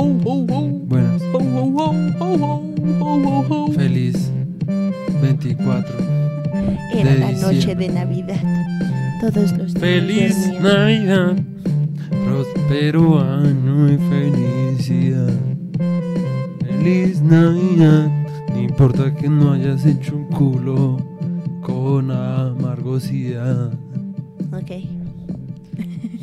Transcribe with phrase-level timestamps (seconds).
[0.00, 1.22] Buenas.
[3.74, 4.30] Feliz
[5.20, 5.94] 24.
[6.94, 7.88] Era de la noche diciembre.
[7.88, 8.40] de Navidad.
[9.20, 10.52] Todos los niños Feliz.
[10.62, 11.36] Navidad.
[12.24, 15.32] Próspero año y felicidad.
[16.60, 18.08] Feliz Navidad.
[18.54, 20.96] No importa que no hayas hecho un culo
[21.60, 23.72] con amargosidad.
[24.52, 24.70] Ok.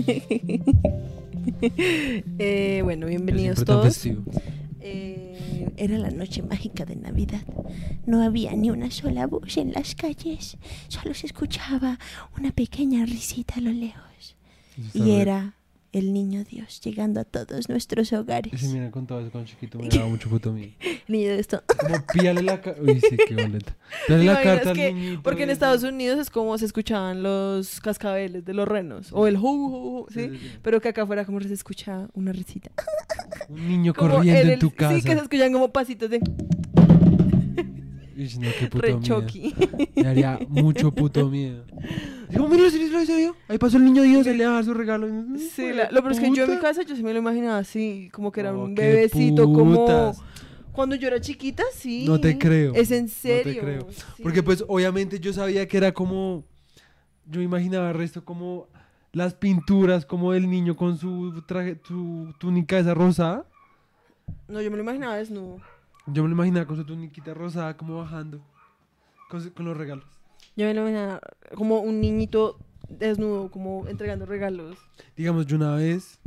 [2.40, 4.06] Eh, bueno, bienvenidos todos.
[4.82, 7.42] Eh, era la noche mágica de Navidad.
[8.06, 10.58] No había ni una sola voz en las calles.
[10.88, 12.00] Solo se escuchaba
[12.38, 14.36] una pequeña risita a lo lejos.
[14.94, 15.56] Y era
[15.98, 18.54] el niño Dios llegando a todos nuestros hogares.
[18.54, 20.74] Ese me hubiera contado eso cuando chiquito, me daba mucho puto miedo.
[21.08, 21.64] Niño de esto.
[21.80, 22.82] Como píale la carta.
[22.82, 23.76] Uy, sí, qué boleta.
[24.08, 25.50] Píale ¿Te la carta al que- niñito Porque en.
[25.52, 29.08] Estados Unidos es como se escuchaban los cascabeles de los renos.
[29.14, 30.30] O el ho, ¿sí?
[30.32, 30.52] Sí, sí.
[30.62, 32.72] Pero que acá afuera como se escucha una risita.
[33.48, 34.96] Un niño Como corriendo en tu casa.
[34.96, 36.20] Sí, que se escuchan como pasitos de
[38.16, 39.26] Uy, no, qué puto re miedo.
[39.96, 41.66] Me daría mucho puto miedo.
[42.30, 43.36] Digo, mira, lo vio.
[43.48, 45.08] Ahí pasó el niño Dios, se le va a dar su regalo.
[45.38, 47.58] Sí, la- lo peor es que yo en mi casa yo sí me lo imaginaba
[47.58, 50.14] así, como que era Oh, un qué bebecito, como
[50.72, 52.06] cuando yo era chiquita, sí.
[52.06, 52.74] No te creo.
[52.76, 53.62] Es en te serio.
[53.62, 53.88] creo.
[53.92, 54.24] sí.
[54.24, 56.44] Porque pues obviamente yo sabía que era como...
[57.28, 58.68] Yo imaginaba el resto como
[59.12, 63.46] las pinturas, como el niño con su traje, su túnica esa rosada.
[64.48, 65.60] No, yo me lo imaginaba desnudo.
[66.08, 68.42] Yo me lo imaginaba con su tuniquita rosada como bajando.
[69.30, 70.06] Con, los regalos.
[70.56, 71.20] Yo me lo imaginaba
[71.56, 74.78] como un niñito desnudo, como entregando regalos.
[75.18, 76.20] Digamos, yo una vez,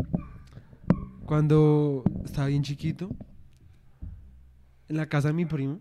[1.24, 3.08] cuando estaba bien chiquito,
[4.88, 5.80] en la casa de mi primo,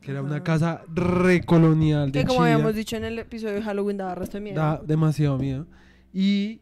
[0.00, 3.62] que era una casa recolonial de Que como Chía, habíamos dicho en el episodio de
[3.62, 4.56] Halloween daba resto de miedo.
[4.56, 5.66] da demasiado miedo.
[6.12, 6.60] Y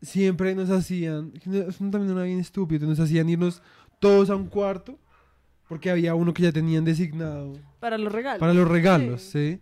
[0.00, 3.62] siempre nos hacían, eso también era bien estúpido, nos hacían irnos
[3.98, 4.98] todos a un cuarto,
[5.68, 8.40] porque había uno que ya tenían designado Para los regalos.
[8.40, 9.56] para los regalos, Sí.
[9.56, 9.60] ¿sí?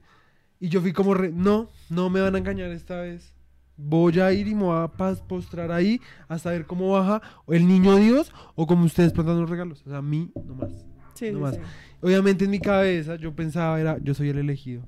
[0.61, 3.35] Y yo fui como, re- no, no me van a engañar esta vez.
[3.77, 7.97] Voy a ir y me voy a postrar ahí hasta ver cómo baja el niño
[7.97, 9.83] Dios o como ustedes plantan los regalos.
[9.87, 10.71] O sea, a mí nomás.
[11.15, 11.57] Sí, no más.
[11.57, 11.61] sí.
[12.01, 14.83] Obviamente en mi cabeza yo pensaba era, yo soy el elegido.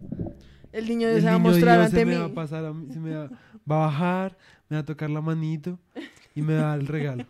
[0.73, 2.12] El niño El se va a mostrar Dios ante se mí.
[2.12, 3.25] me va a pasar a mí, se me va,
[3.71, 4.39] va a bajar,
[4.71, 5.79] me va a tocar la manito
[6.35, 7.27] y me va a dar el regalo.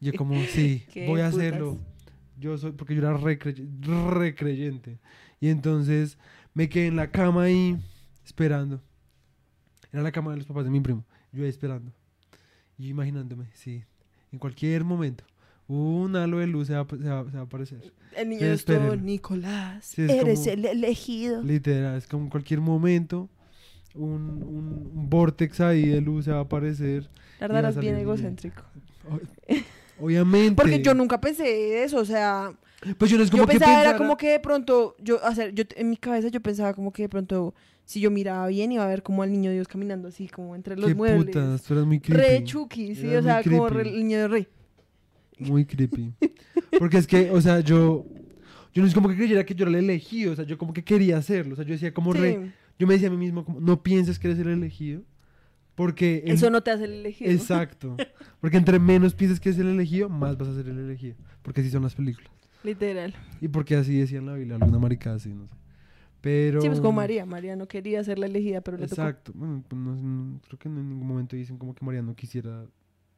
[0.00, 1.34] Yo como, sí, voy a putas.
[1.34, 1.78] hacerlo.
[2.38, 3.66] Yo soy, porque yo era re, crey-
[4.10, 4.98] re creyente.
[5.40, 6.18] Y entonces
[6.54, 7.76] me quedé en la cama ahí
[8.24, 8.80] esperando.
[9.92, 11.04] Era la cama de los papás de mi primo.
[11.32, 11.92] Yo ahí esperando.
[12.78, 13.82] Y imaginándome, sí,
[14.32, 15.24] en cualquier momento.
[15.68, 17.92] Un halo de luz se va, se va- se va a aparecer.
[18.16, 18.96] El niño espérenlo.
[18.96, 19.84] Nicolás.
[19.86, 21.42] Sí, es Eres como- el elegido.
[21.42, 23.28] Literal, es como en cualquier momento
[23.94, 27.08] un, un, un vortex ahí de luz se va a aparecer.
[27.38, 27.96] Salir bien.
[27.96, 28.62] egocéntrico.
[30.00, 30.54] Obviamente.
[30.54, 32.52] Porque yo nunca pensé eso, o sea,
[32.98, 35.34] Pues yo no es como yo que pensaba era como que de pronto, yo, o
[35.34, 38.72] sea, yo en mi cabeza yo pensaba como que de pronto, si yo miraba bien
[38.72, 41.26] iba a ver como al niño Dios caminando así, como entre los Qué muebles.
[41.26, 42.22] putas, tú eras muy creepy.
[42.22, 44.48] Re chucky, sí, o sea, como re- el niño de rey.
[45.38, 46.12] Muy creepy.
[46.78, 48.04] Porque es que, o sea, yo.
[48.72, 50.74] Yo no es como que creyera que yo era el elegido, o sea, yo como
[50.74, 51.54] que quería hacerlo.
[51.54, 52.38] O sea, yo decía como re.
[52.42, 55.02] Sí, Yo me decía a mí mismo, como, no pienses que eres el elegido.
[55.76, 56.24] Porque.
[56.26, 57.30] Eso no te hace el elegido.
[57.30, 57.96] Exacto.
[58.40, 61.14] Porque entre menos pienses que es el elegido, más vas a ser el elegido.
[61.42, 62.30] Porque así son las películas.
[62.64, 63.14] Literal.
[63.40, 65.54] Y porque así decía en la Biblia, alguna maricada así, no sé.
[66.20, 66.60] Pero...
[66.60, 67.24] Sí, pues como María.
[67.24, 69.00] María no quería ser la elegida, pero le tocó.
[69.02, 69.30] Exacto.
[69.34, 72.64] Bueno, pues no- no- creo que en ningún momento dicen como que María no quisiera...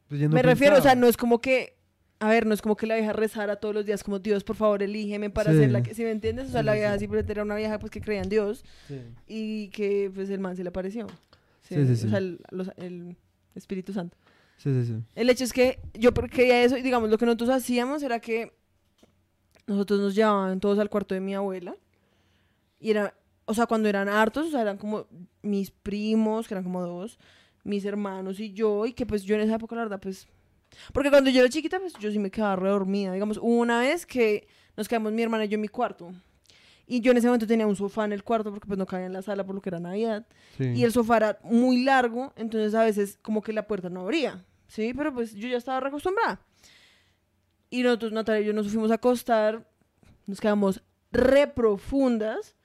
[0.07, 1.01] pues ella no Me refiero, o sea, pensaba.
[1.01, 1.73] no es como que,
[2.19, 4.57] a ver, no es como que la vieja rezara todos los días como Dios, por
[4.57, 5.57] favor, elígeme para Sí.
[5.57, 7.79] ser la que, si me entiendes, o sea, Sí, la vieja simplemente era una vieja
[7.79, 8.63] pues que creía en Dios
[9.27, 11.07] y que pues el man se le apareció.
[11.69, 12.07] Sí, sí, sí.
[12.07, 13.15] O sea, el, los- el
[13.55, 14.17] Espíritu Santo.
[14.57, 14.95] Sí, sí, sí.
[15.15, 18.51] El hecho es que yo quería eso y digamos, lo que nosotros hacíamos era que
[19.67, 21.75] nosotros nos llevaban todos al cuarto de mi abuela
[22.79, 23.13] y era,
[23.45, 25.05] o sea, cuando eran hartos, o sea, eran como
[25.41, 27.19] mis primos, que eran como dos,
[27.63, 30.27] mis hermanos y yo, y que pues yo en esa época, la verdad, pues,
[30.93, 33.79] porque cuando yo era chiquita, pues yo sí me quedaba re dormida, digamos, hubo una
[33.81, 36.11] vez que nos quedamos mi hermana y yo en mi cuarto.
[36.91, 39.05] Y yo en ese momento tenía un sofá en el cuarto porque pues no cabía
[39.05, 40.25] en la sala por lo que era Navidad.
[40.57, 40.73] Sí.
[40.75, 44.43] Y el sofá era muy largo, entonces a veces como que la puerta no abría,
[44.67, 44.91] ¿sí?
[44.97, 46.41] Pero pues yo ya estaba reacostumbrada.
[47.69, 49.69] Y nosotros, Natalia y yo nos fuimos a acostar,
[50.25, 50.81] nos quedamos
[51.11, 52.55] re profundas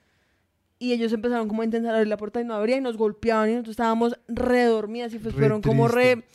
[0.79, 3.49] y ellos empezaron como a intentar abrir la puerta y no abría y nos golpeaban
[3.49, 6.25] y nosotros estábamos re dormidas y pues Re fueron como re...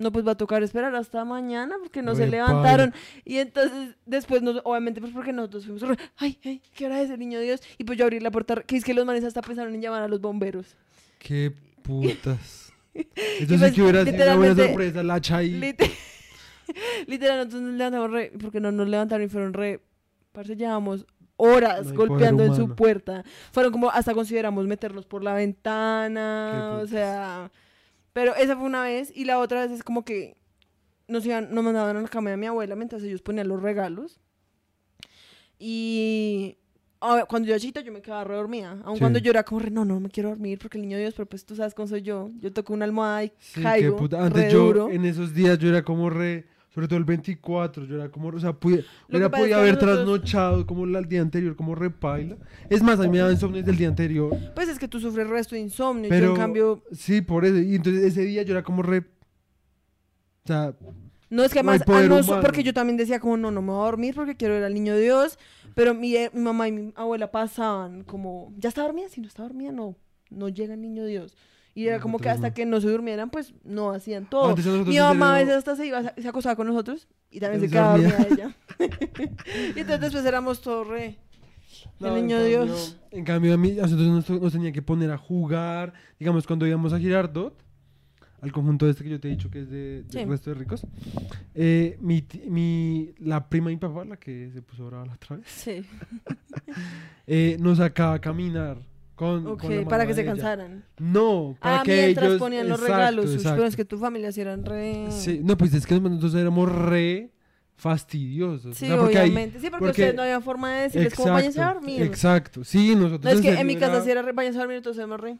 [0.00, 2.94] No, pues va a tocar esperar hasta mañana porque no se levantaron.
[3.24, 5.84] Y entonces después, nos, obviamente, pues porque nosotros fuimos,
[6.16, 7.60] ay, ay, ¿qué hora es el niño Dios?
[7.76, 10.02] Y pues yo abrí la puerta, que es que los manes hasta pensaron en llamar
[10.02, 10.74] a los bomberos.
[11.18, 11.52] Qué
[11.82, 12.72] putas.
[12.94, 13.06] pues,
[13.40, 15.50] Entonces, que hubiera sido una buena literalmente- sorpresa, la hacha ahí.
[15.60, 15.90] Lite-
[17.06, 19.80] Literal, nosotros nos levantamos re, porque no nos levantaron y fueron re,
[20.32, 21.04] parce, llevamos
[21.36, 23.22] horas No golpeando en su puerta.
[23.52, 27.50] Fueron como, hasta consideramos meterlos por la ventana, o sea,
[28.12, 30.36] pero esa fue una vez y la otra vez es como que
[31.08, 34.20] nos iban, nos mandaban a la cama de mi abuela mientras ellos ponían los regalos.
[35.58, 36.56] Y
[37.14, 38.78] ver, cuando yo era chiquita yo me quedaba re dormida.
[38.84, 39.00] Aun Sí.
[39.00, 41.26] cuando yo era como re, no, no me quiero dormir porque el niño Dios, pero
[41.26, 42.30] pues tú sabes cómo soy yo.
[42.38, 44.18] Yo toco una almohada y Sí, qué caigo puta.
[44.18, 44.90] re Antes yo, duro.
[44.90, 46.46] en esos días, yo era como re.
[46.72, 48.28] Sobre todo el 24, yo era como.
[48.28, 52.36] O sea, pude, hubiera podido haber nosotros- trasnochado como el día anterior, como repaila.
[52.68, 54.36] Es más, a mí me daban insomnio desde el día anterior.
[54.54, 56.08] Pues es que tú sufres resto de insomnio.
[56.08, 57.58] Pero, yo en cambio, sí, por eso.
[57.58, 58.98] Y entonces ese día yo era como re.
[58.98, 60.74] O sea,
[61.28, 63.82] no es que además, ah, no, porque yo también decía como, no, no me voy
[63.82, 65.38] a dormir porque quiero ver al niño Dios.
[65.74, 69.08] Pero mi, eh, mi mamá y mi abuela pasaban como, ¿ya está dormida?
[69.08, 69.96] Si no está dormida, no,
[70.30, 71.36] no llega el niño Dios.
[71.74, 72.54] Y era como que hasta no.
[72.54, 74.54] que no se durmieran, pues no hacían todo.
[74.86, 77.70] Mi en mamá a veces hasta se iba, se acostaba con nosotros y también se
[77.70, 78.56] quedaba dormida ella.
[79.76, 81.18] y entonces después éramos todos re...
[82.00, 82.98] No, el en niño cambio- Dios.
[83.10, 85.92] En cambio, a mí, nosotros nos, nos tenía que poner a jugar.
[86.18, 87.62] Digamos, cuando íbamos a Girardot,
[88.42, 90.24] al conjunto este que yo te he dicho que es de, del Sí.
[90.24, 90.82] resto de ricos,
[91.54, 95.36] eh, mi, mi, la prima de mi papá, la que se puso brava la otra
[95.36, 95.82] vez, Sí,
[97.26, 98.78] eh, nos sacaba a caminar.
[99.20, 100.82] Con, ok, con para que se cansaran.
[100.98, 102.38] No, para Ah, que mientras ellos...
[102.38, 103.30] ponían los exacto, regalos.
[103.34, 103.56] Exacto.
[103.56, 105.08] Pero es que tu familia sí eran re...
[105.10, 107.30] Sí, no, pues es que nosotros éramos re
[107.76, 108.78] fastidiosos.
[108.78, 109.60] Sí, o sea, porque obviamente.
[109.60, 112.02] sí, porque, porque- ustedes no había forma de decirles como váyanse a Exacto, dormir.
[112.02, 113.24] Exacto, sí, nosotros...
[113.24, 115.16] No, es que en mi casa era- sí era re, váyanse a dormir, entonces me
[115.18, 115.36] re.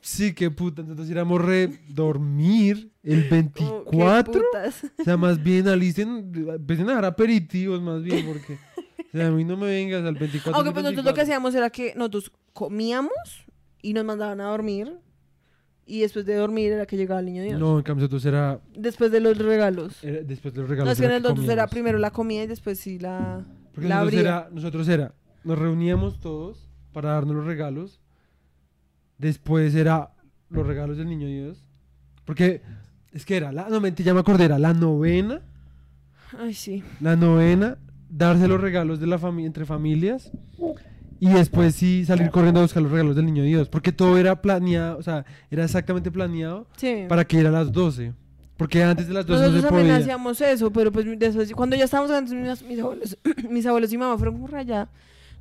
[0.00, 0.82] Sí, qué puta.
[0.82, 4.32] Entonces íbamos re dormir el Como, ¿qué 24.
[4.32, 4.84] putas?
[4.96, 8.56] O sea, más bien alisten, empiecen a dar aperitivos más bien, porque
[8.98, 10.54] o sea, a mí no me vengas al 24.
[10.56, 11.22] Aunque pues nosotros lo que 24.
[11.22, 13.12] hacíamos era que nosotros comíamos
[13.82, 14.98] y nos mandaban a dormir.
[15.86, 17.58] Y después de dormir era que llegaba el niño Dios.
[17.58, 20.04] No, en cambio nosotros era, Después de los regalos.
[20.04, 20.86] era- después de los regalos.
[20.88, 23.88] No, es que en el nosotros era primero la comida y después sí la, Porque
[23.88, 24.20] la nosotros abría.
[24.40, 25.14] era, nosotros era,
[25.44, 28.00] nos reuníamos todos para darnos los regalos.
[29.16, 30.10] Después era
[30.50, 31.64] los regalos del niño Dios.
[32.26, 32.60] Porque
[33.12, 35.40] es que era, la, no mentira, ya me acordé, era la novena.
[36.38, 36.84] Ay, sí.
[37.00, 37.78] La novena,
[38.08, 40.30] darse los regalos de la familia entre familias
[41.20, 44.40] y después sí salir corriendo a buscar los regalos del niño Dios, porque todo era
[44.40, 47.04] planeado, o sea, era exactamente planeado Sí.
[47.08, 48.12] para que era a las 12,
[48.56, 50.02] porque antes de las 12 no Nosotros se también podía.
[50.02, 53.18] hacíamos eso, pero pues después, cuando ya estábamos grandes, mis, mis abuelos,
[53.50, 54.88] mis abuelos y mi mamá fueron como raya.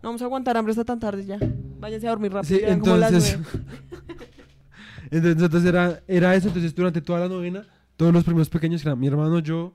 [0.03, 1.39] No vamos a aguantar hambre hasta tan tarde ya.
[1.79, 2.57] Váyanse a dormir rápido.
[2.57, 3.39] Sí, eran como las entonces,
[5.11, 7.63] entonces, entonces era, era eso, entonces durante toda la novena,
[7.95, 9.73] todos los primos pequeños, que eran mi hermano, yo,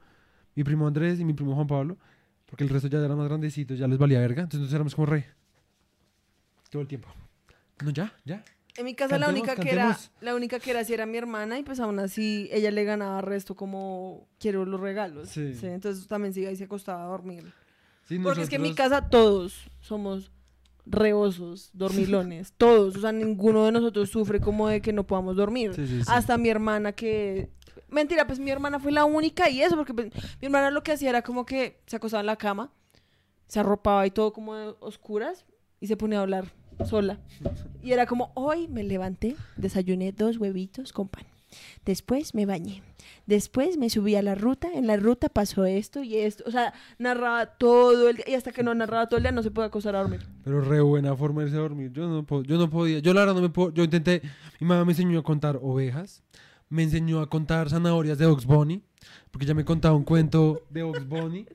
[0.54, 1.96] mi primo Andrés y mi primo Juan Pablo,
[2.52, 5.06] porque el resto ya eran más grandecitos, ya les valía verga, entonces nosotros éramos como
[5.06, 5.24] rey.
[6.68, 7.08] Todo el tiempo.
[7.82, 8.44] No, ya, ya.
[8.76, 10.10] En mi casa la Cantemos, única que era, cantemos.
[10.20, 13.22] la única que era sí era mi hermana y pues aún así ella le ganaba
[13.22, 15.30] resto como quiero los regalos.
[15.30, 15.54] Sí.
[15.54, 17.52] Sí, entonces también se iba y se acostaba a dormir.
[18.06, 20.30] Sí, Porque es que en mi nosotros- casa todos somos
[20.84, 25.72] reosos, dormilones, todos, o sea, ninguno de nosotros sufre como de que no podamos dormir.
[25.74, 26.02] Sí.
[26.06, 27.48] Hasta mi hermana que
[27.88, 30.06] mentira, pues mi hermana fue la única y eso porque pues,
[30.40, 32.70] mi hermana lo que hacía era como que se acostaba en la cama,
[33.46, 35.44] se arropaba y todo como de oscuras
[35.80, 36.52] y se ponía a hablar
[36.86, 37.18] sola.
[37.82, 41.24] Y era como, hoy me levanté, desayuné dos huevitos con pan.
[41.84, 42.82] Después me bañé.
[43.26, 44.68] Después me subí a la ruta.
[44.72, 46.44] En la ruta pasó esto y esto.
[46.46, 48.24] O sea, narraba todo el día.
[48.28, 50.26] Y hasta que no narraba todo el día no se puede acostar a dormir.
[50.44, 51.92] Pero re buena forma de dormir.
[51.92, 53.00] Yo no, yo no podía.
[53.00, 53.70] Yo la no me puedo.
[53.72, 54.22] Yo intenté.
[54.60, 56.22] Mi mamá me enseñó a contar ovejas.
[56.72, 58.82] Me enseñó a contar zanahorias de Ox Bunny.
[59.30, 61.46] Porque ya me contaba un cuento de Ox Bunny.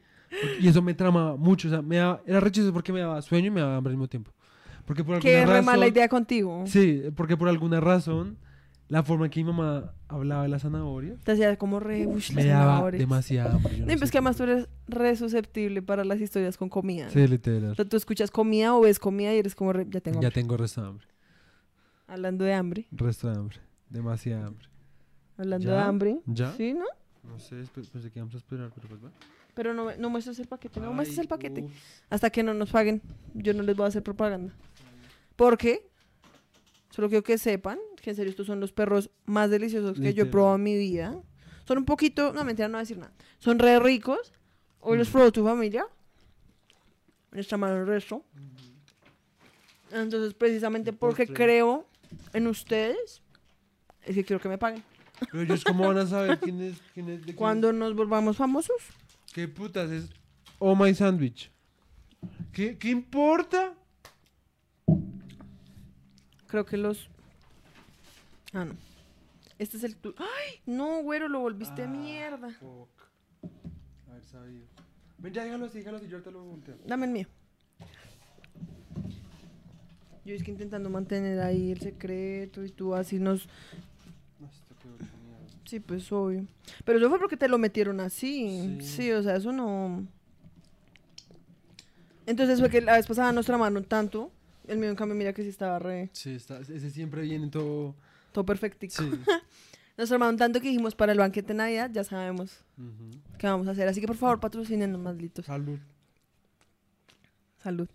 [0.60, 1.68] Y eso me tramaba mucho.
[1.70, 3.92] O sea, me daba- era re chistoso porque me daba sueño y me daba hambre
[3.92, 4.32] al mismo tiempo.
[4.86, 5.66] Porque por alguna Qué razón.
[5.66, 6.64] mala idea contigo.
[6.68, 8.38] Sí, porque por alguna razón.
[8.90, 11.20] La forma en que mi mamá hablaba de las zanahorias.
[11.26, 12.08] Te hacía como re...
[12.08, 13.80] ush, Me daba demasiada hambre.
[13.80, 17.10] No, pues que además tú eres re susceptible para las historias con comida.
[17.10, 17.72] Sí, literal.
[17.72, 19.86] O sea, tú escuchas comida o ves comida y eres como re...
[19.90, 20.42] Ya tengo Ya hambre.
[20.42, 21.08] tengo resto de hambre.
[22.08, 22.88] Hablando de hambre.
[22.92, 23.58] Resto de hambre.
[23.90, 24.68] Demasiada hambre.
[25.38, 25.74] Hablando ¿Ya?
[25.74, 26.20] de hambre.
[26.26, 26.54] ¿Ya?
[26.54, 26.86] Sí, ¿no?
[27.24, 29.12] No sé, pensé que íbamos a esperar, pero pues va.
[29.54, 31.62] Pero no, no muestres el paquete, no muestres Ay, el paquete.
[31.64, 31.72] uf.
[32.10, 33.02] Hasta que no nos paguen,
[33.34, 34.54] yo no les voy a hacer propaganda.
[35.36, 35.88] ¿Por qué?
[36.92, 40.08] Solo quiero que sepan que en serio estos son los perros más deliciosos que yo
[40.08, 40.30] he Literal.
[40.30, 41.16] probado en mi vida.
[41.68, 43.12] Son un poquito, no mentira, no voy a decir nada.
[43.40, 44.32] Son re ricos.
[44.80, 45.12] Hoy los Mm.
[45.12, 45.86] probó tu familia.
[47.32, 48.24] Nuestra mano el resto.
[49.92, 51.86] Entonces, precisamente porque creo
[52.34, 53.22] en ustedes,
[54.04, 54.84] es que quiero que me paguen.
[55.32, 58.38] Pero ellos cómo van a saber quién es, quién es de quién Cuando nos volvamos
[58.38, 58.76] famosos?
[59.34, 60.10] ¿Qué putas es?
[60.60, 61.52] Oh my sandwich.
[62.52, 63.74] ¿Qué, ¿Qué importa?
[66.48, 67.10] Creo que los.
[68.54, 68.74] Ah, no.
[69.60, 70.14] Este es el tu.
[70.18, 70.62] ¡Ay!
[70.66, 72.50] No, güero, lo volviste Ah, mierda.
[72.52, 72.90] fuck.
[74.10, 74.66] Haber sabido.
[75.18, 76.78] Ven, ya déjalo así, déjalo así, yo ahorita lo volteo.
[76.86, 77.28] Dame el mío.
[80.26, 83.48] Yo es que intentando mantener ahí el secreto y tú así nos...
[84.40, 84.77] No, esto quedó hecho mierda.
[85.66, 86.46] Sí, pues obvio.
[86.86, 88.78] Pero eso fue porque te lo metieron así.
[88.80, 88.88] Sí.
[88.88, 90.08] Sí, o sea, eso no...
[92.26, 94.32] Entonces fue que la vez pasada nos tramaron tanto.
[94.68, 96.10] El mío, en cambio, mira que sí estaba re...
[96.12, 97.96] Sí, está, ese siempre viene todo.
[98.32, 98.96] Todo perfectico.
[99.02, 99.10] Sí.
[99.98, 102.64] Nos tramaron tanto que dijimos para el banquete de Navidad ya sabemos
[103.40, 103.88] qué vamos a hacer.
[103.88, 105.46] Así que por favor patrocinen más litos.
[105.48, 105.80] Salud.
[107.58, 107.90] Salud.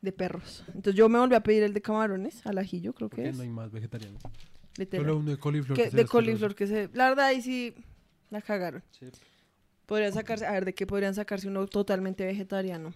[0.00, 0.62] De perros.
[0.68, 3.36] Entonces yo me volví a pedir el de camarones al ajillo, creo que es.
[3.36, 4.18] no hay más vegetariano.
[4.76, 5.06] Literal.
[5.06, 5.76] Solo uno de coliflor.
[5.76, 6.88] Que- que de coliflor que se...
[6.92, 7.74] La verdad ahí sí
[8.30, 8.82] la cagaron.
[8.98, 9.06] Sí.
[9.86, 10.46] Podrían sacarse...
[10.46, 12.94] A ver, ¿de qué podrían sacarse uno totalmente vegetariano?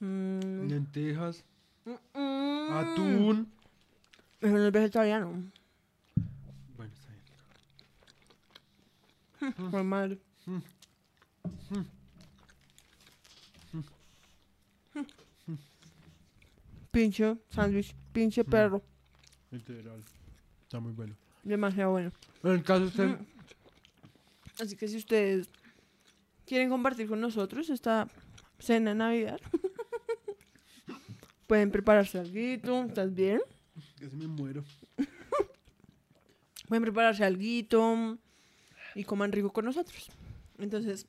[0.00, 1.42] Mm, Lentejas,
[1.84, 2.72] mm, mm.
[2.72, 3.52] atún.
[4.40, 5.32] Eso no es vegetariano.
[6.76, 7.12] Bueno, está
[9.54, 9.70] bien.
[9.70, 10.18] Fue mal.
[16.90, 18.82] Pinche sándwich, pinche perro.
[19.50, 20.02] Literal.
[20.62, 21.16] Está muy bueno.
[21.42, 22.12] Demasiado bueno.
[22.42, 23.16] Bueno, el caso es Mm.
[24.58, 25.50] Así que si ustedes
[26.46, 28.08] quieren compartir con nosotros esta
[28.58, 29.40] cena de Navidad,
[31.46, 32.84] pueden prepararse algo.
[32.84, 33.40] ¿Estás bien?
[34.00, 34.64] Casi me muero.
[36.68, 38.18] Pueden prepararse algo
[38.94, 40.10] y coman rico con nosotros.
[40.58, 41.06] Entonces,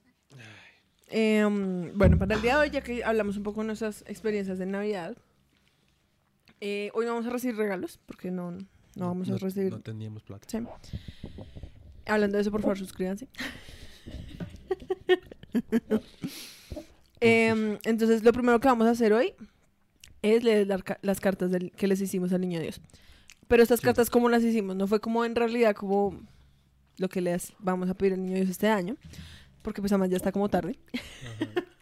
[1.07, 4.59] em, bueno, para el día de hoy, ya que hablamos un poco de nuestras experiencias
[4.59, 5.17] de Navidad,
[6.61, 9.71] eh, hoy no vamos a recibir regalos, porque no, no vamos a recibir...
[9.71, 10.45] No teníamos plata.
[10.49, 10.57] Sí.
[12.05, 13.27] Hablando de eso, por favor, suscríbanse.
[17.19, 19.33] Em, entonces, lo primero que vamos a hacer hoy
[20.21, 22.79] es leer la las cartas del- que les hicimos al niño Dios.
[23.47, 23.85] Pero estas Sí.
[23.85, 24.75] cartas, ¿cómo las hicimos?
[24.75, 26.19] No fue como en realidad como
[26.97, 28.97] lo que les vamos a pedir al niño Dios este año,
[29.63, 30.77] porque pues además ya está como tarde.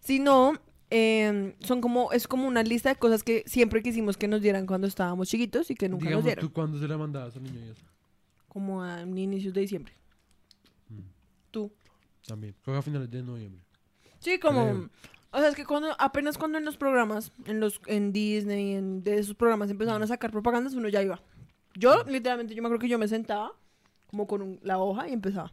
[0.00, 0.52] Sino,
[0.96, 4.64] em, son como, es como una lista de cosas que siempre quisimos que nos dieran
[4.66, 6.46] cuando estábamos chiquitos y que nunca Digamos, nos dieron.
[6.46, 7.78] ¿tú cuándo se la mandabas al niño Dios?
[8.48, 9.92] Como a inicios de diciembre.
[10.88, 11.00] Mm.
[11.50, 11.72] Tú.
[12.26, 12.54] También.
[12.62, 13.62] Creo que a finales de noviembre.
[14.20, 14.64] Sí, como...
[14.64, 14.90] Creo.
[15.32, 19.02] O sea, es que cuando, apenas cuando en los programas, en los en Disney, en
[19.02, 21.20] de esos programas empezaban a sacar propagandas, uno ya iba.
[21.74, 23.50] Yo, literalmente, yo me acuerdo que yo me sentaba
[24.06, 25.52] como con un- la hoja y empezaba.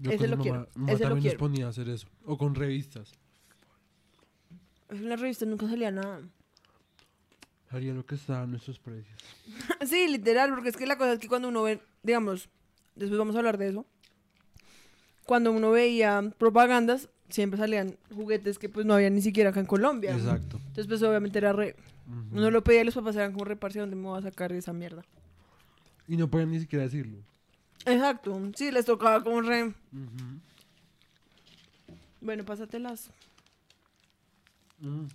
[0.00, 1.38] Yo Ese con lo mi quiero, mamá, mi mamá ese lo también quiero.
[1.38, 2.08] nos ponía a hacer eso.
[2.24, 3.12] O con revistas.
[4.90, 6.20] En las revistas nunca salía nada.
[7.70, 9.18] Haría lo que estaba a nuestros precios.
[9.86, 12.48] sí, literal, porque es que la cosa es que cuando uno ve, digamos,
[12.96, 13.86] después vamos a hablar de eso,
[15.24, 19.66] cuando uno veía propagandas, siempre salían juguetes que pues no había ni siquiera acá en
[19.66, 20.12] Colombia.
[20.12, 20.56] Exacto.
[20.56, 21.76] Entonces pues obviamente era re...
[22.32, 24.72] Uno lo pedía y los papás eran como reparse dónde me voy a sacar esa
[24.72, 25.04] mierda.
[26.08, 27.18] Y no podían ni siquiera decirlo.
[27.86, 29.66] Exacto, sí, les tocaba como re...
[29.66, 30.40] Ujú.
[32.20, 33.10] Bueno, pásatelas,
[34.80, 35.06] Ujú.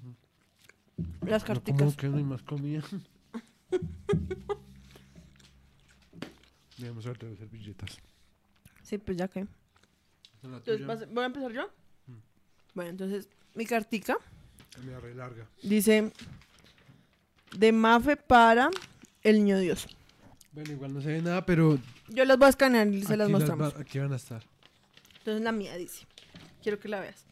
[1.26, 1.80] las No, carticas.
[1.80, 2.84] como que no hay más comida.
[6.78, 7.98] Debemos haber traído servilletas.
[8.84, 9.40] Sí, pues ya que.
[9.42, 9.48] ¿Esa
[10.44, 11.68] es la Entonces, ¿voy a empezar yo?
[12.08, 12.14] Mm.
[12.74, 14.18] Bueno, entonces, mi cartica
[14.86, 15.48] Me re larga.
[15.64, 16.12] dice...
[17.58, 18.70] De Mafe para
[19.24, 19.88] el niño Dios.
[20.52, 21.80] Bueno, igual no se ve nada, pero
[22.10, 23.74] Yo las voy a escanear y se las aquí, mostramos.
[23.76, 24.44] va- aquí van a estar.
[25.20, 26.06] Entonces la mía dice,
[26.62, 27.24] quiero que la veas.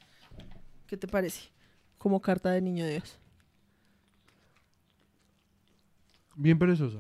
[0.88, 1.42] ¿Qué te parece?
[2.04, 3.18] Como carta de niño Dios.
[6.36, 6.98] Bien perezosa.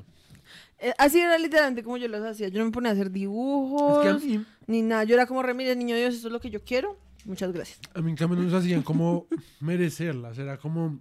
[0.79, 2.48] Eh, así era literalmente como yo las hacía.
[2.48, 5.03] Yo no me ponía a hacer dibujos, Es que a mí, ni nada.
[5.03, 6.98] Yo era como, re, mire, niño Dios, esto es lo que yo quiero.
[7.25, 7.81] Muchas gracias.
[7.93, 9.27] a mí en cambio nos hacían como
[9.60, 10.38] merecerlas.
[10.38, 10.98] Era como,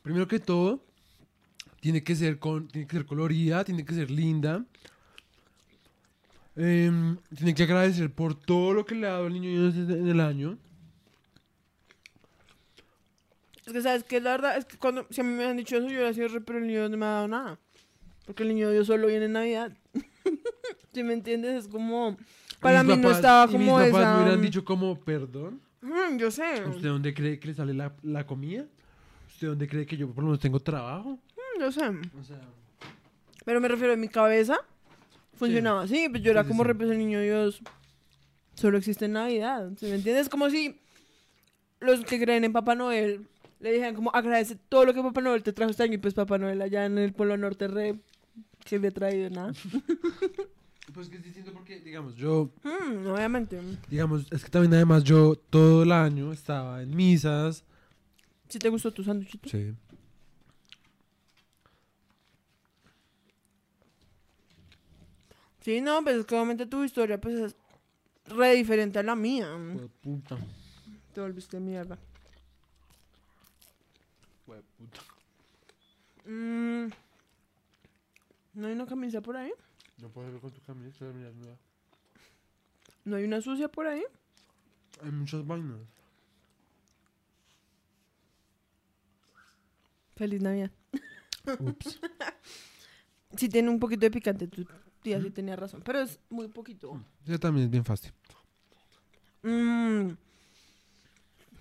[0.00, 0.82] primero que todo,
[1.80, 4.64] tiene que ser, con, tiene que ser colorida, tiene que ser linda.
[6.56, 10.08] Em, tiene que agradecer por todo lo que le ha dado el niño Dios en
[10.08, 10.56] el año.
[13.68, 14.18] Es que, ¿sabes qué?
[14.18, 16.40] La verdad es que cuando, si a mí me han dicho eso, yo sido re,
[16.40, 17.58] pero el niño no me ha dado nada.
[18.24, 19.72] Porque el niño Dios solo viene en Navidad.
[20.94, 21.64] ¿Sí me entiendes?
[21.66, 22.16] Es como...
[22.60, 24.14] Para mí no papás- estaba y como mis papás esa...
[24.16, 26.64] me hubieran dicho como, perdón, Mm, yo sé.
[26.66, 28.64] ¿usted dónde cree que le sale la, la comida?
[29.28, 31.10] ¿Usted dónde cree que yo por lo menos tengo trabajo?
[31.36, 31.86] Mm, yo sé.
[32.20, 32.40] O sea,
[33.44, 34.56] Pero me refiero a mi cabeza.
[35.34, 36.74] Funcionaba así, pues yo era Sí, sí, como sí.
[36.74, 37.60] pues, el niño Dios
[38.54, 39.70] solo existe en Navidad.
[39.76, 40.28] ¿sí me entiendes?
[40.30, 40.80] Como si
[41.80, 43.28] los que creen en Papá Noel
[43.60, 46.14] le dijeran como agradece todo lo que Papá Noel te trajo este año y pues
[46.14, 47.98] Papá Noel allá en el Polo Norte re
[48.64, 49.52] que le ha traído nada.
[50.94, 53.60] pues que es distinto porque, digamos, yo Mm, obviamente.
[53.88, 57.64] Digamos, es que también además yo todo el año estaba en misas.
[58.48, 59.48] ¿Sí te gustó tu sándwichito?
[59.48, 59.74] Sí.
[65.60, 67.56] Sí, no, pues es que obviamente tu historia pues es
[68.26, 69.48] re diferente a la mía.
[70.00, 70.38] Puta.
[71.12, 71.98] Te volviste mierda.
[74.56, 75.00] Puta.
[76.24, 76.88] Mm,
[78.54, 79.52] ¿No hay una camisa por ahí?
[79.98, 81.56] No puedo verlo con tu camisa, mira, mira.
[83.04, 84.02] ¿No hay una sucia por ahí?
[85.02, 85.80] Hay muchas vainas.
[90.16, 90.70] Feliz Navidad.
[91.58, 92.00] Ups.
[93.36, 94.66] Sí tiene un poquito de picante, tu
[95.02, 97.04] tía sí tenía razón, pero es muy poquito.
[97.26, 98.10] Ese también es bien fácil.
[99.42, 100.12] Mm.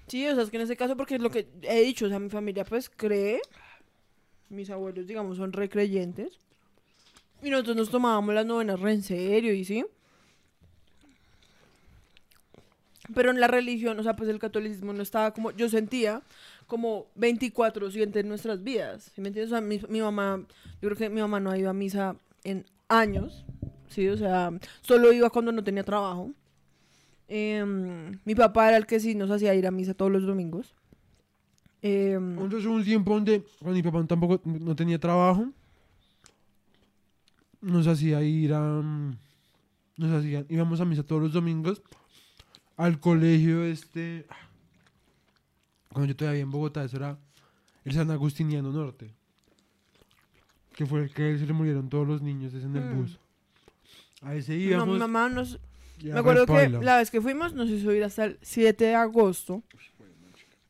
[0.07, 2.09] Sí, o sea, es que en ese caso, porque es lo que he dicho, o
[2.09, 3.41] sea, mi familia pues cree,
[4.49, 6.39] mis abuelos, digamos, son recreyentes,
[7.43, 9.85] y nosotros nos tomábamos las novenas re en serio, y sí.
[13.13, 16.21] Pero en la religión, o sea, pues el catolicismo no estaba como, yo sentía
[16.67, 19.51] como 24-7 en nuestras vidas, ¿sí me entiendes?
[19.51, 20.41] O sea, mi, mi mamá,
[20.81, 23.45] yo creo que mi mamá no ha ido a misa en años,
[23.89, 24.07] ¿sí?
[24.07, 26.31] O sea, solo iba cuando no tenía trabajo.
[27.29, 30.73] Em, mi papá era el que sí nos hacía ir a misa todos los domingos.
[31.81, 35.49] Em, Entonces hubo un tiempo donde cuando mi papá tampoco no tenía trabajo,
[37.61, 38.61] nos hacía ir a...
[38.81, 39.17] mm,
[39.97, 41.81] Nos hacía, íbamos a misa todos los domingos
[42.77, 44.25] al colegio este...
[45.91, 47.17] Cuando yo todavía en Bogotá, eso era
[47.83, 49.11] el San Agustiniano Norte.
[50.75, 52.97] Que fue el que se le murieron todos los niños es en el Mm.
[53.01, 53.19] bus.
[54.21, 54.93] A ese no, íbamos.
[54.93, 55.59] mi mamá nos...
[55.99, 58.95] y Me acuerdo que la vez que fuimos nos hizo ir hasta el 7 de
[58.95, 59.63] agosto.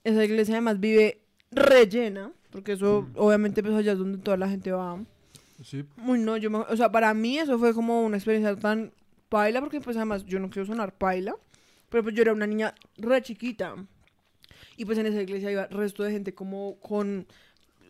[0.03, 3.13] Esa iglesia además vive rellena, porque eso Mm.
[3.17, 5.03] obviamente pues allá es donde toda la gente va.
[5.63, 5.83] Sí.
[6.05, 8.93] Uy, no, yo me- o sea, para mí eso fue como una experiencia tan
[9.29, 11.35] paila, porque pues además yo no quiero sonar paila,
[11.89, 13.75] pero pues yo era una niña re chiquita.
[14.77, 17.25] Y pues en esa iglesia iba resto de gente como con,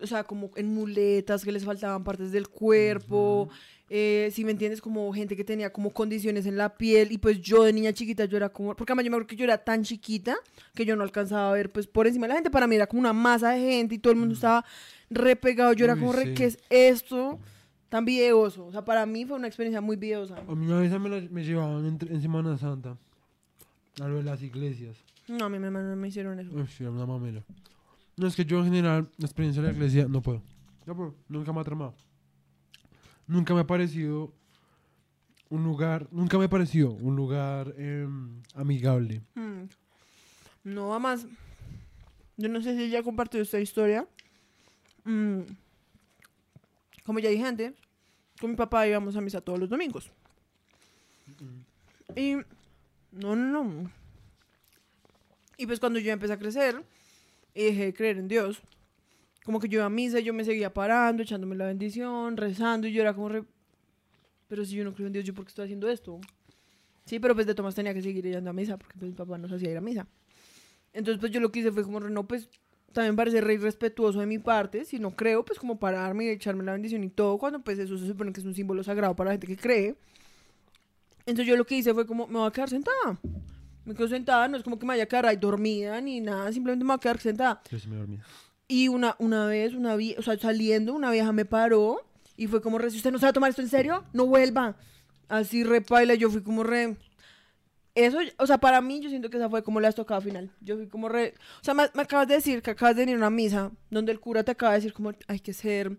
[0.02, 3.48] o sea, como en muletas, que les faltaban partes del cuerpo,
[3.90, 7.40] eh, si me entiendes, como gente que tenía como condiciones en la piel, y pues
[7.40, 9.58] yo de niña chiquita yo era como, porque además yo me acuerdo que yo era
[9.58, 10.36] tan chiquita
[10.74, 12.86] que yo no alcanzaba a ver pues por encima de la gente, para mí era
[12.86, 14.64] como una masa de gente y todo el mundo estaba
[15.10, 16.34] re pegado, yo era Uy, como, sí.
[16.34, 17.38] ¿qué es esto?
[17.88, 20.36] Tan videoso, o sea, para mí fue una experiencia muy videosa.
[20.36, 22.98] A mí una vez me, la- me llevaban en, en Semana Santa
[24.00, 24.96] a lo de las iglesias.
[25.26, 26.50] No, a mí me, no me hicieron eso.
[26.52, 27.42] Uy, sí, era una mamela.
[28.18, 30.42] No, es que yo en general, la experiencia de la iglesia, no puedo.
[30.84, 31.94] No puedo, nunca me ha tramado.
[33.28, 34.32] Nunca me ha parecido
[35.50, 39.22] un lugar, nunca me ha parecido un lugar em, amigable.
[39.34, 39.64] Mm.
[40.64, 41.26] No, además,
[42.36, 44.06] yo no sé si ya compartió esta historia.
[45.04, 45.40] Mm.
[47.04, 47.74] Como ya dije antes,
[48.40, 50.10] con mi papá íbamos a misa todos los domingos.
[52.16, 52.34] Y
[53.12, 53.90] no, no, no.
[55.56, 56.84] Y pues cuando yo empecé a crecer
[57.54, 58.62] y dejé de creer en Dios,
[59.48, 62.92] como que yo iba a misa yo me seguía parando, echándome la bendición, rezando y
[62.92, 63.30] yo era como.
[64.46, 66.20] Pero si yo no creo en Dios, ¿yo por qué estoy haciendo esto?
[67.06, 69.38] Sí, pero pues de Tomás tenía que seguir yendo a misa porque pues mi papá
[69.38, 70.06] nos hacía ir a misa.
[70.92, 72.50] Entonces pues yo lo que hice fue como, no, pues
[72.92, 76.62] también parece re irrespetuoso de mi parte, si no creo, pues como pararme y echarme
[76.62, 79.28] la bendición y todo, cuando pues eso se supone que es un símbolo sagrado para
[79.28, 79.96] la gente que cree.
[81.20, 83.18] Entonces yo lo que hice fue como, me voy a quedar sentada.
[83.86, 86.52] Me quedo sentada, no es como que me vaya a quedar ahí dormida ni nada,
[86.52, 87.62] simplemente me voy a quedar sentada.
[87.70, 88.22] Yo sí me dormía.
[88.68, 92.02] Y una, una vez, una o sea, saliendo, una vieja me paró
[92.36, 94.76] y fue como, re, si usted no sabe tomar esto en serio, no vuelva.
[95.28, 96.96] Así repaila, yo fui como re...
[97.94, 100.52] Eso, o sea, para mí yo siento que esa fue como la estocada final.
[100.60, 101.34] Yo fui como re...
[101.60, 104.12] O sea, me, me acabas de decir que acabas de venir a una misa donde
[104.12, 105.96] el cura te acaba de decir como hay que ser...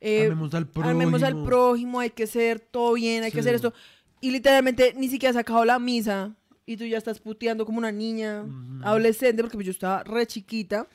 [0.00, 0.90] eh, Amemos al prójimo.
[0.90, 3.56] Armemos al prójimo, hay que ser todo bien, hay que hacer Sí.
[3.56, 3.74] esto.
[4.20, 7.92] Y literalmente ni siquiera has sacado la misa y tú ya estás puteando como una
[7.92, 8.80] niña Ujú.
[8.84, 10.88] adolescente, porque pues yo estaba re chiquita.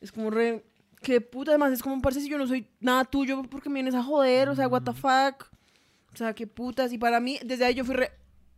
[0.00, 0.64] Es como re.
[1.02, 3.94] Qué puta, además es como, parece si yo no soy nada tuyo, porque me vienes
[3.94, 5.48] a joder, o sea, what the fuck.
[6.12, 6.92] O sea, qué putas.
[6.92, 8.10] Y para mí, desde ahí yo fui re.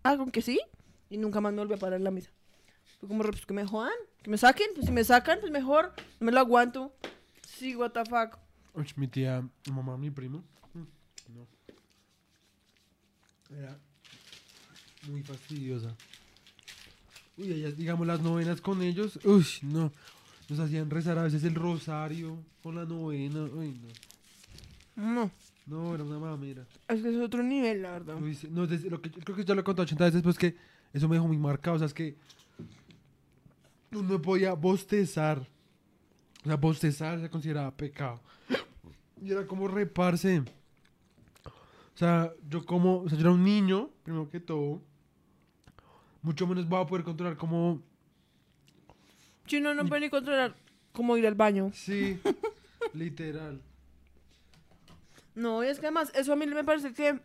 [0.03, 0.59] Ah, con que sí.
[1.11, 2.31] Y nunca más me volví a parar en la misa.
[2.99, 5.51] Fue como re, pues que me jodan, que me saquen, pues si me sacan, pues
[5.53, 6.95] mejor, no me lo aguanto.
[7.47, 8.39] Sí, what the fuck.
[8.75, 10.43] Uy, mi tía, mamá, mi primo.
[10.75, 10.83] mm,
[11.35, 11.47] No.
[13.59, 13.77] Era
[15.09, 15.95] muy fastidiosa.
[17.37, 19.19] Uy, ellas, digamos, las novenas con ellos.
[19.25, 19.93] Uy, no.
[20.51, 23.45] Nos hacían rezar a veces el rosario con la novena.
[23.45, 23.81] Uy,
[24.97, 25.15] no.
[25.15, 25.31] No,
[25.67, 26.67] No, era una mamera.
[26.89, 28.17] es que es otro nivel, la verdad.
[28.51, 30.57] No, desde- lo que, creo que ya lo he contado 80 veces, pues que
[30.93, 31.77] eso me dejó muy marcado.
[31.77, 32.17] O sea, es que
[33.91, 35.47] no podía bostezar.
[36.43, 38.21] O sea, bostezar se consideraba pecado.
[39.23, 40.41] Y era como reparse.
[41.45, 44.81] O sea, yo como, o sea, yo era un niño, primero que todo.
[46.23, 47.81] Mucho menos voy a poder controlar como,
[49.59, 50.55] Uno no puede ni controlar
[50.93, 51.71] cómo ir al baño.
[51.75, 52.19] sí,
[52.95, 53.61] literal.
[55.35, 57.19] No, es que además, eso a mí me parece que.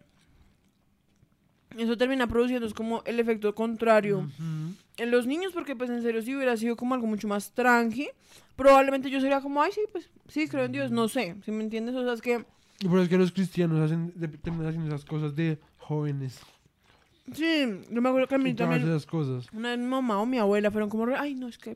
[1.77, 4.29] Eso termina produciendo es como el efecto contrario
[4.97, 8.07] en los niños, porque pues en serio si hubiera sido como algo mucho más tranqui,
[8.55, 11.63] probablemente yo sería como, ay, sí, pues sí, creo en Dios, no sé, si me
[11.65, 11.95] entiendes?
[11.95, 12.45] O sea, es que,
[12.79, 16.39] Y por eso es que los cristianos hacen, de- terminan haciendo esas cosas de jóvenes.
[17.33, 19.51] sí, yo me acuerdo que a mí también, esas cosas.
[19.51, 21.75] una vez mi mamá o mi abuela fueron como, ay, no, es que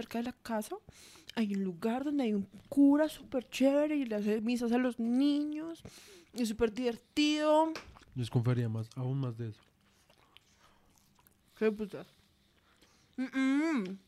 [0.00, 0.76] cerca de la casa
[1.34, 4.98] hay un lugar donde hay un cura súper chévere y le hace misas a los
[4.98, 5.82] niños,
[6.34, 7.72] y es súper divertido.
[8.14, 9.60] Yo desconfiaría más, aún más de eso.
[11.58, 12.06] ¿Qué putas?
[13.16, 13.98] Mm, mm.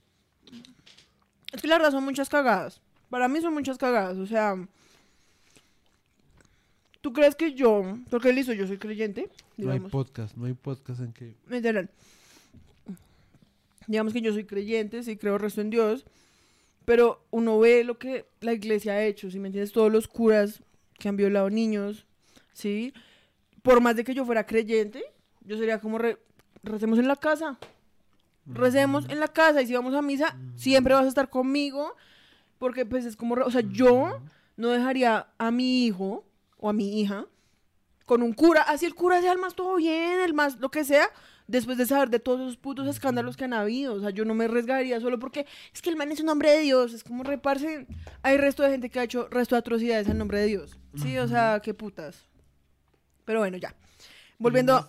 [1.52, 2.80] Es que la verdad son muchas cagadas.
[3.10, 4.16] Para mí son muchas cagadas.
[4.16, 4.56] O sea,
[7.02, 9.28] ¿tú crees que yo, porque listo, yo soy creyente?
[9.58, 11.36] No hay podcast, no hay podcast en que...
[11.48, 11.90] literal.
[13.86, 16.04] Digamos que yo soy creyente, sí creo resto en Dios,
[16.84, 20.62] pero uno ve lo que la iglesia ha hecho, si me entiendes, todos los curas
[20.98, 22.06] que han violado niños,
[22.52, 22.92] ¿sí?
[23.62, 25.02] Por más de que yo fuera creyente,
[25.44, 26.18] yo sería como, re-
[26.62, 27.58] recemos en la casa,
[28.46, 31.94] recemos en la casa y si vamos a misa, siempre vas a estar conmigo,
[32.58, 34.20] porque pues es como, o sea, yo
[34.56, 36.24] no dejaría a mi hijo
[36.58, 37.26] o a mi hija
[38.06, 40.84] con un cura, así el cura sea el más todo bien, el más lo que
[40.84, 41.08] sea,
[41.46, 44.34] después de saber de todos esos putos escándalos que han habido, o sea, yo no
[44.34, 47.22] me arriesgaría solo porque es que el man es un hombre de Dios, es como
[47.22, 47.86] reparse,
[48.22, 51.18] hay resto de gente que ha hecho resto de atrocidades en nombre de Dios, sí,
[51.18, 52.26] o sea, qué putas.
[53.24, 53.74] Pero bueno, ya.
[54.38, 54.86] Volviendo,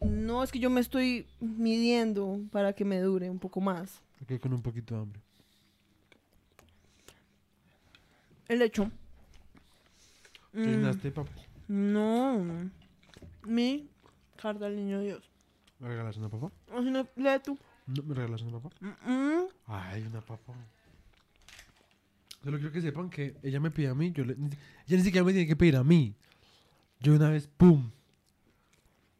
[0.00, 4.02] no, es que yo me estoy midiendo para que me dure un poco más.
[4.20, 5.20] Aquí con un poquito de hambre.
[8.48, 8.90] El hecho.
[10.52, 12.70] ¿Qué Mm, no.
[13.44, 13.88] Mi
[14.36, 15.31] carta al niño Dios.
[15.82, 16.52] ¿Me regalas una papa?
[16.78, 17.58] Si no, lee tú.
[17.88, 18.76] ¿No me regalas una papa?
[18.80, 19.44] Mm, mm.
[19.66, 20.54] Ay, una papa.
[22.44, 25.24] Solo quiero que sepan que ella me pide a mí, yo le, ella ni siquiera
[25.24, 26.14] me tiene que pedir a mí.
[27.00, 27.90] Yo una vez, ¡pum!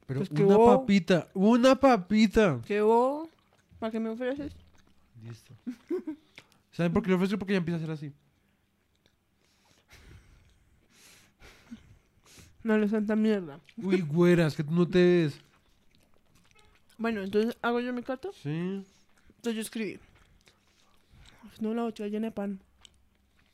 [0.07, 2.61] Pero Pues una papita, una papita.
[2.65, 3.29] ¿Qué vos?
[3.81, 4.53] ¿Para qué me ofreces?
[5.25, 5.55] Listo.
[6.71, 7.41] ¿Saben por qué lo ofrezco?
[7.41, 8.13] Porque ella empieza a ser así.
[12.63, 13.59] No le tanta mierda.
[13.77, 15.41] Uy, güeras, que tú no te ves.
[17.03, 18.29] Bueno, entonces hago yo mi carta.
[18.33, 18.49] Sí.
[18.49, 19.99] Entonces yo escribí.
[21.59, 22.63] No, la botella llena de pan.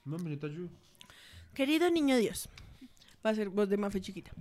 [0.04, 0.68] Mami, yo te ayudo.
[1.54, 2.50] Querido niño Dios.
[3.24, 4.32] Va a ser voz de mafe chiquita.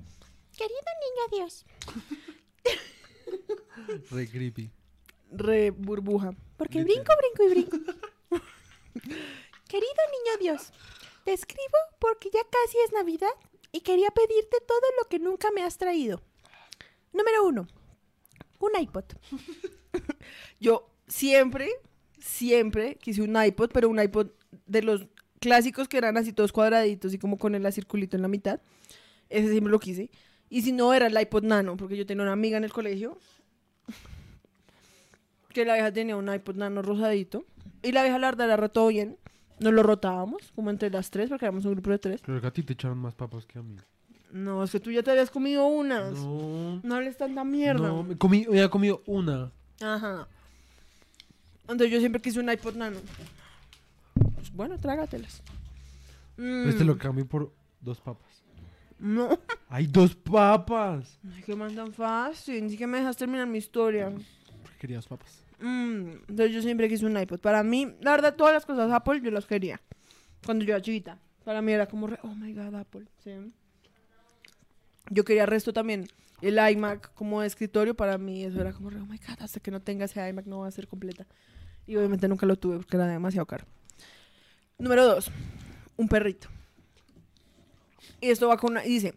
[0.58, 1.66] Querido niño Dios,
[4.12, 4.72] Re creepy.
[5.32, 6.34] Re burbuja.
[6.58, 7.06] porque Literal.
[7.06, 7.78] brinco, brinco y brinco.
[9.70, 10.74] Querido niño Dios,
[11.24, 13.32] te escribo porque ya casi es Navidad
[13.72, 16.22] y quería pedirte todo lo que nunca me has traído.
[17.14, 17.68] Número uno,
[18.60, 19.06] un iPod.
[20.60, 21.70] Yo siempre,
[22.20, 24.30] siempre quise un iPod, pero un iPod
[24.66, 25.08] de los
[25.40, 28.60] clásicos que eran así todos cuadraditos y como con el circulito en la mitad.
[29.30, 30.10] Ese siempre lo quise.
[30.50, 33.18] Y si no, era el iPod Nano, porque yo tenía una amiga en el colegio
[35.54, 37.46] que la vieja tenía un iPod Nano rosadito.
[37.82, 39.18] Y la vieja, la verdad, era re todo bien.
[39.60, 42.22] Nos lo rotábamos, como entre las tres, porque éramos un grupo de tres.
[42.22, 43.76] Creo que a ti te echaron más papas que a mí.
[44.32, 46.14] No, es que tú ya te habías comido unas.
[46.14, 46.80] No.
[46.84, 47.88] No hables tanta mierda.
[47.88, 49.52] No, me comí, había comido una.
[49.82, 50.28] Ajá.
[51.62, 53.00] Entonces yo siempre quise un iPod Nano.
[54.36, 55.42] Pues bueno, trágatelas.
[56.38, 58.44] Mm, Este lo cambié por dos papas.
[59.00, 59.30] No.
[59.70, 61.20] ¡Hay dos papas!
[61.36, 62.64] Ay, qué man tan fácil.
[62.64, 64.10] Ni siquiera me dejas terminar mi historia.
[64.62, 65.44] Porque querías papas.
[65.60, 67.40] Mm, Entonces yo siempre quise un iPod.
[67.40, 69.82] Para mí, la verdad, todas las cosas Apple yo las quería.
[70.46, 71.18] Cuando yo era chiquita.
[71.44, 73.06] Para mí era como, re- oh my god, Apple.
[73.24, 73.32] Sí.
[75.10, 76.08] Yo quería resto también.
[76.42, 79.72] El iMac como de escritorio, para mí eso era como, oh my god, hasta que
[79.72, 81.26] no tenga ese iMac no va a ser completa.
[81.88, 83.66] Y obviamente nunca lo tuve porque era demasiado caro.
[84.78, 85.32] Número dos,
[85.96, 86.50] un perrito.
[88.22, 89.16] Y esto va con una, y dice,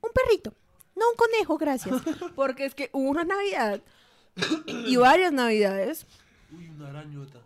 [0.00, 0.54] Un perrito,
[0.96, 2.00] no un conejo, gracias.
[2.34, 3.82] porque es que hubo una Navidad
[4.66, 6.06] y varias Navidades
[6.50, 7.40] Uy, una arañota.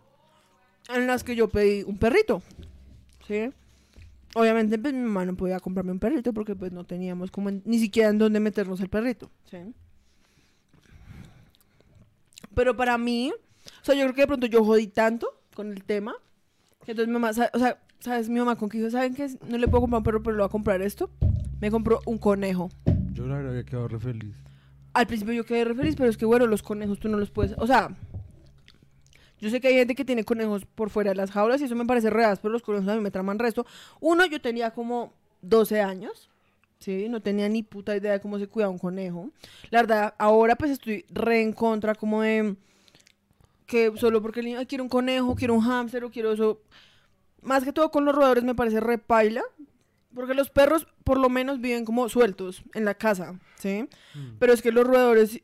[0.89, 2.41] en las que yo pedí un perrito.
[3.27, 3.51] ¿Sí?
[4.35, 7.63] Obviamente, pues mi mamá no podía comprarme un perrito porque pues no teníamos como en-
[7.65, 9.31] ni siquiera en dónde meternos el perrito.
[9.49, 9.57] ¿Sí?
[12.53, 13.31] Pero para mí,
[13.81, 16.13] o sea, yo creo que de pronto yo jodí tanto con el tema.
[16.85, 18.29] Que entonces mi mamá, o sea, ¿sabes?
[18.29, 19.29] Mi mamá con que dijo, ¿saben qué?
[19.49, 21.09] No le puedo comprar un perro, pero le voy a comprar esto.
[21.59, 22.69] Me compró un conejo.
[23.13, 24.35] Yo la verdad había quedado re feliz.
[24.93, 27.29] Al principio yo quedé re feliz, pero es que bueno, los conejos tú no los
[27.31, 27.55] puedes.
[27.57, 27.89] O sea,
[29.39, 31.75] yo sé que hay gente que tiene conejos por fuera de las jaulas y eso
[31.75, 33.65] me parece real, pero los conejos a mí me traman resto.
[33.99, 36.29] Uno, yo tenía como 12 años,
[36.79, 37.07] ¿sí?
[37.09, 39.29] No tenía ni puta idea de cómo se cuida un conejo.
[39.69, 42.55] La verdad, ahora pues estoy re en contra como de
[43.65, 46.61] que solo porque el niño "Ay, quiero un conejo, quiero un hámster o quiero eso.
[47.41, 49.43] Más que todo con los roedores me parece re paila.
[50.15, 53.87] Porque los perros por lo menos viven como sueltos en la casa, ¿sí?
[54.15, 54.37] Mm.
[54.39, 55.41] Pero es que los roedores,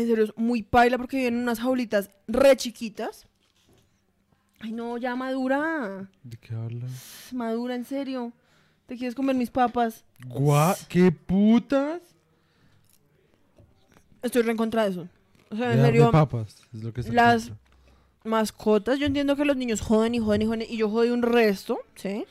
[0.00, 3.26] en serio, es muy paila porque viven en unas jaulitas re chiquitas.
[4.60, 6.08] Ay, no, ya madura.
[6.24, 7.28] ¿De qué hablas?
[7.32, 8.32] Madura, en serio.
[8.86, 10.04] ¿Te quieres comer mis papas?
[10.26, 12.00] Gua- ¿Qué putas?
[14.22, 15.08] Estoy re en contra de eso.
[15.50, 17.52] O sea, en serio, papas, es lo que está las-
[18.24, 21.22] mascotas, yo entiendo que los niños joden y joden y joden y yo jodí un
[21.22, 22.26] resto, ¿sí?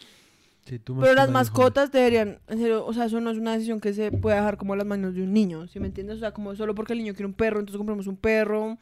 [0.68, 3.54] Sí, tú más Pero las mascotas deberían, en serio, o sea, eso no es una
[3.54, 6.18] decisión que se pueda dejar como a las manos de un niño, ¿sí me entiendes?
[6.18, 8.78] O sea, como solo porque el niño quiere un perro, entonces compramos un perro.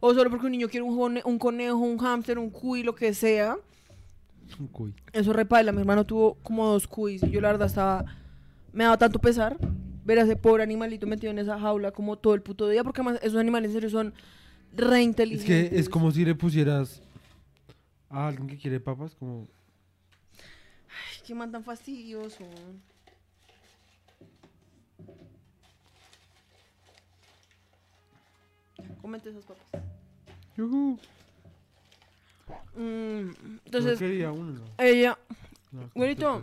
[0.00, 3.56] O solo porque un niño quiere un, conejo, un hámster, un cuy, lo que sea.
[4.58, 4.94] Un cuy.
[5.12, 5.72] Eso repaila.
[5.72, 8.04] Mi hermano tuvo como dos cuis y yo la verdad estaba...
[8.72, 9.58] Me daba tanto pesar
[10.04, 13.00] ver a ese pobre animalito metido en esa jaula como todo el puto día, porque
[13.00, 14.14] además esos animales en serio son
[14.74, 15.70] re Es inteligentes.
[15.70, 17.02] que es como si le pusieras
[18.08, 19.48] a alguien que quiere papas, como...
[21.34, 22.44] Man tan fastidioso.
[29.00, 29.66] Comente esas papas.
[30.56, 30.98] "Yujú".
[32.76, 33.30] Mm,
[33.64, 34.60] entonces, quería uno.
[34.78, 35.18] ella,
[35.72, 36.42] No, güerito,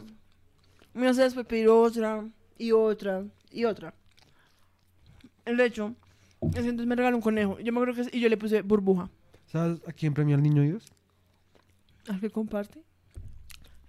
[0.93, 3.93] me hace después pedir otra, y otra, y otra.
[5.45, 5.93] El hecho,
[6.41, 7.59] es que entonces me regaló un conejo.
[7.59, 9.09] Yo me acuerdo que, y yo le puse burbuja.
[9.47, 10.91] ¿Sabes a quién premia el niño Dios?
[12.07, 12.82] ¿Al que comparte?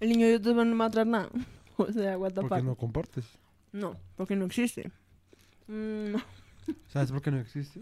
[0.05, 1.29] El niño de Dios no me va a traer nada.
[1.77, 2.65] O sea, what the Porque fuck.
[2.65, 3.25] no compartes.
[3.73, 4.93] No, porque no existe.
[5.67, 6.15] Mm,
[6.89, 7.81] ¿Sabes por qué no existe?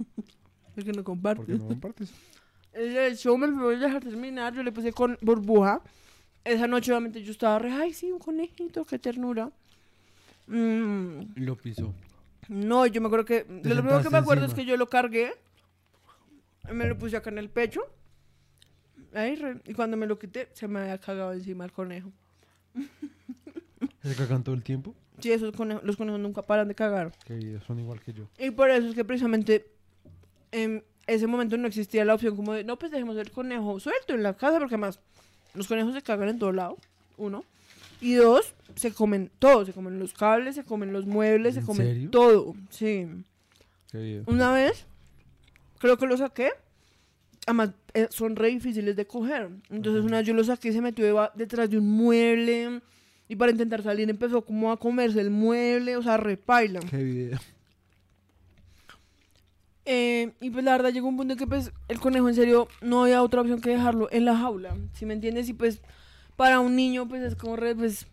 [0.74, 1.42] porque no comparte.
[1.44, 2.10] Porque no compartes.
[2.72, 4.54] El show me lo voy a dejar terminar.
[4.54, 5.82] Yo le puse con burbuja.
[6.44, 9.50] Esa noche, obviamente, yo estaba re, ay, sí, un conejito, qué ternura.
[10.46, 11.92] Mm, Y lo pisó.
[12.48, 13.44] no, yo me acuerdo que.
[13.48, 14.64] Lo primero que me acuerdo es encima.
[14.64, 15.32] que yo lo cargué.
[16.72, 17.82] Me lo puse acá en el pecho.
[19.12, 22.10] Re- y cuando me lo quité, se me había cagado encima el conejo.
[24.02, 24.94] ¿Se cagan todo el tiempo?
[25.20, 27.12] Sí, esos conejos, los conejos nunca paran de cagar.
[27.24, 28.24] Que son igual que yo.
[28.38, 29.66] Y por eso es que precisamente
[30.50, 34.14] en ese momento no existía la opción como de, no, pues dejemos el conejo suelto
[34.14, 34.98] en la casa, porque además
[35.54, 36.76] los conejos se cagan en todo lado,
[37.18, 37.44] uno.
[38.00, 41.66] Y dos, se comen todo, se comen los cables, se comen los muebles, se ¿En
[41.66, 42.10] comen serio?
[42.10, 42.54] todo.
[42.70, 43.06] Sí.
[43.92, 44.24] Qué bien.
[44.26, 44.86] Una vez,
[45.78, 46.50] creo que lo saqué.
[47.46, 49.50] Además, eh, son re difíciles de coger.
[49.70, 52.80] Entonces, una vez yo lo saqué y se metió detrás de un mueble.
[53.28, 56.80] Y para intentar salir empezó como a comerse el mueble, o sea, repaila.
[56.80, 57.38] Qué video.
[59.84, 62.68] Eh, y pues la verdad llegó un punto en que pues el conejo en serio
[62.80, 65.48] no había otra opción que dejarlo en la jaula, si me entiendes?
[65.48, 65.80] Y pues
[66.36, 68.06] para un niño pues es como re, pues,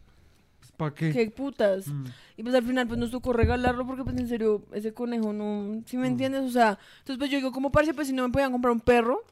[0.80, 1.12] ¿Para qué?
[1.12, 1.88] qué putas.
[1.88, 2.06] Mm.
[2.38, 5.84] Y pues al final pues nos tocó regalarlo porque pues en serio ese conejo no,
[5.86, 6.12] si me Mm.
[6.12, 6.42] entiendes?
[6.44, 8.80] O sea, entonces pues yo digo como parce pues si no me podían comprar un
[8.80, 9.24] perro,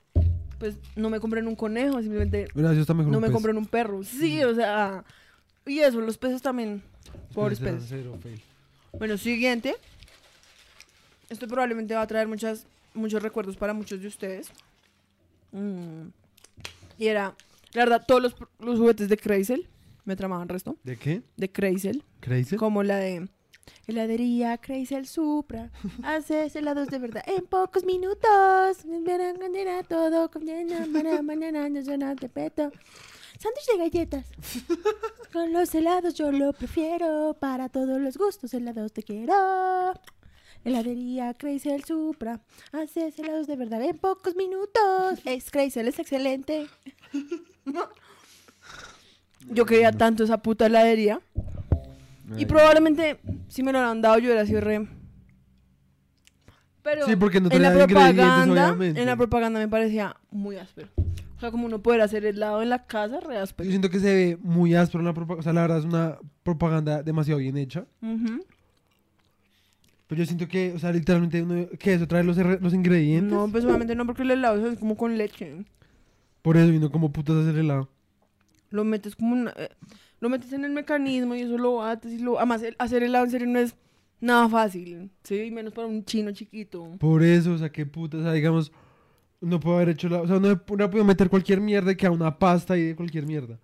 [0.59, 3.33] pues no me compren un conejo, simplemente está mejor no me pez.
[3.33, 4.03] compren un perro.
[4.03, 5.05] Sí, o sea,
[5.65, 6.83] y eso, los peces también,
[7.33, 8.41] pobres cero, fail.
[8.99, 9.75] Bueno, siguiente.
[11.29, 14.49] Esto probablemente va a traer muchas, muchos recuerdos para muchos de ustedes.
[15.51, 16.07] Mm.
[16.97, 17.35] Y era,
[17.73, 19.67] la verdad, todos los, los juguetes de Kreisel
[20.07, 20.77] me tramaban resto.
[20.83, 21.21] ¿De qué?
[21.35, 22.03] De Kreisel.
[22.21, 22.55] ¿Crazy?
[22.55, 23.27] Como la de
[23.87, 25.69] Heladería Kreisel Supra.
[26.03, 28.77] Haces helados de verdad en pocos minutos.
[29.89, 30.85] Todo con llena,
[32.15, 32.71] de peto.
[33.39, 34.25] Sándwich de galletas.
[35.33, 37.35] Con los helados yo lo prefiero.
[37.39, 39.93] Para todos los gustos, helados te quiero.
[40.63, 42.41] Heladería Kreisel Supra.
[42.71, 45.19] Haces helados de verdad en pocos minutos.
[45.25, 46.67] Es Kreisel, es excelente.
[49.49, 51.21] Yo quería tanto esa puta heladería.
[52.37, 54.87] Y probablemente, si me lo hubieran dado, yo hubiera sido re.
[56.83, 60.89] Pero Sí, porque no en la propaganda, en la propaganda me parecía muy áspero.
[61.37, 63.69] O sea, como uno poder hacer helado en la casa, re Yo áspero.
[63.69, 65.39] siento que se ve muy áspero en la propaganda.
[65.39, 67.85] O sea, la verdad es una propaganda demasiado bien hecha.
[68.01, 68.43] Ujú.
[70.07, 72.07] Pero yo siento que, o sea, literalmente, uno, ¿qué es eso?
[72.07, 73.31] ¿Trae los, los ingredientes?
[73.31, 75.65] No, pues obviamente no, porque el helado es como con leche.
[76.41, 77.89] Por eso vino como putas a hacer helado.
[78.69, 79.69] Lo metes como una- eh,
[80.19, 82.37] lo metes en el mecanismo y eso lo bates y lo...
[82.37, 83.75] Además, el- hacer helado en serio no es
[84.19, 85.35] nada fácil, ¿sí?
[85.41, 86.95] Y menos para un chino chiquito.
[86.99, 88.21] Por eso, o sea, qué putas.
[88.21, 88.71] O sea, digamos,
[89.41, 90.21] no puedo haber hecho la.
[90.21, 93.25] O sea, no no puedo meter cualquier mierda que a una pasta y de cualquier
[93.25, 93.59] mierda.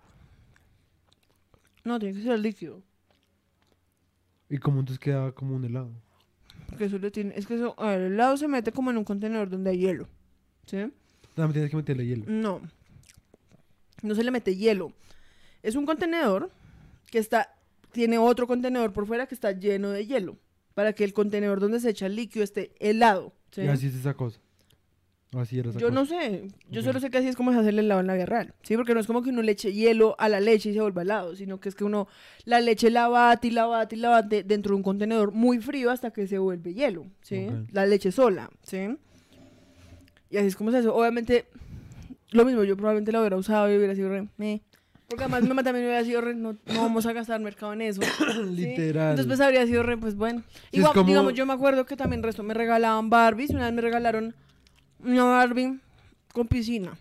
[1.84, 2.82] No, tiene que ser líquido.
[4.48, 5.90] Y como entonces queda como un helado.
[6.68, 7.34] Porque eso le tiene...
[7.36, 7.74] Es que eso...
[7.78, 10.08] A ver, el helado se mete como en un contenedor donde hay hielo,
[10.66, 10.76] ¿sí?
[11.36, 12.24] Nada, me tienes que meterle hielo.
[12.28, 12.60] No.
[14.04, 14.92] No se le mete hielo.
[15.62, 16.50] Es un contenedor
[17.10, 17.54] que está.
[17.92, 20.36] Tiene otro contenedor por fuera que está lleno de hielo.
[20.74, 23.32] Para que el contenedor donde se echa el líquido esté helado.
[23.52, 23.62] ¿sí?
[23.62, 24.40] Y así es esa cosa.
[25.36, 25.94] Así era esa Yo cosa.
[26.00, 26.86] no sé, yo Ok.
[26.86, 28.76] solo sé que así es como se hace el helado en la vida real, ¿sí?
[28.76, 31.02] Porque no es como que uno le eche hielo a la leche y se vuelva
[31.02, 32.06] helado, sino que es que uno
[32.44, 35.58] la leche la bate y la bate y la bate dentro de un contenedor muy
[35.58, 37.48] frío hasta que se vuelve hielo, ¿sí?
[37.72, 38.96] La leche sola, ¿sí?
[40.30, 40.88] Y así es como se hace.
[40.88, 41.46] Obviamente,
[42.30, 44.28] lo mismo, yo probablemente la hubiera usado y hubiera sido re...
[45.06, 46.34] Porque además mi mamá también hubiera sido re...
[46.34, 48.00] No, no vamos a gastar mercado en eso.
[48.50, 49.10] Literal.
[49.10, 50.42] Entonces pues habría sido re, pues bueno.
[50.72, 53.50] Es Igual, como- digamos, yo me acuerdo que también resto me regalaban Barbies.
[53.50, 54.34] Una vez me regalaron
[55.04, 55.78] una Barbie
[56.32, 56.96] con piscina.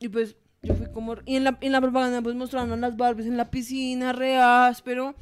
[0.00, 1.16] Y pues yo fui como...
[1.26, 5.14] Y en la, en la propaganda pues mostraban las Barbies en la piscina, re áspero.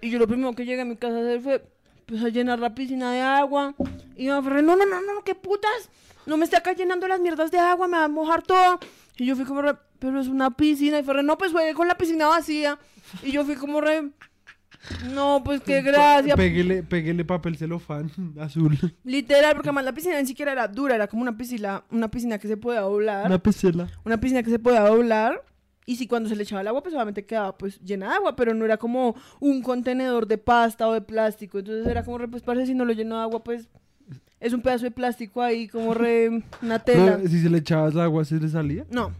[0.00, 1.64] Y yo lo primero que llegué a mi casa a hacer fue
[2.06, 3.74] pues a llenar la piscina de agua.
[4.16, 5.88] Y me aferré, no, no, no, no, qué putas.
[6.26, 8.78] No me está acá llenando las mierdas de agua, me va a mojar todo.
[9.16, 10.98] Y yo fui como re, pero es una piscina.
[10.98, 12.78] Y Ferre, no, pues juegue con la piscina vacía.
[13.22, 14.10] Y yo fui como re,
[15.12, 16.36] no, pues qué gracia.
[16.36, 18.78] Péguele, péguele papel celofán azul.
[19.04, 22.38] Literal, porque además la piscina ni siquiera era dura, era como una piscina, una piscina
[22.38, 23.26] que se podía doblar.
[23.26, 23.88] Una pecela.
[24.04, 25.44] Una piscina que se podía doblar.
[25.84, 28.36] Y si cuando se le echaba el agua, pues obviamente quedaba pues llena de agua,
[28.36, 31.58] pero no era como un contenedor de pasta o de plástico.
[31.58, 33.68] Entonces era como re, pues parece si no lo lleno de agua, pues
[34.42, 37.18] es un pedazo de plástico ahí, como re una tela.
[37.18, 38.84] No, si se le echabas agua, ¿se le salía?
[38.90, 39.12] No.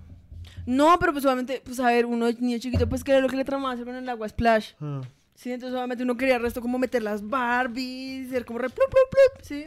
[0.67, 3.37] No, pero pues obviamente, pues a ver, uno niño chiquito, pues que era lo que
[3.37, 4.73] le tramaba hacer con el agua splash.
[4.81, 5.01] Ah.
[5.35, 8.89] Sí, entonces obviamente uno quería el resto como meter las Barbies, ser como re plup,
[8.89, 9.67] plup, plup, sí.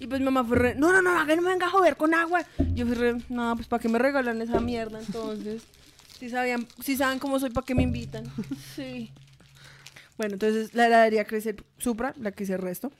[0.00, 1.96] Y pues mi mamá fue re, no, no, no, que no me venga a joder
[1.96, 2.42] con agua.
[2.74, 5.62] Yo fui re, no, pues para qué me regalan esa mierda entonces.
[6.18, 8.24] Si sabían, si saben cómo soy, ¿para qué me invitan?
[8.74, 9.10] Sí.
[10.16, 12.90] Bueno, entonces la heladería Crecer Supra, la que hice el resto.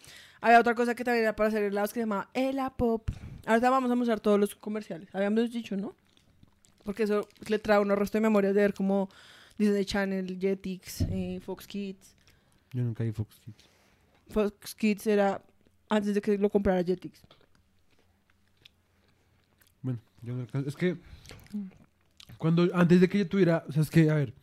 [0.40, 3.10] Había otra cosa que también era para hacer helados que se llamaba Ela Pop.
[3.46, 5.08] Ahorita vamos a mostrar todos los comerciales.
[5.14, 5.94] Habíamos dicho, ¿no?
[6.84, 9.08] Porque eso le trae unos resto de memorias de ver como
[9.58, 12.14] Disney Channel, Jetix, eh, Fox Kids.
[12.72, 13.64] Yo nunca vi Fox Kids.
[14.30, 15.42] Fox Kids era
[15.88, 17.22] antes de que lo comprara Jetix.
[19.82, 20.96] Bueno, yo no alcanzo- Es que
[22.38, 24.34] cuando antes de que yo tuviera, o sea, es que, a ver,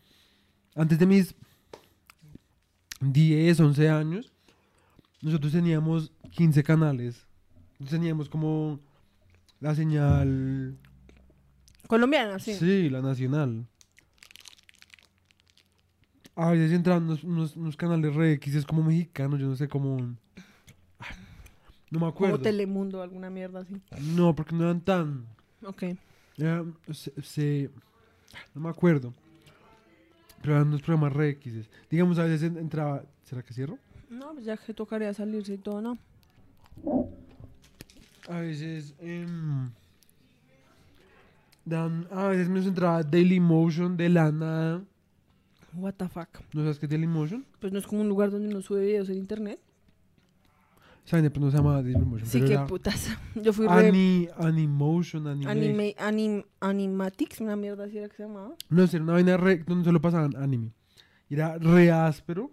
[0.75, 1.35] antes de mis
[2.99, 4.32] 10, 11 años,
[5.23, 7.25] nosotros teníamos 15 canales.
[7.89, 8.79] Teníamos como
[9.59, 10.77] la señal,
[11.87, 12.53] Colombiana, sí.
[12.53, 13.65] sí, la nacional.
[16.35, 19.67] A veces entraban unos, unos, unos canales re X, es como mexicanos, yo no sé
[19.67, 19.97] cómo...
[21.91, 22.35] No me acuerdo.
[22.37, 23.75] Como Telemundo, alguna mierda así.
[24.15, 25.27] No, porque no eran tan...
[25.63, 25.83] Ok.
[26.37, 27.69] Era- se, se-
[28.55, 29.13] no me acuerdo.
[30.41, 31.69] Pero eran unos programas re X.
[31.91, 33.03] Digamos, a veces en- entraba.
[33.23, 33.77] ¿Será que cierro?
[34.13, 35.97] No, pues ya que tocaría salirse y todo, ¿no?
[38.29, 38.93] A veces.
[38.99, 39.71] em,
[41.65, 44.83] dan, a veces nos entraba Daily Motion de la nada.
[45.75, 46.29] What the fuck.
[46.53, 47.45] ¿No sabes qué es Daily Motion?
[47.59, 49.59] Pues no es como un lugar donde uno sube videos en internet.
[51.05, 52.29] Saben, pero no se llama Daily Motion.
[52.29, 53.09] Sí, qué putas.
[53.35, 53.87] Yo fui re...
[53.87, 55.51] Ani, Animotion, anime.
[55.51, 58.53] Anime, anim, Animatics, una mierda así era que se llamaba.
[58.69, 60.71] No, era una vaina re, donde solo pasaban anime.
[61.29, 62.51] Era re áspero.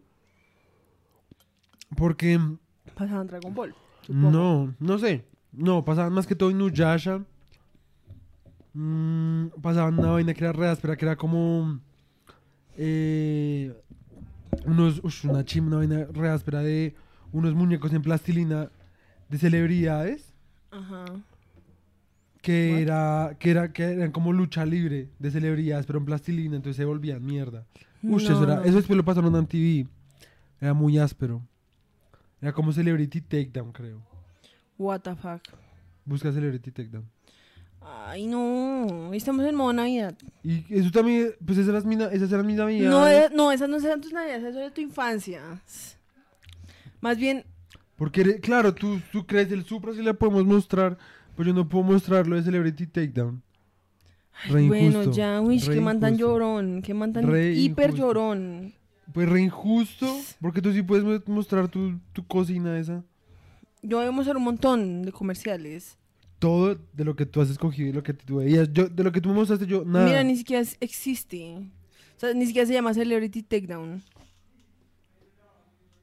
[1.97, 2.39] Porque.
[2.95, 3.75] Pasaban Dragon Ball.
[4.03, 4.31] supongo.
[4.31, 5.25] No, no sé.
[5.53, 7.25] No, pasaban más que todo Inuyasha.
[8.73, 11.81] Mm, pasaban una vaina que era re áspera, que era como.
[12.77, 13.75] Eh,
[14.67, 15.01] unos.
[15.03, 16.95] ush, una chima, una vaina re áspera de
[17.33, 18.71] unos muñecos en plastilina
[19.29, 20.33] de celebridades.
[20.71, 21.05] Ajá.
[22.43, 22.81] Que What?
[22.81, 26.85] era, que era, que eran como lucha libre de celebridades, pero en plastilina, entonces se
[26.87, 27.67] volvían mierda.
[28.03, 28.63] Ush, No, eso, era, no.
[28.63, 29.89] eso después lo pasaron en MTV.
[30.61, 31.43] Era muy áspero.
[32.41, 34.01] Era como Celebrity Takedown, creo.
[34.79, 35.43] What the fuck.
[36.05, 37.05] Busca Celebrity Takedown.
[37.83, 39.13] Ay, no.
[39.13, 40.15] Estamos en modo Navidad.
[40.43, 42.91] Y eso también, pues esas eran mis, esas eran mis navidades.
[42.91, 45.43] No, eh, no, esas no serán tus navidades, eso es de tu infancia.
[47.01, 47.45] Más bien,
[47.97, 50.97] Porque, claro, tú, tú crees el Supra si le podemos mostrar,
[51.37, 53.43] pues yo no puedo mostrarlo de Celebrity Takedown.
[54.49, 56.33] Re bueno, injusto, ya, uy, que man tan injusto.
[56.33, 58.07] llorón, que man tan Re hiper injusto.
[58.07, 58.73] llorón.
[59.13, 60.07] Pues re injusto,
[60.41, 63.03] porque tú sí puedes mo- mostrar tu, tu cocina esa.
[63.83, 65.97] Yo voy a mostrar un montón de comerciales.
[66.39, 68.73] Todo de lo que tú has escogido y lo que tú veías.
[68.73, 70.07] Yo, de lo que tú me mostraste, yo, nada.
[70.07, 71.57] Mira, ni siquiera existe.
[72.17, 74.03] O sea, ni siquiera se llama Celebrity Takedown.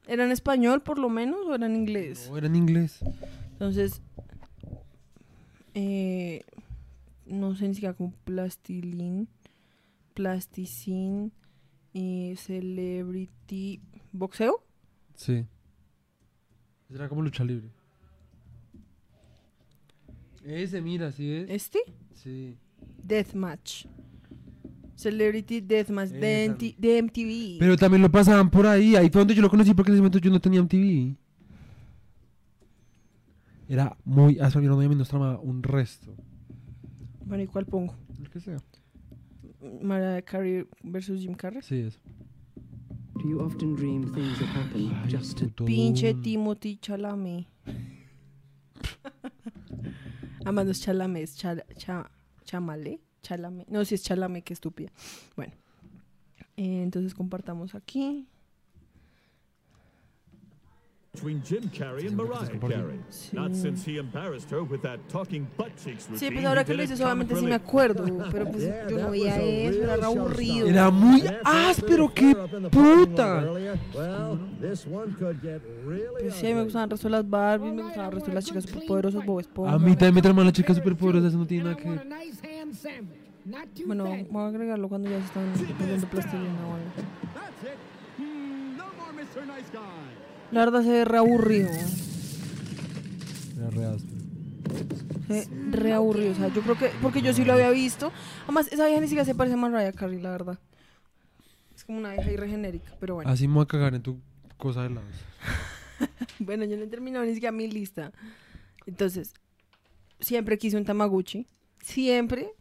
[0.06, 2.28] ¿Era en español por lo menos o era en inglés?
[2.30, 2.98] No, era en inglés.
[3.52, 4.00] Entonces,
[5.74, 6.44] eh,
[7.26, 9.28] no sé ni siquiera como plastilin,
[10.14, 11.32] plasticin,
[11.94, 13.80] eh, celebrity,
[14.12, 14.64] boxeo.
[15.14, 15.44] Sí.
[16.90, 17.70] Era como lucha libre.
[20.44, 21.46] Ese, mira, ¿sí ves?
[21.50, 21.80] Este,
[22.14, 22.56] Sí.
[23.02, 23.86] Deathmatch.
[24.96, 26.48] Celebrity Deathmatch de.
[26.48, 27.58] NT de MTV.
[27.60, 28.96] Pero también lo pasaban por ahí.
[28.96, 31.16] Ahí fue donde yo lo conocí porque en ese momento yo no tenía MTV.
[33.68, 36.14] Era muy a mí nos tramaba un resto.
[37.24, 37.94] Bueno, ¿y cuál pongo?
[38.18, 38.56] El que sea.
[39.82, 41.62] Mariah Carey versus Jim Carrey.
[41.62, 41.98] Sí, es.
[43.22, 46.14] Do you often dream things that happen Ay, just puto Pinche.
[46.22, 47.46] Timothy Chalamet.
[50.44, 52.10] Además no es Chalamet, es Chala- Cha-
[52.44, 53.00] Chamale.
[53.22, 53.68] Chalamet.
[53.68, 54.90] No, si es Chalamet, qué estúpida.
[55.36, 55.52] Bueno.
[56.56, 58.26] Eh, entonces compartamos aquí.
[61.18, 62.48] Between Jim Carrey and Mariah.
[62.60, 63.00] Carey.
[63.10, 63.34] Sí.
[63.34, 66.18] Not since he embarrassed her with that talking butt cheeks routine.
[66.18, 68.04] Sí, pues ahora que lo it dices, obviamente sí me acuerdo.
[68.30, 70.68] Pero pues yo no veía eso, era aburrido.
[70.68, 72.36] Era muy áspero, qué
[72.70, 73.44] puta.
[74.60, 78.44] Pues sí, me gustaban el resto de las Barbies, me gustaban el resto de las
[78.44, 79.74] chicas superpoderosas, Bob Esponja.
[79.74, 81.30] A mí también me traman las chicas superpoderosas.
[81.30, 82.06] Eso no tiene nada que ver.
[83.86, 86.90] Bueno, voy a agregarlo cuando ya se están poniendo plastilina o algo.
[87.34, 87.78] That's it.
[88.18, 89.46] Hmm, no more Mr.
[89.46, 90.17] Nice Guy.
[90.50, 91.68] La verdad se ve re aburrido.
[93.56, 94.18] Era re áspero.
[95.26, 95.96] Se ve re.
[95.96, 96.90] O sea, yo creo que.
[97.02, 98.12] Porque yo sí lo había visto.
[98.44, 100.58] Además, esa vieja ni siquiera se parece a Mariah Carey, la verdad.
[101.74, 102.92] Es como una vieja ahí re genérica.
[102.98, 103.30] Pero bueno.
[103.30, 104.20] Así me voy a cagar en tu
[104.56, 105.08] cosa de lados.
[106.38, 108.12] Bueno, yo no he terminado ni siquiera mi lista.
[108.86, 109.34] Entonces,
[110.20, 111.46] siempre quise un Tamaguchi.
[111.82, 112.52] Siempre.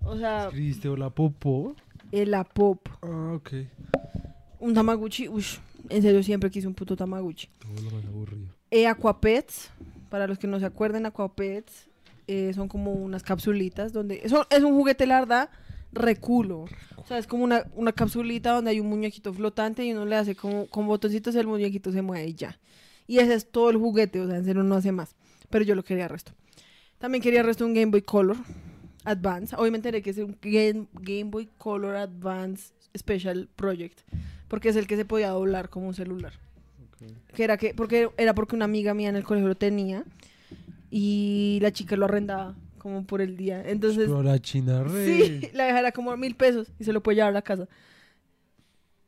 [0.00, 1.76] O sea, Escribiste hola popó.
[2.12, 2.88] el Apop.
[3.02, 3.50] Ah, ok.
[4.60, 5.28] Un Tamaguchi.
[5.28, 5.58] Ush,
[5.88, 7.48] en serio, siempre quise un puto Tamaguchi.
[7.58, 8.48] Todo lo más aburrido.
[8.70, 9.70] Eh, Aquapets,
[10.10, 11.88] para los que no se acuerden, Aquapets
[12.26, 14.20] eh, son como unas capsulitas donde...
[14.24, 15.50] Eso es un juguete, la verdad,
[15.92, 16.64] reculo.
[16.96, 20.16] O sea, es como una, una capsulita donde hay un muñequito flotante y uno le
[20.16, 22.58] hace como con botoncitos el muñequito se mueve y ya.
[23.06, 25.14] Y ese es todo el juguete, o sea, en serio no hace más.
[25.50, 26.32] Pero yo lo quería resto.
[26.98, 28.36] También quería resto un Game Boy Color
[29.04, 29.54] Advance.
[29.56, 34.00] Hoy me enteré que es un Game, Game Boy Color Advance Special Project.
[34.48, 36.32] Porque es el que se podía doblar como un celular
[37.34, 40.02] que era que porque era porque una amiga mía en el colegio lo tenía
[40.90, 45.04] y la chica lo arrendaba como por el día entonces Pero la china re.
[45.04, 47.68] sí la vieja era como mil pesos y se lo puede llevar a la casa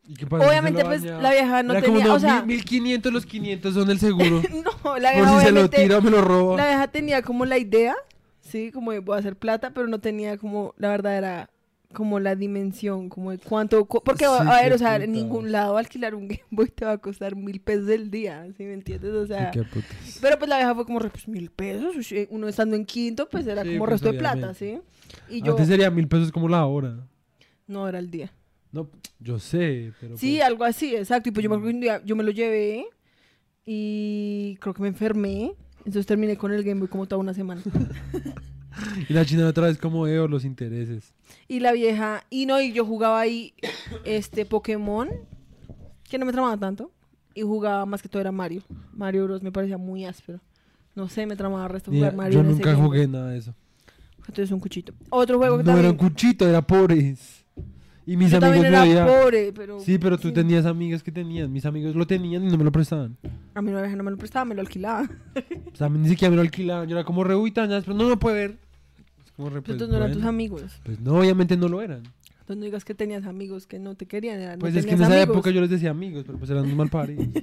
[0.07, 2.57] ¿Y qué pasa obviamente pues la vieja no Era tenía como, no, o sea mil-
[2.59, 4.43] 1500 los 500 son el seguro.
[4.85, 6.57] no la Por vieja si se lo tira o me lo roba.
[6.57, 7.95] la vieja tenía como la idea
[8.41, 11.51] sí como de voy a hacer plata pero no tenía como la verdad era
[11.93, 13.87] como la dimensión, como de cuánto...
[13.87, 16.85] Porque, a- Sí, a ver, o sea, en ningún lado alquilar un Game Boy te
[16.85, 19.13] va a costar mil pesos el día, ¿sí me entiendes?
[19.13, 19.53] O sea...
[19.53, 20.19] Sí, qué putas.
[20.21, 23.29] Pero pues la vieja fue como, re, pues mil pesos, eh, uno estando en quinto,
[23.31, 24.79] pues era Sí, como pues, resto de plata, ¿sí?
[25.31, 27.07] Y yo, Antes sería mil pesos como la hora.
[27.67, 28.33] no era el día.
[28.71, 30.19] No, yo sé, pero.
[30.19, 31.31] Sí, pues, algo así, exacto.
[31.31, 32.85] Y pues yo me un día yo me lo llevé
[33.65, 35.55] y creo que me enfermé.
[35.79, 37.63] Entonces terminé con el Game Boy como toda una semana.
[39.09, 41.13] Y la china otra vez como veo los intereses.
[41.49, 43.55] y la vieja, y no, y yo jugaba ahí
[44.05, 45.09] este Pokémon,
[46.09, 46.91] que no me tramaba tanto.
[47.35, 48.63] Y jugaba más que todo era Mario.
[48.93, 49.43] Mario Bros.
[49.43, 50.41] me parecía muy áspero.
[50.97, 52.43] No sé, me tramaba el resto Mira, jugar Mario.
[52.43, 53.55] yo nunca jugué nada de eso.
[54.27, 54.93] Entonces un cuchito.
[55.11, 55.93] Otro juego que No era también...
[55.93, 57.45] un cuchito, era pobres.
[58.05, 59.81] Y mis yo amigos lo era pobre, pero...
[59.81, 60.35] Sí, pero tú sí.
[60.35, 61.53] tenías amigas que tenían.
[61.53, 63.17] Mis amigos lo tenían y no me lo prestaban.
[63.55, 65.09] A mí no me lo prestaba, me lo alquilaba.
[65.73, 66.89] O sea, ni siquiera me lo alquilaban.
[66.89, 68.68] Yo era como re pero no me puede ver.
[69.39, 70.63] Es como re, pues, Entonces no eran tus amigos.
[70.85, 72.03] Pues no, obviamente no lo eran.
[72.41, 74.41] Entonces no digas que tenías amigos que no te querían.
[74.41, 75.29] era- no Pues es que en esa amigos.
[75.37, 77.27] época yo les decía amigos, pero pues eran unos malparidos.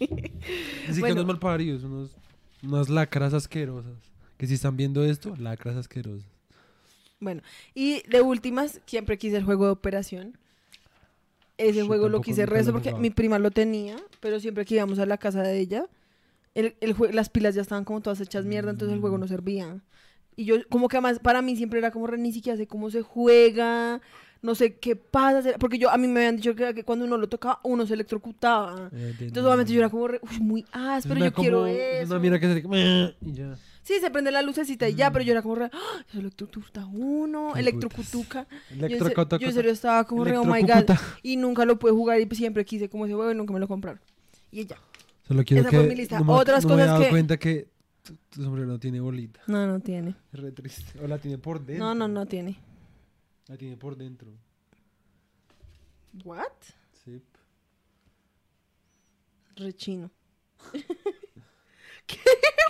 [0.00, 1.14] Así que Bueno.
[1.16, 2.10] unos malparidos, unos,
[2.62, 3.92] unas lacras asquerosas.
[4.36, 6.28] Que si están viendo esto, lacras asquerosas.
[7.20, 7.42] Bueno,
[7.74, 10.36] y de últimas, siempre quise el juego de operación.
[11.56, 14.98] Ese Yo juego lo quise he porque mi prima lo tenía, pero siempre que íbamos
[14.98, 15.86] a la casa de ella,
[16.54, 19.80] el, el las pilas ya estaban como todas hechas mierda, entonces el juego no servía.
[20.36, 22.90] Y yo, como que además, para mí siempre era como re, ni siquiera sé cómo
[22.90, 24.00] se juega,
[24.42, 27.16] no sé qué pasa, porque yo, a mí me habían dicho que, que cuando uno
[27.16, 28.90] lo tocaba, uno se electrocutaba.
[28.92, 32.12] Entonces, obviamente, yo era como, re, "Uy, muy áspero, yo quiero Es eso.
[32.12, 33.56] una mira que se y ya.
[33.82, 36.04] Sí, se prende la lucecita y ya, pero yo era como re, ¡Ah!
[36.10, 38.46] se electrocuta uno, Qué electrocutuca.
[38.70, 38.86] Yo
[39.48, 40.84] en, serio estaba como re, oh my god.
[41.22, 43.68] Y nunca lo pude jugar y siempre quise como ese juego y nunca me lo
[43.68, 44.00] compraron.
[44.50, 44.76] Y ya.
[45.28, 46.18] Solo quiero Esa que fue mi lista.
[46.18, 47.68] no me- Otras no me he cosas dado que- cuenta que
[48.04, 49.40] tu, tu sombrero no tiene bolita.
[49.46, 50.14] No, no tiene.
[50.32, 51.00] Es re triste.
[51.00, 51.84] O la tiene por dentro.
[51.84, 52.56] No, no, no tiene.
[53.48, 54.30] La tiene por dentro.
[56.22, 56.52] ¿What?
[57.04, 57.20] Sí.
[59.56, 60.10] Rechino.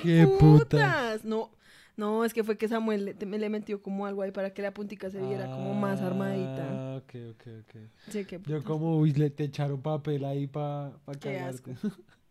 [0.03, 0.65] Qué puta.
[0.65, 1.25] Putas.
[1.25, 1.51] No,
[1.97, 4.63] no, es que fue que Samuel le, me le metió como algo ahí para que
[4.63, 6.69] la puntica se viera como más armadita.
[6.71, 7.77] Ah, ok, ok, ok.
[8.09, 11.77] Sí, Yo como, uy, le te echaron papel ahí para pa Qué cagarte.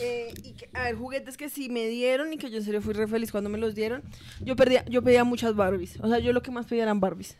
[0.00, 2.80] Eh, y que- a ver, juguetes que sí me dieron y que yo en serio
[2.82, 4.02] fui re feliz cuando me los dieron.
[4.44, 5.98] Yo perdía, yo pedía muchas Barbies.
[6.00, 7.36] O sea, yo lo que más pedía eran Barbies.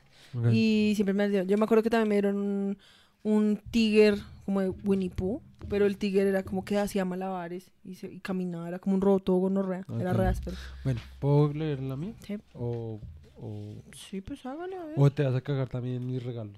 [0.51, 1.49] Y siempre me las dieron.
[1.49, 2.79] Yo me acuerdo que también me dieron un,
[3.23, 7.95] un tiger como de Winnie Pooh, pero el tiger era como que hacía malabares y,
[7.97, 10.17] se- y caminaba, era como un todo gonorrea, era Ok.
[10.17, 10.57] re áspero.
[10.85, 12.15] Bueno, ¿puedo leer la mía?
[12.27, 12.39] Sí.
[12.55, 12.99] O,
[13.37, 14.95] o, Sí, pues hágale, a ver.
[14.97, 16.57] o te vas a cagar también mis regalos.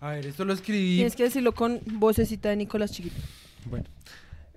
[0.00, 0.96] A ver, esto lo escribí.
[0.96, 3.16] Tienes que decirlo con vocecita de Nicolás Chiquito.
[3.66, 3.86] Bueno,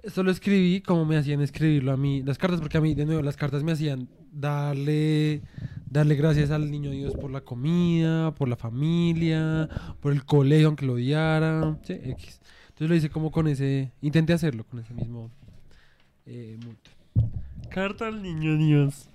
[0.04, 3.06] esto lo escribí como me hacían escribirlo a mí las cartas, porque a mí, de
[3.06, 5.41] nuevo, las cartas me hacían darle,
[5.89, 9.70] darle gracias al niño Dios por la comida, por la familia,
[10.01, 12.41] por el colegio, aunque lo odiara, sí, X.
[12.70, 15.30] Entonces lo hice como con ese, intenté hacerlo con ese mismo
[16.26, 16.58] eh.
[17.70, 19.10] Carta al niño Dios.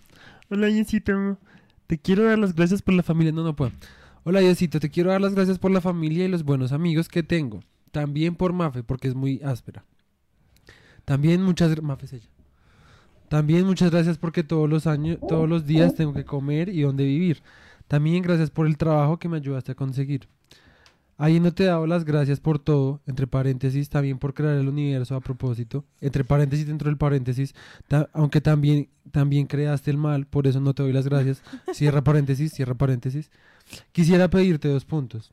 [0.51, 1.39] Hola Diosito,
[1.87, 3.33] te quiero dar las gracias por la familia.
[3.33, 3.73] No, no puedo.
[4.25, 7.23] Hola Diosito, te quiero dar las gracias por la familia y los buenos amigos que
[7.23, 7.61] tengo.
[7.93, 9.85] También por Mafe, porque es muy áspera.
[11.05, 12.29] También muchas Mafe es ella.
[13.29, 17.05] También muchas gracias porque todos los años, todos los días tengo que comer y dónde
[17.05, 17.43] vivir.
[17.87, 20.29] También gracias por el trabajo que me ayudaste a conseguir.
[21.21, 24.69] Ahí no te he dado las gracias por todo, entre paréntesis, también por crear el
[24.69, 27.55] universo a propósito, entre paréntesis dentro del paréntesis,
[28.13, 31.43] aunque también, también creaste el mal, por eso no te doy las gracias.
[31.73, 33.33] Cierra paréntesis, cierra paréntesis.
[33.91, 35.33] Quisiera pedirte dos puntos.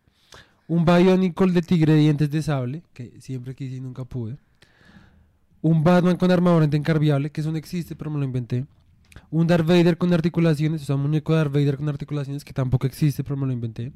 [0.67, 4.37] Un Bionicle de tigre de dientes de sable, que siempre quise y nunca pude.
[5.61, 8.65] Un Batman con armadura intercambiable, que eso no existe, pero me lo inventé.
[9.31, 12.53] Un Darth Vader con articulaciones, o sea, un muñeco de Darth Vader con articulaciones, que
[12.53, 13.91] tampoco existe, pero me lo inventé.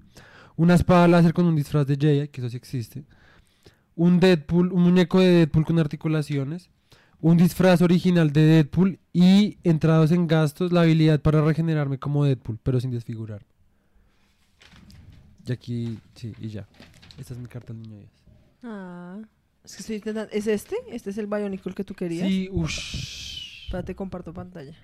[0.55, 3.03] Una espada láser con un disfraz de Jedi, que eso sí existe.
[3.95, 6.70] Un Deadpool, un muñeco de Deadpool con articulaciones.
[7.22, 12.59] Un disfraz original de Deadpool y entrados en gastos la habilidad para regenerarme como Deadpool,
[12.63, 13.45] pero sin desfigurar.
[15.50, 16.68] Y aquí, sí, y ya.
[17.18, 18.12] Esta es mi carta al niño Dios.
[18.64, 19.18] Ah,
[19.64, 20.32] es que estoy intentando.
[20.32, 20.76] ¿Es este?
[20.91, 22.28] ¿Este es el Bionicle que tú querías?
[22.28, 24.76] Sí, ush, Espérate, comparto pantalla.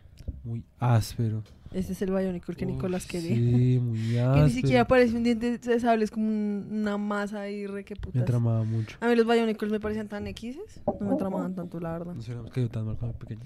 [0.43, 1.43] muy áspero.
[1.71, 3.35] Este es el Bionicle que Nicolás quería.
[3.35, 4.45] Sí, muy Que áspero.
[4.47, 7.93] ni siquiera parece un diente de sable, es como un- una masa ahí re que
[7.95, 8.25] Me putas.
[8.25, 8.97] tramaba mucho.
[9.01, 12.15] A mí los Bionicles me parecían tan X's, no me tramaban tanto, la verdad.
[12.15, 13.41] No se hubiéramos caído tan mal cuando pequeño.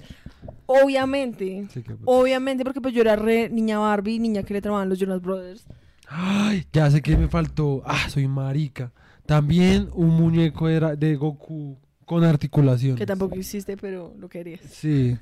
[0.68, 5.00] Obviamente, Sí, obviamente, porque pues yo era re niña Barbie, niña que le tramaban los
[5.00, 5.66] Jonas Brothers.
[6.12, 7.84] Ay, ya sé que me faltó.
[7.86, 8.92] Ah, soy marica.
[9.26, 12.98] También un muñeco de, de Goku con articulaciones.
[12.98, 14.62] Que tampoco existe, pero lo querías.
[14.72, 15.16] Sí.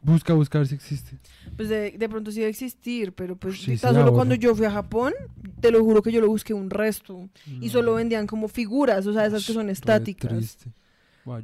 [0.00, 1.18] Busca buscar si existe.
[1.56, 4.14] Pues de, de pronto sí debe existir, pero pues Sí, sí, tan solo ahorro.
[4.14, 5.12] cuando yo fui a Japón,
[5.60, 7.28] te lo juro que yo lo busqué un resto.
[7.60, 10.30] Y solo vendían como figuras, o sea, esas que son estáticas.
[10.30, 10.72] triste.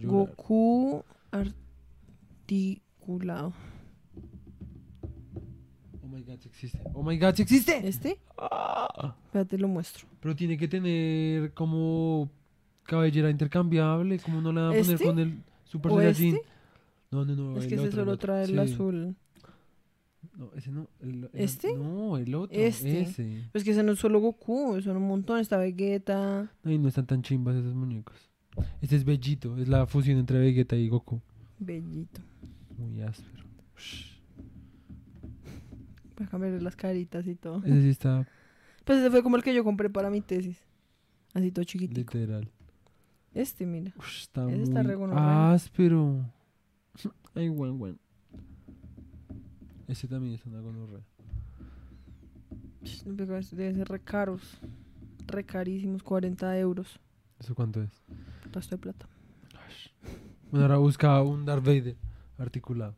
[0.02, 3.52] Goku articulado.
[6.30, 6.80] Oh my god, sí existe.
[6.94, 7.88] Oh my god, sí existe.
[7.88, 8.18] ¿Este?
[8.38, 9.16] Ah.
[9.26, 10.06] Espérate, lo muestro.
[10.20, 12.30] Pero tiene que tener como
[12.84, 15.04] cabellera intercambiable, como no la van a poner ¿Este?
[15.04, 16.36] con el Super ¿O Saiyajin.
[16.36, 16.48] este?
[17.10, 17.56] No, no, no.
[17.58, 18.58] Es el que ese solo trae el Sí.
[18.58, 19.16] azul.
[20.36, 20.88] No, ese no.
[21.00, 21.74] el- el- ¿Este?
[21.76, 22.56] No, el otro.
[22.58, 23.00] Este.
[23.02, 23.48] Ese.
[23.52, 25.38] Pues que ese no es solo Goku, son un montón.
[25.40, 26.50] Está Vegeta.
[26.64, 28.16] Ay, no están tan chimbas esos muñecos.
[28.80, 31.20] Este es Bellito, es la fusión entre Vegeta y Goku.
[31.58, 32.20] Bellito.
[32.78, 33.44] Muy áspero.
[33.76, 34.09] Shh.
[36.20, 37.62] Para cambiarle las caritas y todo.
[37.64, 38.28] Ese sí está
[38.84, 40.62] Pues ese fue como el que yo compré para mi tesis.
[41.32, 42.18] Así todo chiquitico.
[42.18, 42.50] literal.
[43.32, 43.94] Este, mira.
[43.96, 45.52] Ush, está Ese muy está re gonorrea.
[45.52, 46.26] áspero.
[47.34, 47.98] Ay, buen, buen.
[49.88, 51.00] Ese también es una gonorrea.
[52.82, 54.60] Estos Deben ser re caros.
[55.26, 57.00] Re carísimos, 40 euros.
[57.38, 57.90] ¿Eso cuánto es?
[58.52, 59.08] Resto de plata.
[60.50, 61.96] Bueno, ahora busca un Darth Vader
[62.36, 62.94] articulado.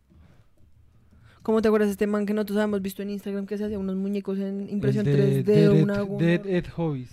[1.42, 3.78] ¿Cómo te acuerdas de este man que nosotros habíamos visto en Instagram que se hacía
[3.78, 5.44] unos muñecos en impresión El de 3D?
[5.44, 7.10] Dead una, Dead Ed Hobbies.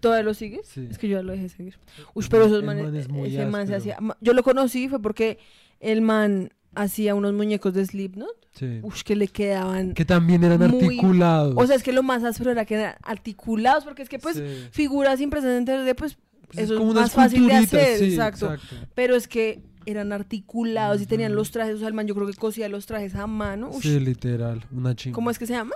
[0.00, 0.66] ¿Todavía lo sigues?
[0.68, 0.86] Sí.
[0.90, 1.74] Es que yo ya lo dejé seguir.
[2.14, 3.98] Uy, pero esos manes, man es muy ese man se hacía.
[4.20, 5.38] Yo lo conocí fue porque
[5.80, 8.28] el man hacía unos muñecos de Slipknot.
[8.52, 8.80] Sí.
[8.82, 9.94] Uy, que le quedaban.
[9.94, 11.54] Que también eran Muy- articulados.
[11.56, 14.36] O sea, es que lo más áspero era que eran articulados, porque es que pues
[14.36, 14.42] Sí.
[14.70, 18.04] figuras impresas en 3D, pues, Pues es eso es como más fácil de hacer, sí,
[18.10, 18.54] exacto.
[18.94, 22.26] Pero es que eran articulados y tenían los trajes, o sea, el man yo creo
[22.26, 23.70] que cosía los trajes a mano.
[23.80, 25.14] Sí, literal, una chingada.
[25.14, 25.74] ¿Cómo es que se llama?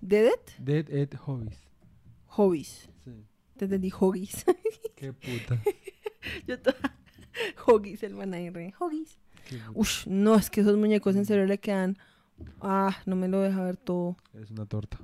[0.00, 0.58] ¿Dedet?
[0.58, 1.58] Dead Ed Hobbies.
[2.26, 2.88] Hobbies.
[3.04, 3.10] Sí.
[3.56, 4.44] Te entendí, Hoggies.
[4.96, 5.60] Qué puta.
[6.46, 6.76] yo toda...
[7.66, 8.74] Hoggies, el man ahí re.
[8.78, 9.18] Hoggies.
[9.74, 11.98] Ush, no, es que esos muñecos en serio le quedan...
[12.60, 14.16] Ah, no me lo deja ver todo.
[14.34, 14.98] Es una torta.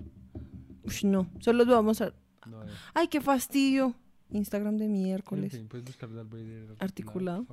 [0.85, 1.31] Ush, no.
[1.41, 2.13] Solo los vamos a...
[2.47, 2.61] No.
[2.95, 3.95] Ay, qué fastidio.
[4.31, 5.53] Instagram de En miércoles.
[5.53, 7.47] fin, puedes buscar Darth Vader Articulado.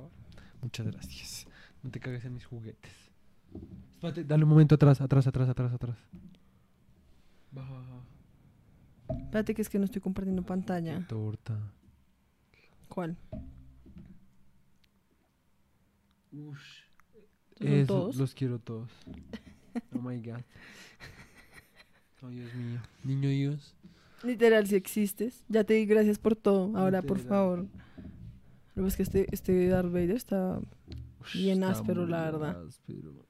[0.62, 1.46] Muchas gracias.
[1.82, 2.92] No te cagues en mis juguetes.
[3.92, 5.96] Espérate, dale un momento atrás, atrás, atrás, atrás, atrás.
[7.52, 9.22] Baja, baja.
[9.24, 11.06] Espérate que es que no estoy compartiendo pantalla.
[11.06, 11.56] Torta.
[12.88, 13.16] ¿Cuál?
[16.32, 16.82] Ush.
[17.58, 18.16] ¿Son Eso, todos?
[18.16, 18.90] los quiero todos.
[19.94, 20.40] Oh my god.
[22.22, 22.80] Oh Dios mío.
[23.04, 23.74] Niño Dios.
[24.24, 25.44] Literal, si existes.
[25.48, 26.74] Ya te di gracias por todo.
[26.76, 27.66] Ahora, por favor.
[28.76, 30.60] Pero es que este, este Darth Vader está...
[31.32, 32.66] Bien está áspero, la verdad.
[32.66, 33.26] áspero.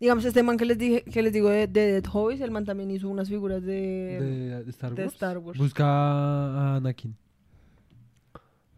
[0.00, 2.64] Digamos, este man que les dije, que les digo de, de Dead Hobbies, el man
[2.64, 4.64] también hizo unas figuras de...
[4.64, 5.14] De, Star de Wars.
[5.14, 5.56] Star Wars.
[5.56, 7.16] Busca a Anakin.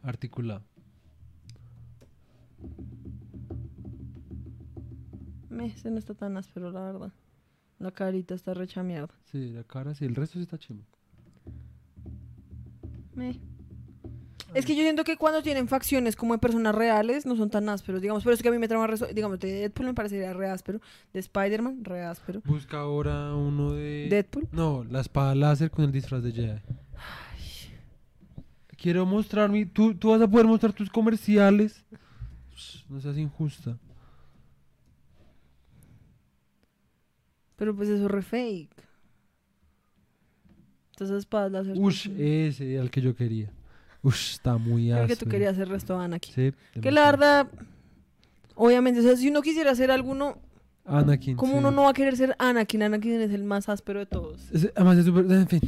[0.03, 0.63] Articulado.
[5.63, 7.13] Ese no está tan áspero, la verdad.
[7.79, 9.15] La carita está recha mierda.
[9.33, 10.05] Sí, la cara sí.
[10.05, 10.85] El resto sí está chimbo.
[13.15, 13.41] Meh.
[14.55, 17.69] Es que yo siento que cuando tienen facciones como de personas reales no son tan
[17.69, 18.23] ásperos, digamos.
[18.23, 20.81] Pero es que a mí me trama reso- Digamos, de Deadpool me parecería re áspero.
[21.13, 22.41] De Spider-Man, re áspero.
[22.45, 24.07] Busca ahora uno de...
[24.09, 24.49] Deadpool.
[24.53, 26.61] No, la espada láser con el disfraz de Jedi.
[28.77, 29.67] Quiero mostrar mi...
[29.67, 31.85] ¿Tú, tú vas a poder mostrar tus comerciales.
[32.89, 33.77] No seas injusta.
[37.57, 38.71] Pero pues eso es re fake.
[40.93, 41.75] Entonces espadas láser.
[41.77, 43.51] Ush, ese era el que yo quería.
[44.05, 45.09] Ush, está muy áspero.
[45.09, 46.33] que tú querías hacer resto Anakin.
[46.35, 47.11] Sí, Que la demasiado.
[47.11, 47.49] verdad,
[48.55, 50.39] obviamente, o sea, si uno quisiera hacer alguno,
[50.85, 51.37] Anakin.
[51.37, 51.59] como sí.
[51.59, 52.83] uno no va a querer ser Anakin?
[52.85, 54.51] Anakin es el más áspero de todos.
[54.53, 55.25] Es- además es súper...
[55.33, 55.61] En fin,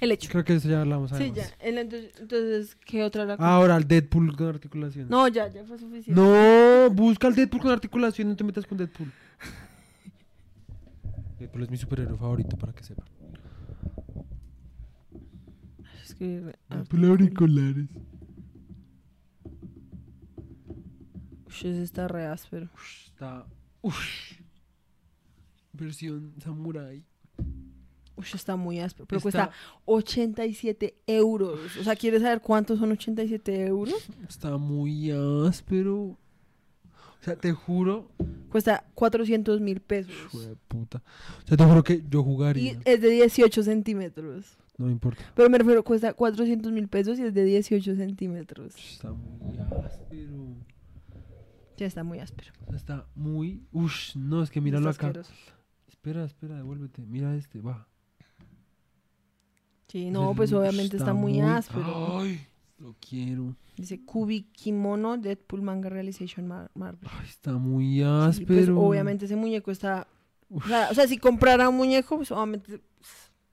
[0.00, 0.28] El hecho.
[0.30, 1.36] creo que eso ya hablamos Sí, además.
[1.36, 1.66] ya.
[1.66, 5.08] El- entonces, ¿qué otra la Ahora, el Deadpool con articulación.
[5.08, 6.20] No, ya, ya fue suficiente.
[6.20, 9.10] No, busca el Deadpool con articulación, no te metas con Deadpool.
[11.38, 13.06] Deadpool es mi superhéroe favorito, para que sepan.
[16.14, 17.88] Es que, Deadpool auriculares.
[21.46, 22.68] ush, ese está re áspero.
[22.74, 23.46] Ush, está...
[23.82, 24.34] Ush.
[25.72, 27.04] Versión samurai.
[28.16, 29.06] Ush, está muy áspero.
[29.06, 29.50] Pero Está- cuesta
[29.86, 31.58] 87 euros.
[31.80, 34.08] O sea, ¿quieres saber cuántos son 87 euros?
[34.28, 35.10] Está muy
[35.46, 35.96] áspero.
[36.00, 38.10] O sea, te juro...
[38.50, 40.12] Cuesta 400 mil pesos.
[40.26, 41.02] Hijo de puta.
[41.42, 42.80] O sea, te juro que yo Y jugaría.
[42.84, 44.56] es de 18 centímetros.
[44.76, 45.22] No me importa.
[45.34, 48.74] Pero me refiero, cuesta 400 mil pesos y es de 18 centímetros.
[48.76, 50.56] Está muy áspero.
[51.76, 52.52] Ya está muy áspero.
[52.74, 53.62] Está muy...
[53.72, 55.20] Ush, no, es que míralo Está acá.
[55.20, 55.32] asqueroso.
[55.88, 57.02] Espera, espera, devuélvete.
[57.02, 57.86] Mira este, va.
[59.88, 62.18] Sí, no, pues obviamente está, muy, áspero.
[62.20, 62.40] Ay,
[62.78, 63.54] lo quiero.
[63.76, 67.08] Dice Kubi Kimono Deadpool Manga Realization Mar- Marvel.
[67.12, 68.46] Ay, está muy Sí, áspero.
[68.48, 70.06] pues obviamente ese muñeco está...
[70.50, 72.80] O sea, o sea, si comprara un muñeco, pues obviamente...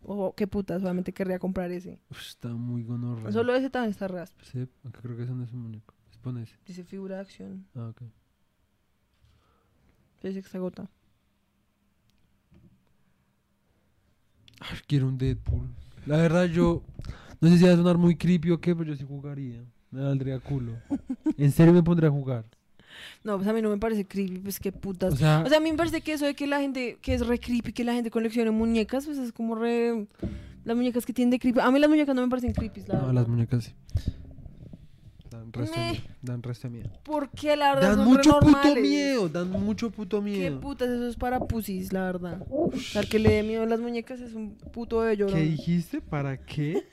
[0.04, 2.00] Oh, qué putas, obviamente querría comprar ese.
[2.10, 3.32] Ush, está muy gonorrea.
[3.32, 4.50] Solo ese también está áspero.
[4.52, 5.94] Sí, aunque creo que ese no es un muñeco.
[6.44, 6.56] Ese.
[6.68, 7.66] Dice figura de acción.
[7.76, 8.04] Ah, ok.
[10.22, 10.90] Dice que está agotado.
[14.60, 15.68] Ay, quiero un Deadpool.
[16.06, 16.84] La verdad, yo...
[17.40, 19.64] No sé si va a sonar muy creepy o qué, pero yo sí jugaría.
[19.90, 20.74] Me valdría culo.
[21.38, 22.46] En serio me pondría a jugar.
[23.24, 25.14] No, pues a mí no me parece creepy, pues qué putas.
[25.14, 27.14] O sea, O sea, a mí me parece que eso de que la gente, que
[27.14, 30.08] es re creepy, que la gente coleccione muñecas, pues es como re...
[30.64, 31.60] Las muñecas que tienen de creepy.
[31.60, 33.14] A mí las muñecas no me parecen creepy, la no, verdad.
[33.16, 33.74] las muñecas sí.
[35.32, 35.92] Dan resto, de Meh.
[35.94, 36.90] miedo, dan resto de miedo.
[37.04, 40.60] Porque la verdad Dan mucho puto miedo, dan mucho puto Qué miedo.
[40.60, 42.46] putas, eso es para pusis, la verdad.
[42.50, 45.36] O sea, el que le dé miedo a las muñecas es un puto de llorón.
[45.36, 46.00] ¿Qué dijiste?
[46.02, 46.86] ¿Para qué?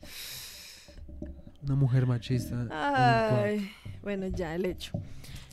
[1.62, 2.66] Una mujer machista.
[2.70, 3.68] Ay,
[4.04, 4.92] bueno, ya, el hecho.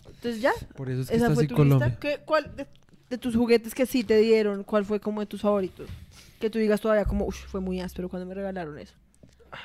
[0.06, 1.88] Entonces ya, Por eso es que esa está fue así tu Colombia.
[1.88, 2.00] lista.
[2.00, 2.68] ¿Qué- ¿Cuál de,
[3.10, 5.90] de tus juguetes que sí te dieron, cuál fue como de tus favoritos?
[6.40, 8.94] Que tú digas todavía como, uff, fue muy áspero cuando me regalaron eso.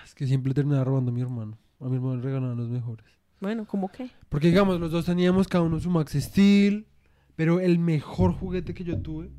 [0.05, 1.59] Es que siempre terminaba robando a mi hermano.
[1.81, 3.05] A mi hermano le regalaban los mejores.
[3.41, 4.09] Bueno, ¿cómo qué?
[4.31, 6.87] Porque digamos, los dos teníamos cada uno su Max Steel.
[7.37, 9.31] Pero el mejor juguete que yo tuve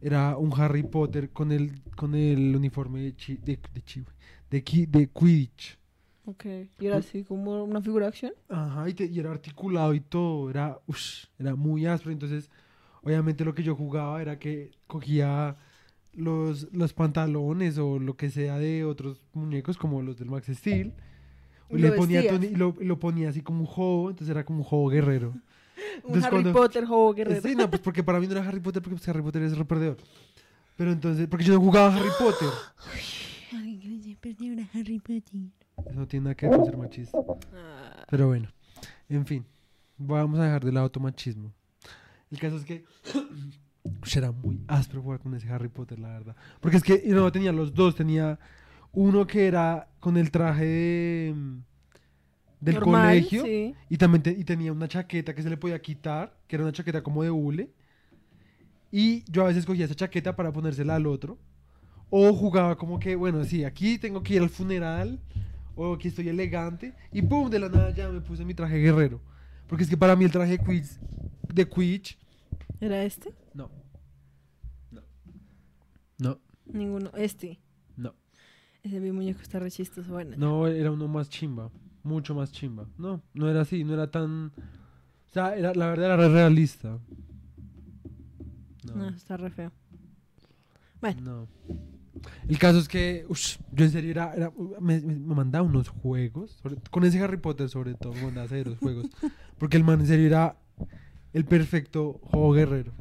[0.00, 4.04] era un Harry Potter con el, con el uniforme de, chi, de, de, chi-
[4.48, 5.76] de, de Quidditch.
[6.26, 6.44] Ok.
[6.80, 8.32] Y era así como una figura de acción.
[8.48, 12.12] Ajá, y, te- y era articulado y todo, era, ush, era muy áspero.
[12.12, 12.50] Entonces,
[13.02, 15.56] obviamente lo que yo jugaba era que cogía
[16.12, 20.92] los, los pantalones o lo que sea de otros muñecos, como los del Max Steel,
[21.70, 22.26] Y le lo ponía.
[22.28, 24.88] Tony- y lo, y lo ponía así como un juego, entonces era como un juego
[24.88, 25.30] guerrero.
[26.02, 27.40] Un Entonces, Harry cuando- Potter, juego guerrero.
[27.42, 29.56] Sí, no, pues porque para mí no era Harry Potter, porque pues, Harry Potter es
[29.56, 29.96] re perdedor.
[30.76, 32.48] Pero entonces, porque yo no jugaba Harry Potter.
[33.52, 33.56] Eso
[35.94, 37.18] no tiene nada que ver con ser machista.
[37.54, 38.48] Ah, Pero bueno,
[39.08, 39.44] en fin,
[39.98, 41.52] vamos a dejar de lado tu machismo.
[42.30, 42.84] El caso es que
[44.16, 46.36] era muy áspero jugar con ese Harry Potter, la verdad.
[46.60, 48.38] Porque es que no tenía los dos, tenía
[48.92, 51.58] uno que era con el traje de, mm,
[52.60, 53.74] del normal, colegio Sí.
[53.90, 56.72] y también te- y tenía una chaqueta que se le podía quitar, que era una
[56.72, 57.70] chaqueta como de hule.
[58.90, 61.38] Y yo a veces cogía esa chaqueta para ponérsela al otro.
[62.08, 65.20] O jugaba como que, bueno, sí, aquí tengo que ir al funeral.
[65.76, 66.94] O aquí estoy elegante.
[67.12, 69.20] Y pum, de la nada ya me puse mi traje guerrero.
[69.68, 70.84] Porque es que para mí el traje de
[71.54, 72.18] de Quidditch
[72.80, 73.32] ¿Era este?
[73.54, 73.70] no.
[74.90, 75.02] No.
[76.18, 76.40] No.
[76.66, 77.10] Ninguno.
[77.14, 77.60] Este.
[78.82, 80.12] Ese mi muñeco está re chistoso.
[80.12, 81.72] Bueno, No, era uno más chimba.
[82.04, 82.86] Mucho más chimba.
[82.96, 84.52] No, no era así, no era tan.
[84.56, 87.00] O sea, era, la verdad era re realista.
[88.84, 89.72] no, No, está re feo.
[91.20, 91.48] no.
[92.48, 96.76] El caso es que, ush, yo en serio era, era- me, mandaba unos juegos, sobre-
[96.90, 99.06] con ese Harry Potter sobre todo, me mandaba hacer los juegos,
[99.58, 100.56] porque el man en serio era
[101.32, 102.92] el perfecto juego guerrero.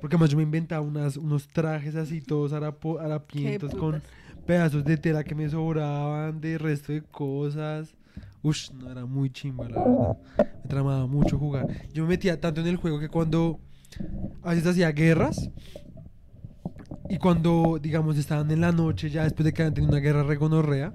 [0.00, 4.02] Porque además yo me inventaba unas, unos trajes así, todos harapo- harapientos, con
[4.46, 7.94] pedazos de tela que me sobraban, de resto de cosas.
[8.42, 10.16] Ush, no era muy chimba, la verdad.
[10.62, 11.66] Me tramaba mucho jugar.
[11.92, 13.58] Yo me metía tanto en el juego que cuando
[14.42, 15.50] a veces hacía guerras
[17.08, 20.22] y cuando, digamos, estaban en la noche, ya después de que habían tenido una guerra
[20.22, 20.94] regonorrea,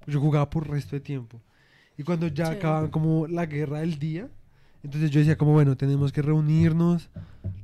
[0.00, 1.40] pues yo jugaba por resto de tiempo.
[1.96, 4.28] Y cuando ya acababan como la guerra del día,
[4.82, 7.08] entonces yo decía como, bueno, tenemos que reunirnos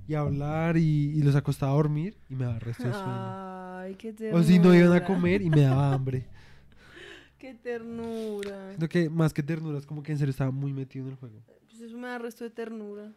[0.07, 3.07] y hablar y, y los acostaba a dormir y me daba resto de sueño.
[3.09, 4.45] Ay, qué O ternura.
[4.45, 6.27] si no iban a comer y me daba hambre.
[7.39, 8.69] Qué ternura.
[8.69, 11.17] Siento que más que ternura es como que en serio estaba muy metido en el
[11.17, 11.41] juego.
[11.71, 13.13] Pues eso me da resto de ternura.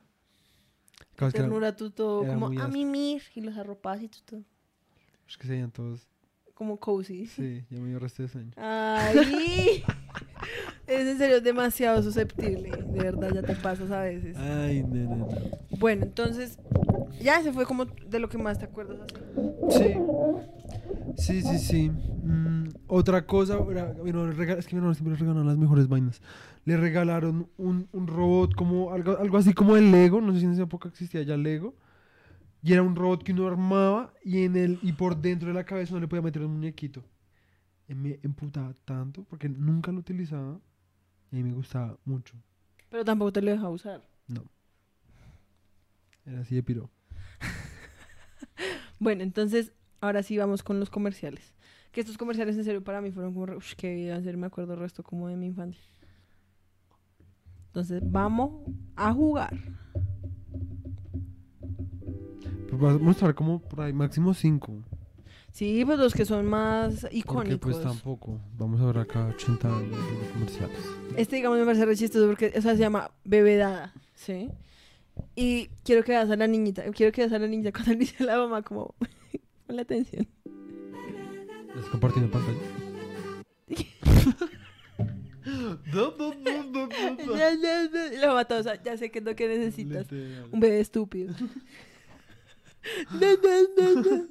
[1.34, 4.42] Ternura tú todo como a mimir y los arropas y tú todo
[5.34, 6.08] es que se veían todos.
[6.54, 7.26] como cozy.
[7.26, 8.52] Sí, ya me dio resto de sueño.
[8.58, 9.84] Ay.
[10.88, 12.70] es en serio demasiado susceptible.
[12.70, 14.38] De verdad, ya te pasas a veces.
[14.38, 15.28] Ay, no, no, no.
[15.80, 16.60] Bueno, entonces,
[17.20, 19.80] ya ese fue como de lo que más te acuerdas así.
[19.80, 19.96] Sí.
[21.18, 21.90] Sí, sí, sí.
[21.90, 26.22] Mm, otra cosa, rega- es que mi hermano siempre le regalaron las mejores vainas.
[26.66, 30.46] Le regalaron un, un robot como algo, algo así como el Lego, no sé si
[30.46, 31.76] en esa época existía ya Lego.
[32.64, 35.66] Y era un robot que uno armaba y en el y por dentro de la
[35.66, 37.04] cabeza uno le podía meter un muñequito.
[37.90, 40.60] Y me emputaba tanto porque nunca lo utilizaba
[41.30, 42.36] y a mí me gustaba mucho.
[42.90, 44.02] Pero tampoco te lo deja usar.
[44.28, 44.46] No.
[46.26, 46.90] Era así de piro.
[49.00, 51.54] Bueno, entonces, ahora sí vamos con los comerciales.
[51.92, 54.76] Que estos comerciales en serio para mí fueron como, ush, que en serio me acuerdo
[54.76, 55.84] el resto como de mi infancia.
[57.66, 58.64] Entonces, vamos
[58.96, 59.54] a jugar.
[62.78, 64.74] Vamos a ver como por ahí máximo cinco.
[65.52, 67.60] Sí, pues los que son más Porque icónicos.
[67.60, 68.40] pues tampoco.
[68.58, 70.80] Vamos a ver acá 80 años de comerciales.
[71.16, 74.50] Este, digamos, me parece re chistoso porque, o sea, se llama Bebedada, ¿sí?
[75.36, 78.24] Y quiero que veas a la niñita, quiero que veas a la niñita cuando dice
[78.24, 78.96] a la mamá como,
[79.68, 80.28] con la atención.
[81.68, 82.60] ¿Estás compartiendo pantalla?
[85.46, 88.14] Ya, ya, ya.
[88.14, 90.08] Y la mamá o sea, ya sé que es lo que necesitas.
[90.52, 91.34] Un bebé estúpido.
[93.12, 94.26] No, no, no, no.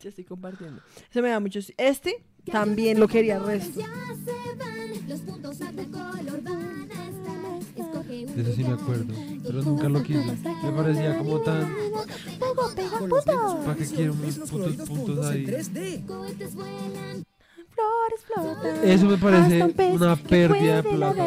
[0.00, 0.80] Ya estoy compartiendo.
[1.10, 1.58] Eso me da mucho.
[1.76, 3.80] Este también lo quería resto.
[8.10, 9.14] De eso sí me acuerdo.
[9.42, 10.20] Pero nunca lo quise.
[10.62, 11.72] Me parecía como tan.
[13.64, 15.44] ¿Para qué quiero unos putos puntos ahí?
[15.46, 16.06] 3D.
[16.06, 17.24] Cohetes vuelan.
[17.74, 18.88] Flores flotan.
[18.88, 21.24] Eso me parece una pérdida de plata.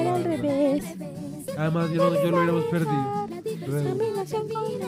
[1.58, 3.23] Además, yo, no- yo lo hubiéramos perdido.
[3.68, 4.88] Re- Combinación con divina.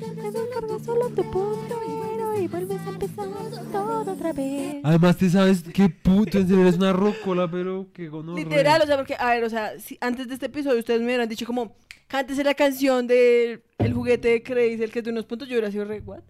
[0.00, 3.26] Te descargas solo tu punto y bueno, y vuelves a empezar
[3.72, 4.76] todo otra vez.
[4.82, 8.44] Además, te sabes qué puto, en serio, eres una rocola, pero que gonorrea.
[8.44, 11.06] Literal, o sea, porque, a ver, o sea, si antes de este episodio ustedes me
[11.06, 11.76] hubieran dicho como,
[12.08, 15.54] cántese la canción del el juguete de Crazy, el que es de unos puntos, yo
[15.54, 16.20] hubiera sido re, what?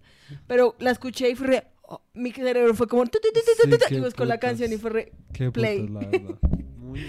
[0.46, 3.40] Pero la escuché y fue re, oh, mi cerebro fue como, tu, tu, tu,
[3.70, 4.50] tu, tu, Sí, y buscó la putas.
[4.50, 5.86] canción y fue re, Qué play.
[5.86, 6.38] putos, la verdad.
[6.78, 7.00] Muy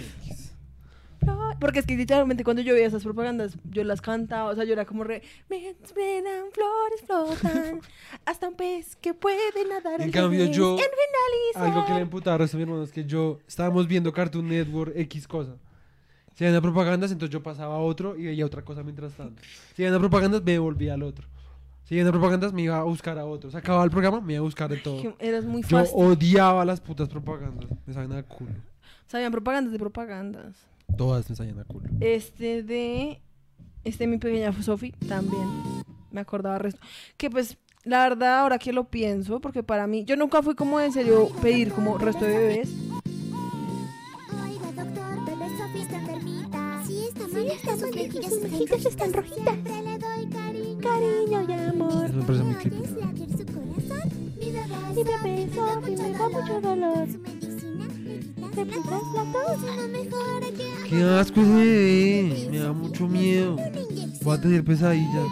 [1.59, 4.73] Porque es que literalmente cuando yo veía esas propagandas, yo las cantaba, o sea, yo
[4.73, 7.80] era como re, Mientras vuelan, flores flotan.
[8.26, 10.55] Hasta un pez que puede nadar En cambio, revés.
[10.55, 11.63] yo- En.
[11.63, 15.28] Algo que le emputaba a mi hermano es que yo estábamos viendo Cartoon Network X
[15.28, 15.55] cosa.
[16.36, 19.41] Si había propagandas, entonces yo pasaba a otro y veía otra cosa mientras tanto.
[19.73, 21.26] Si había propagandas, me volvía al otro.
[21.86, 23.49] Si había propagandas, me iba a buscar a otro.
[23.51, 25.15] Se acababa el programa, me iba a buscar de todo.
[25.19, 25.93] eras muy Yo fácil.
[25.95, 27.69] odiaba las putas propagandas.
[27.86, 28.51] Me sabían a culo.
[29.07, 30.55] Sabían propagandas de propagandas.
[30.97, 31.89] Todas me sabían a culo.
[31.99, 33.21] Este de.
[33.83, 35.47] Este mi pequeña Sophie también.
[36.11, 36.79] Me acordaba resto.
[37.17, 40.79] Que pues, la verdad, ahora que lo pienso, porque para mí, yo nunca fui como
[40.79, 42.69] en serio pedir como resto de bebés.
[44.31, 46.83] Oiga, doctor, bebé Sofía está enfermita.
[46.88, 49.43] Sí, está Sí, está mal, sus mejillas están rojitas.
[49.43, 50.79] Siempre le doy cariño.
[50.79, 52.05] Cariño y amor.
[52.05, 52.55] Eso me parece muy.
[54.39, 57.07] Mi bebé Mi bebé Sophie me da mucho dolor.
[58.36, 58.65] ¿Te la
[60.89, 62.47] ¡Qué asco ese bebé!
[62.51, 63.55] Me da mucho miedo.
[64.21, 65.23] Voy a tener pesadillas.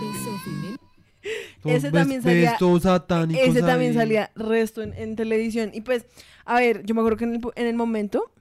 [1.61, 3.97] Todos Ese también salía- todos satánicos Ese también ahí.
[3.97, 5.71] salía resto en, en televisión.
[5.73, 6.05] Y pues,
[6.45, 8.31] a ver, yo me acuerdo que en el, en el momento,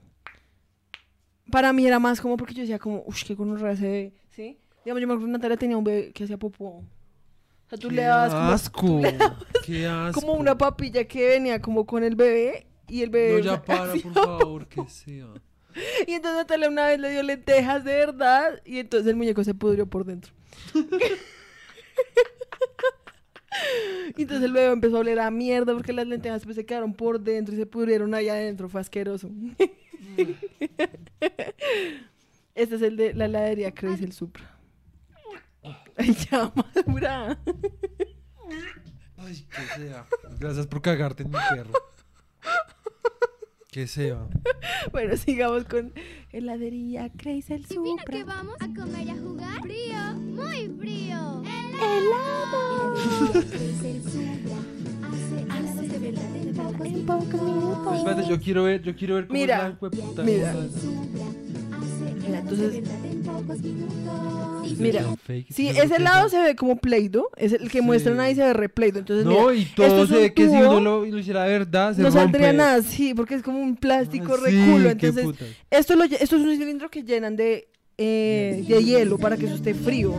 [1.51, 4.59] para mí era más como porque yo decía como, uff, qué gonorrea ese bebé, ¿sí?
[4.85, 6.83] Digamos, yo me acuerdo que Natalia tenía un bebé que hacía popó.
[7.69, 9.29] sea, tú Qué le dabas como, asco.
[9.65, 10.21] Qué asco.
[10.21, 13.39] como una papilla que venía como con el bebé y el bebé...
[13.39, 15.29] No, ya para, por favor, que sea.
[16.07, 19.55] Y entonces Natalia una vez le dio lentejas de verdad y entonces el muñeco se
[19.55, 20.31] pudrió por dentro.
[24.19, 26.93] y entonces el bebé empezó a oler a mierda porque las lentejas pues se quedaron
[26.93, 28.69] por dentro y se pudrieron allá adentro.
[28.69, 29.31] Fue asqueroso.
[32.55, 34.59] este es el de la heladería Crazy el Supra.
[35.97, 37.39] Ay, ya, madura.
[39.17, 40.07] Ay, que sea.
[40.39, 41.73] Gracias por cagarte en mi perro.
[43.73, 44.29] Que sea.
[44.93, 45.95] Bueno, sigamos con
[46.31, 48.05] heladería Crazy el Supra.
[48.05, 49.63] que vamos a comer y a jugar.
[49.63, 51.43] Frío, muy frío.
[57.95, 60.55] Espérate, yo quiero ver, yo quiero ver cómo Mira, es la hijueputa mira.
[62.23, 62.83] Mira, entonces.
[65.51, 67.29] Sí, ese lado se ve como Play-Doh.
[67.37, 67.85] Es el que Sí.
[67.85, 69.01] muestran ahí se ve re Play-Doh.
[69.01, 71.19] Entonces, No, mira, y esto todo es se un ve que si uno lo, lo
[71.19, 74.51] hiciera de verdad, se no saldría nada así, porque es como un plástico Ah, re
[74.51, 74.85] sí, culo.
[74.97, 75.27] qué Entonces,
[75.71, 77.69] esto, lo, lle- esto es un cilindro que llenan de,
[77.99, 80.15] eh, de hielo para que eso esté frío.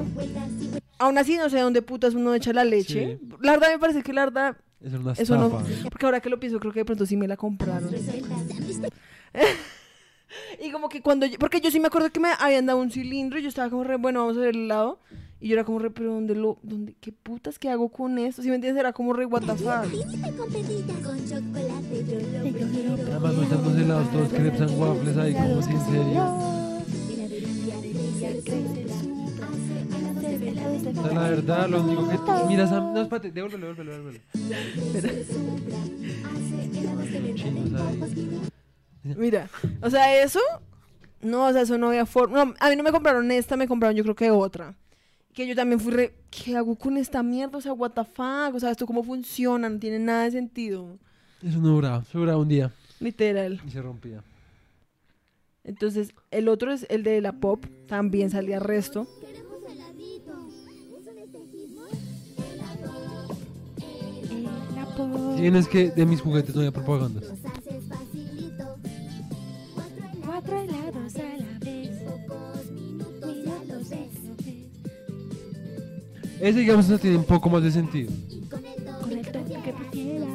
[1.00, 3.20] Aún así, no sé dónde putas uno echa la leche.
[3.42, 5.50] La verdad, me parece que la verdad, Eso es una eso no.
[5.90, 7.90] Porque ahora que lo pienso, creo que de pronto sí me la compraron.
[10.64, 11.26] y como que cuando.
[11.26, 13.70] yo- Porque yo sí me acuerdo que me habían dado un cilindro y yo estaba
[13.70, 15.00] como re, bueno, vamos a ver el lado.
[15.40, 16.58] Y yo era como re, pero ¿dónde lo.
[16.64, 18.42] Dónde, ¿Qué putas que hago con esto?
[18.42, 19.68] Si me entiendes, era como re, what the fuck.
[23.12, 26.24] Además, no están los helados todos crepes and waffles ahí, como si en serio.
[30.96, 32.18] O sea, la verdad, lo único que.
[32.48, 34.24] Mira, Sam, no, espérate, devuélvelo, devuélvelo, devuélvelo.
[37.36, 38.53] Chinos ahí.
[39.04, 39.50] Mira,
[39.82, 40.40] o sea, eso.
[41.22, 42.46] No, o sea, eso no había forma.
[42.46, 44.76] No, a mí no me compraron esta, me compraron yo creo que otra.
[45.34, 46.14] Que yo también fui re.
[46.30, 47.58] ¿Qué hago con esta mierda?
[47.58, 48.54] O sea, what the fuck.
[48.56, 50.98] O sea, esto cómo funciona, no tiene nada de sentido.
[51.42, 53.62] Eso no duraba, eso duraba un día Literal.
[53.66, 54.24] y se rompía.
[55.64, 57.66] Entonces, el otro es el de la pop.
[57.88, 59.08] También salía resto.
[65.38, 67.26] Tienes que, de mis juguetes no había propagandas.
[76.44, 78.12] Ese, digamos, no tiene un poco más de sentido.
[79.64, 80.30] Que prefieras.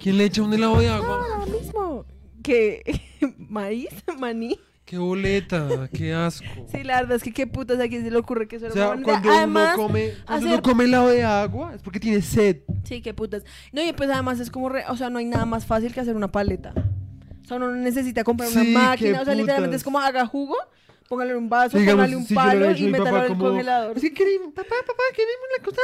[0.00, 1.24] ¿Quién le echa un helado de agua?
[1.34, 2.04] Ahora mismo.
[2.42, 2.82] Que.
[3.38, 4.58] Maíz, maní.
[4.84, 5.88] ¡Qué boleta!
[5.92, 6.46] ¡Qué asco!
[6.72, 8.68] Sí, la verdad es que qué putas a quién se le ocurre que eso O
[8.68, 9.04] era sea, idea.
[9.04, 12.58] cuando Además, uno come, cuando hacer- uno come helado de agua es porque tiene sed.
[12.84, 13.44] Sí, qué putas.
[13.72, 16.00] No, y pues además es como, re- o sea, no hay nada más fácil que
[16.00, 16.72] hacer una paleta.
[17.42, 20.24] O sea, uno no necesita comprar Sí, una máquina, o sea, literalmente es como haga
[20.26, 20.56] jugo,
[21.08, 23.96] póngale un vaso, Digamos, póngale un si palo y métalo al como, congelador.
[23.96, 25.80] Es que queremos, papá, papá, queremos la cosa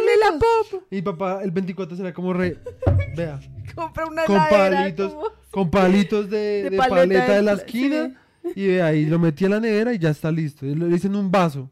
[0.00, 0.82] de la pop.
[0.90, 2.58] Y papá, el 24 será como re,
[3.16, 3.40] vea,
[3.74, 7.52] Compra una con heladera, palitos, como- con palitos de, De de paleta paleta de la
[7.52, 8.20] esquina.
[8.54, 10.66] Y ve ahí, lo metí a la nevera y ya está listo.
[10.66, 11.70] Y lo hice en un vaso.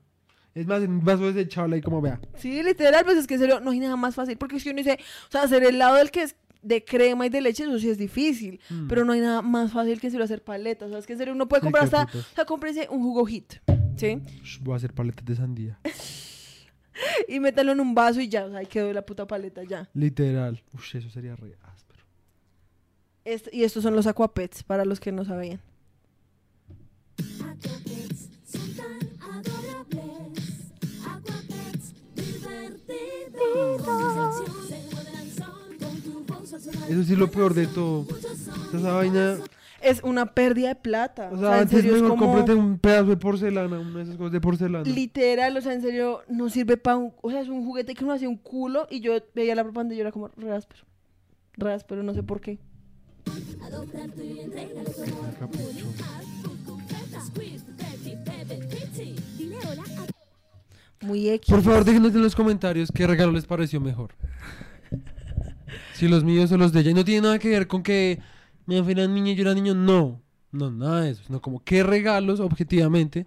[0.55, 2.21] Es más, en un vaso desechable ahí como vea.
[2.37, 4.79] Sí, literal, pues es que en serio, no hay nada más fácil, porque si uno
[4.79, 4.99] dice,
[5.29, 7.99] o sea, hacer helado del que es de crema y de leche, eso sí es
[7.99, 8.87] difícil, Mm.
[8.89, 11.35] pero no hay nada más fácil que hacer paletas, o sea, es que en serio
[11.35, 12.27] uno puede comprar hasta, putas.
[12.33, 13.55] o sea, cómprese un jugo hit,
[13.97, 14.21] ¿sí?
[14.61, 15.79] Voy a hacer paletas de sandía.
[17.27, 19.89] Y métalo en un vaso y ya, o sea, ahí quedó la puta paleta ya.
[19.95, 20.63] Literal.
[20.75, 22.05] Ush, eso sería re áspero.
[23.25, 25.61] Est- y estos son los aquapets, para los que no sabían.
[27.17, 27.59] Son
[28.77, 30.71] tan adorables.
[31.03, 33.83] Aquapets divertidos.
[36.89, 38.07] Eso sí es lo peor de todo.
[38.73, 39.37] Esa vaina.
[39.81, 41.31] Es una pérdida de plata.
[41.33, 42.33] O O sea, sea, en antes serio es mejor como...
[42.33, 44.85] cómprate un pedazo de porcelana, una de esas cosas de porcelana.
[44.85, 47.13] Literal, o sea, en serio, no sirve para un...
[47.21, 49.95] O sea, es un juguete que uno hacía un culo y yo veía la propaganda
[49.95, 50.85] y yo era como, re áspero.
[51.55, 52.59] Re áspero, no sé por qué.
[61.01, 61.51] Muy X.
[61.51, 64.15] Por favor, déjenos en los comentarios qué regalo les pareció mejor.
[65.95, 66.91] Si los míos o los de ella.
[66.91, 68.19] Y no tiene nada que ver con que
[68.67, 69.75] mi abuela era niña y yo era niño.
[69.75, 70.21] No,
[70.51, 71.23] no, nada de eso.
[71.27, 73.27] Sino como qué regalos, objetivamente,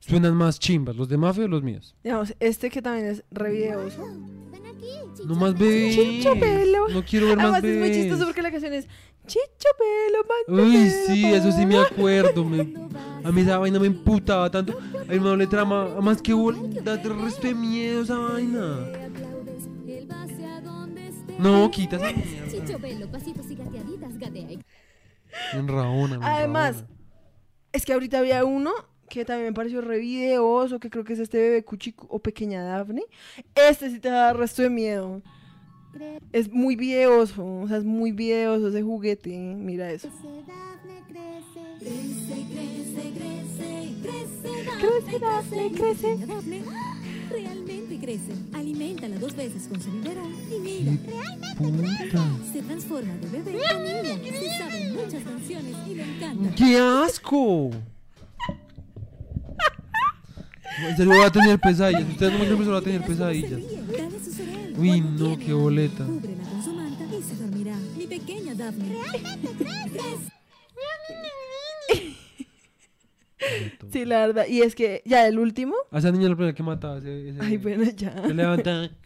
[0.00, 0.96] suenan más chimbas.
[0.96, 1.94] ¿Los de Mafia o los míos?
[2.04, 4.04] Digamos, este que también es re videoso.
[4.52, 5.94] Ven aquí, No más bebés.
[5.94, 6.88] Chicho pelo.
[6.88, 7.96] No quiero ver más Además es muy bebés.
[8.02, 8.86] chistoso porque la canción es
[9.26, 10.66] Chicho pelo, man.
[10.70, 12.44] Uy, sí, eso sí me acuerdo.
[12.44, 12.72] me-
[13.24, 14.78] a mí esa vaina me emputaba tanto.
[14.78, 18.86] A mi mamá le trama, más que hubo, da resto de miedo esa vaina.
[21.38, 22.50] No, quita esa mierda.
[22.50, 24.58] Chicho Velo, pasitos y gateaditas, gatea y
[25.52, 26.14] En Raona.
[26.16, 26.88] en Además, Raona.
[27.72, 28.72] es que ahorita había uno
[29.08, 32.64] que también me pareció re videoso, que creo que es este bebé cuchi o pequeña
[32.64, 33.04] Daphne.
[33.54, 35.22] Este sí te da resto de miedo.
[36.32, 39.36] Es muy videoso, o sea, es muy videoso ese juguete.
[39.36, 40.08] Mira eso.
[41.78, 46.26] Crece, crece, crece, crece, Crece, Dafne, crece.
[46.26, 46.62] Dafne
[47.30, 48.32] realmente crece.
[48.52, 50.92] Aliméntala dos veces con su biberón y mira,
[51.56, 52.24] Puta.
[52.52, 54.18] se transforma de bebé a niña.
[54.24, 56.54] Se saben muchas canciones y le encanta.
[56.54, 57.70] ¡Qué asco!
[60.78, 62.08] En serio voy a tener pesadillas.
[62.08, 63.60] Ustedes no me creen, voy a tener pesadillas.
[64.76, 66.04] Uy, no, qué boleta.
[67.96, 68.98] Mi pequeña Daphne.
[69.58, 70.30] Crece.
[73.92, 74.46] Sí, la verdad.
[74.48, 75.74] Y es que ya el último.
[75.90, 76.98] A esa niña la primera que mataba.
[76.98, 78.22] Ese, ese- Ay, bueno, ya.
[78.26, 78.90] Se levanta.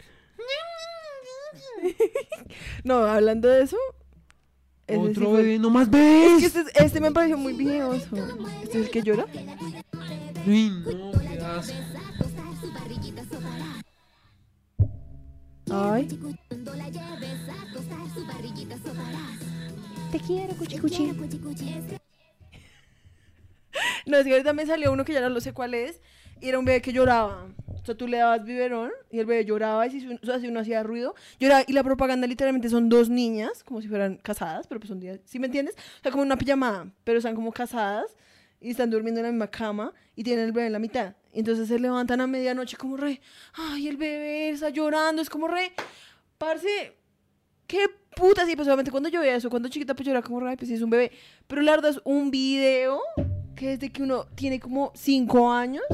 [2.85, 3.77] No, hablando de eso.
[4.89, 6.45] sí Otro fue- bebé, no más Es que bebés.
[6.57, 8.17] este, este me pareció muy videoso.
[8.65, 9.27] Este es el que llora.
[10.47, 11.73] Uy, no, qué asco.
[15.71, 16.09] Ay.
[20.11, 21.13] Te quiero, cuchi, cuchi.
[24.07, 26.01] No, es que ahorita me salió uno que ya no lo sé cuál es.
[26.41, 27.47] Y era un bebé que lloraba.
[27.67, 30.39] O sea, tú le dabas biberón y el bebé lloraba y si, su- o sea,
[30.41, 31.65] si uno hacía ruido, lloraba.
[31.67, 35.21] Y la propaganda literalmente son dos niñas, como si fueran casadas, pero pues son días.
[35.25, 35.77] ¿Sí me entiendes?
[35.77, 38.17] O sea, como una pijamada, pero están como casadas
[38.61, 41.15] y están durmiendo en la misma cama y tienen el bebé en la mitad.
[41.33, 43.21] Y entonces se levantan a medianoche como re,
[43.55, 45.73] ay, el bebé está llorando, es como re,
[46.39, 46.97] parce,
[47.67, 47.87] qué
[48.17, 48.49] putas.
[48.49, 50.57] Y pues obviamente cuando yo veía eso, cuando chiquita pues yo era como re, "Ay,
[50.57, 51.13] pues sí es un bebé.
[51.47, 53.01] Pero la verdad es un video
[53.55, 55.85] que desde que uno tiene como cinco años,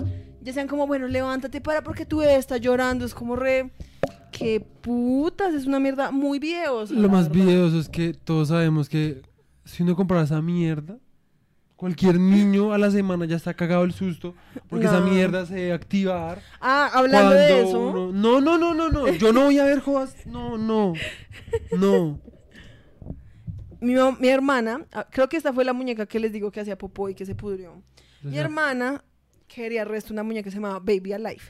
[0.41, 3.71] ya sean como, bueno, levántate para porque tu bebé está llorando, es como re,
[4.33, 6.95] qué putas, es una mierda muy videosa.
[6.95, 7.45] Lo más verdad.
[7.45, 9.23] videoso es que todos sabemos que
[9.64, 10.99] si uno compra esa mierda,
[11.77, 14.35] cualquier niño a la semana ya está cagado el susto
[14.68, 16.41] porque esa mierda se debe activar.
[16.61, 17.79] Ah, hablando de eso.
[17.81, 19.09] uno- No, no, no, no, no.
[19.12, 20.14] Yo no voy a ver jodas.
[20.27, 20.95] No, no.
[21.77, 22.20] No.
[23.81, 26.79] Mi, mi hermana, ah, creo que esta fue la muñeca que les digo que hacía
[26.79, 27.83] popó y que se pudrió.
[28.22, 29.05] Mi hermana
[29.47, 31.43] quería resto una muñeca que se llamaba Baby Alive,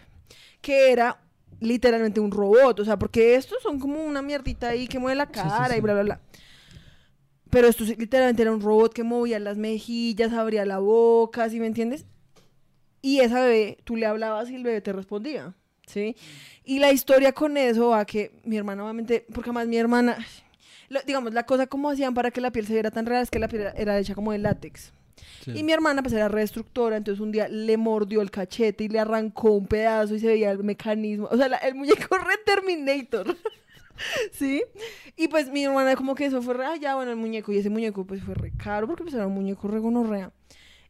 [0.61, 1.21] que era
[1.61, 5.25] literalmente un robot, o sea, porque estos son como una mierdita ahí que mueve la
[5.27, 5.79] sí, cara sí.
[5.79, 6.21] y bla, bla, bla.
[7.51, 11.67] Pero esto literalmente era un robot que movía las mejillas, abría la boca, ¿sí me
[11.67, 12.05] entiendes?
[13.03, 15.55] Y esa bebé, tú le hablabas y el bebé te respondía,
[15.87, 16.17] ¿sí?
[16.65, 20.19] Y la historia con eso va que mi hermana, obviamente, porque además mi hermana,
[20.89, 23.31] lo- digamos, la cosa como hacían para que la piel se viera tan real es
[23.31, 24.93] que la piel era, hecha como de látex.
[25.45, 25.53] Sí.
[25.55, 28.99] Y mi hermana pues era redestructora, entonces un día le mordió el cachete y le
[28.99, 33.37] arrancó un pedazo y se veía el mecanismo, o sea, la- el muñeco re Terminator.
[34.33, 34.63] ¿Sí?
[35.17, 37.71] Y pues mi hermana como que eso fue re, ya, bueno, el muñeco, y ese
[37.71, 40.33] muñeco pues fue re caro porque pues era un muñeco re gonorrea.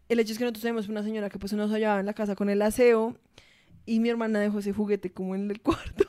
[0.09, 2.37] El hecho es que nosotros tenemos una señora que pues nos ayudaba en la casa
[2.37, 3.17] con el aseo
[3.87, 6.05] y mi hermana dejó ese juguete como en el cuarto.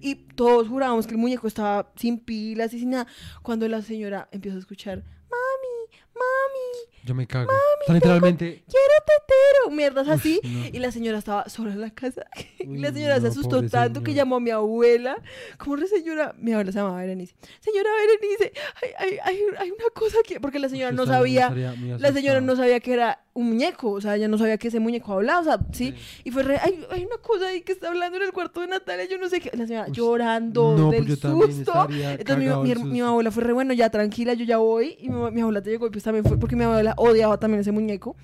[0.00, 3.06] Y todos jurábamos que el muñeco estaba sin pilas y sin nada.
[3.42, 7.50] Cuando la señora empieza a escuchar, mami, mami, Yo me cago.
[7.84, 8.64] Sea, literalmente.
[8.66, 10.40] quiero tetero, mierdas así.
[10.42, 10.66] no.
[10.72, 12.24] Y la señora estaba sola en la casa.
[12.58, 15.16] y la señora se asustó tanto que llamó a mi abuela.
[15.58, 16.34] ¿Cómo re señora?
[16.38, 17.34] Mi abuela se llamaba Berenice.
[17.60, 18.52] Señora Berenice,
[18.82, 20.40] hay, hay, hay, hay una cosa que...
[20.40, 21.50] Porque la señora no sabía...
[21.98, 24.78] La señora no sabía que era un muñeco, o sea, ella no sabía que ese
[24.78, 25.92] muñeco hablaba, o sea, ¿sí?
[26.22, 28.68] Y fue re, hay, hay una cosa ahí que está hablando en el cuarto de
[28.68, 29.50] Natalia, yo no sé qué.
[29.56, 31.88] La señora llorando no, del pues también susto.
[31.90, 34.96] Entonces mi, del abuela fue re bueno, ya tranquila, yo ya voy.
[35.00, 37.60] Y mi, mi abuela te llegó y pues también fue, porque mi abuela odiaba también
[37.60, 38.16] ese muñeco.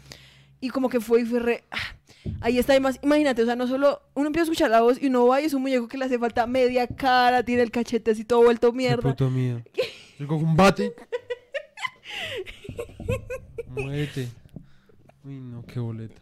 [0.61, 1.97] Y como que fue y fue re, ah,
[2.41, 5.01] ahí está, y más, imagínate, o sea, no solo uno empieza a escuchar la voz
[5.01, 7.71] y uno va y es un muñeco que le hace falta media cara, tiene el
[7.71, 9.16] cachete así todo vuelto mierda.
[10.18, 10.93] Yo cojo un bate.
[13.68, 14.29] Muérete.
[15.25, 16.21] Uy, no, qué boleta.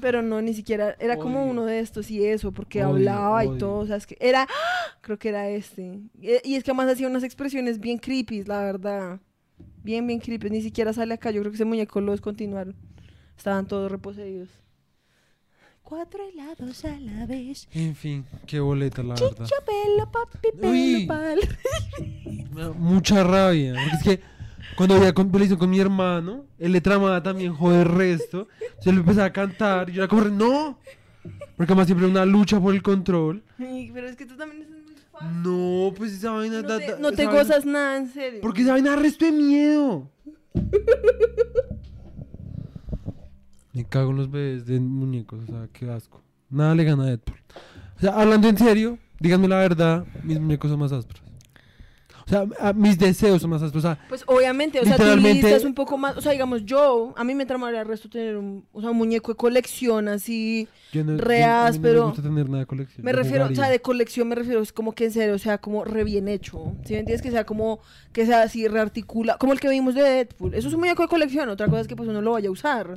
[0.00, 3.58] Pero no, ni siquiera, era como uno de estos y eso, porque Odio, hablaba y
[3.58, 4.98] todo, o sea, es que era, ¡ah!
[5.00, 6.00] creo que era este.
[6.20, 9.20] Y es que además hacía unas expresiones bien creepy, la verdad.
[9.84, 12.74] Bien, bien creepy, ni siquiera sale acá, yo creo que ese muñeco lo descontinuaron.
[13.36, 14.48] Estaban todos reposeídos.
[15.82, 17.68] Cuatro helados a la vez.
[17.70, 19.44] En fin, qué boleta, la verdad.
[19.44, 21.38] Chicho, pelo, papi, pelo, pal.
[22.54, 23.74] Me da mucha rabia.
[23.74, 24.24] Porque es que
[24.74, 28.48] cuando con, televisión con mi hermano, él le tramaba también joder resto.
[28.80, 30.78] Se le empezaba a cantar y yo era como, no.
[31.58, 33.42] Porque además siempre una lucha por el control.
[33.58, 34.66] Ay, Pero es que tú también
[35.18, 35.42] fácil.
[35.42, 36.62] No, pues esa vaina...
[36.62, 38.40] No da- te, da- no te vaina- gozas nada, en serio.
[38.42, 40.10] Porque esa vaina resto de miedo.
[43.72, 46.22] Me cago en los bebés de muñecos, o sea, qué asco.
[46.50, 47.38] Nada le gana a Deadpool.
[47.96, 51.23] O sea, hablando en serio, díganme la verdad, mis muñecos son más ásperos.
[52.26, 53.60] O sea, a- mis deseos son más.
[53.62, 56.32] O sea, Pues obviamente, o sea, tu Literalmente- lista es un poco más, o sea,
[56.32, 59.36] digamos, yo, a mí me tramaría el resto tener un, o sea, un muñeco de
[59.36, 62.00] colección así, no, Re yo- a mí no áspero.
[62.00, 63.04] me gusta tener nada de colección.
[63.04, 65.38] me yo refiero, o sea, de colección me refiero, es como que en serio, o
[65.38, 67.20] sea, como re bien hecho, ¿sí me entiendes?
[67.20, 67.80] Que sea como,
[68.12, 71.08] que sea así rearticula, como el que vimos de Deadpool, eso es un muñeco de
[71.08, 72.96] colección, otra cosa es que pues uno lo vaya a usar,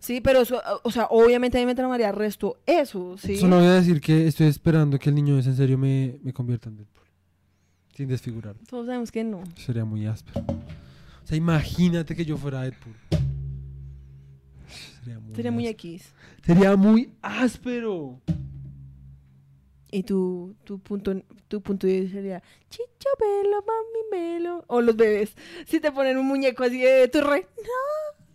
[0.00, 3.36] sí, pero eso, o sea, obviamente a mí me tramaría el resto eso, sí.
[3.36, 6.32] Solo voy a decir que estoy esperando que el niño ese en serio me, me
[6.32, 6.95] convierta en Deadpool.
[7.96, 8.56] Sin desfigurar.
[8.68, 9.42] Todos sabemos que no.
[9.56, 10.44] Sería muy áspero.
[11.24, 12.94] O sea, imagínate que yo fuera Deadpool.
[15.02, 15.66] Sería muy, Sería muy.
[15.68, 16.12] X.
[16.44, 18.20] Sería muy áspero.
[19.90, 21.14] Y tu, tu punto
[21.48, 24.64] tu punto de vista sería Chicho velo, mami velo.
[24.66, 25.34] O los bebés.
[25.66, 27.46] Si te ponen un muñeco así de tu rey.
[27.56, 28.26] No.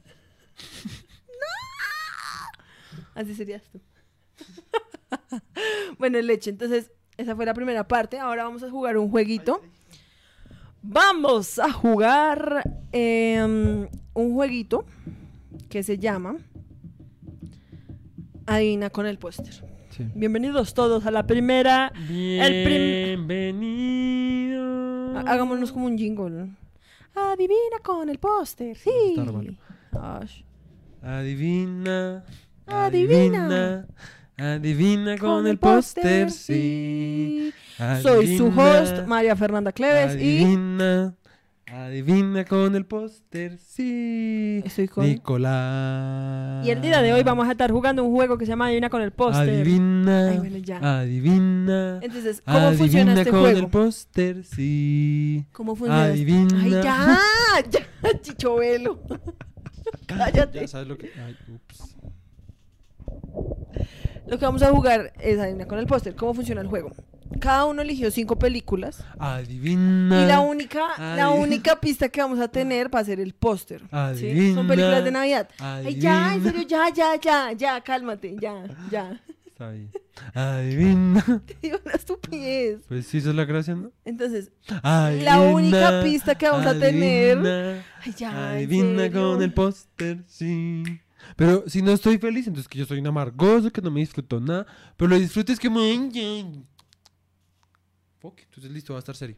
[1.27, 3.03] No.
[3.13, 3.79] Así serías tú.
[5.99, 6.49] bueno, leche.
[6.49, 6.89] Entonces,
[7.21, 8.19] esa fue la primera parte.
[8.19, 9.61] Ahora vamos a jugar un jueguito.
[10.83, 14.85] Vamos a jugar em, un jueguito
[15.69, 16.37] que se llama
[18.45, 19.53] Adivina con el póster.
[19.91, 20.05] Sí.
[20.15, 21.91] Bienvenidos todos a la primera.
[22.09, 22.63] El
[23.27, 23.27] prim-
[25.27, 26.49] Hagámonos como un jingle.
[27.13, 28.75] Adivina con el póster.
[28.77, 29.15] Sí.
[29.19, 29.57] Adivina.
[31.03, 32.23] Adivina.
[32.65, 33.87] Adivina.
[34.41, 37.53] Adivina con, el póster, sí.
[38.01, 38.81] Soy su Adivina.
[38.81, 40.13] host, María Fernanda Cleves.
[40.15, 41.13] Adivina.
[41.71, 44.61] Adivina con el póster, sí.
[44.63, 45.05] Y estoy con.
[45.05, 46.65] Nicolás.
[46.65, 48.89] Y el día de hoy vamos a estar jugando un juego que se llama Adivina
[48.89, 49.47] con el póster.
[49.47, 50.29] Adivina.
[50.31, 50.99] Ay, bueno, ya.
[50.99, 51.99] Adivina.
[52.01, 53.59] Entonces, ¿cómo Adivina funciona este con juego?
[53.59, 55.45] el póster, sí.
[55.51, 56.07] ¿Cómo funciona?
[56.09, 56.61] este- Adivina.
[56.63, 58.99] Ay, ya, ya, chichovelo.
[60.07, 60.61] Cállate.
[60.61, 61.11] Ya sabes lo que.
[61.23, 61.95] Ay, ups.
[64.31, 66.15] Lo que vamos a jugar es Adivina con el póster.
[66.15, 66.93] ¿Cómo funciona el juego?
[67.41, 69.03] Cada uno eligió cinco películas.
[69.19, 70.23] Adivina.
[70.23, 73.81] Y la única, la única pista que vamos a tener va a ser el póster.
[74.15, 74.53] ¿sí?
[74.53, 75.49] Son películas de Navidad.
[75.59, 79.19] Ay, ya, en serio, ya, ya, ya, ya, cálmate, ya, ya.
[79.45, 79.91] Está bien.
[80.33, 81.41] Adivina.
[81.45, 82.79] Te digo una estupidez.
[82.87, 83.91] Pues sí, esa es la gracia, ¿no?
[84.05, 84.49] Entonces,
[84.81, 90.83] Adivina, única pista que vamos a tener- ay, ya, Adivina con el póster, sí.
[91.35, 94.39] Pero si no estoy feliz, entonces que yo soy un amargoso, que no me disfruto
[94.39, 94.65] nada.
[94.97, 96.63] Pero lo disfrutes que me...
[98.19, 99.37] Fuck, entonces listo, va a estar serio.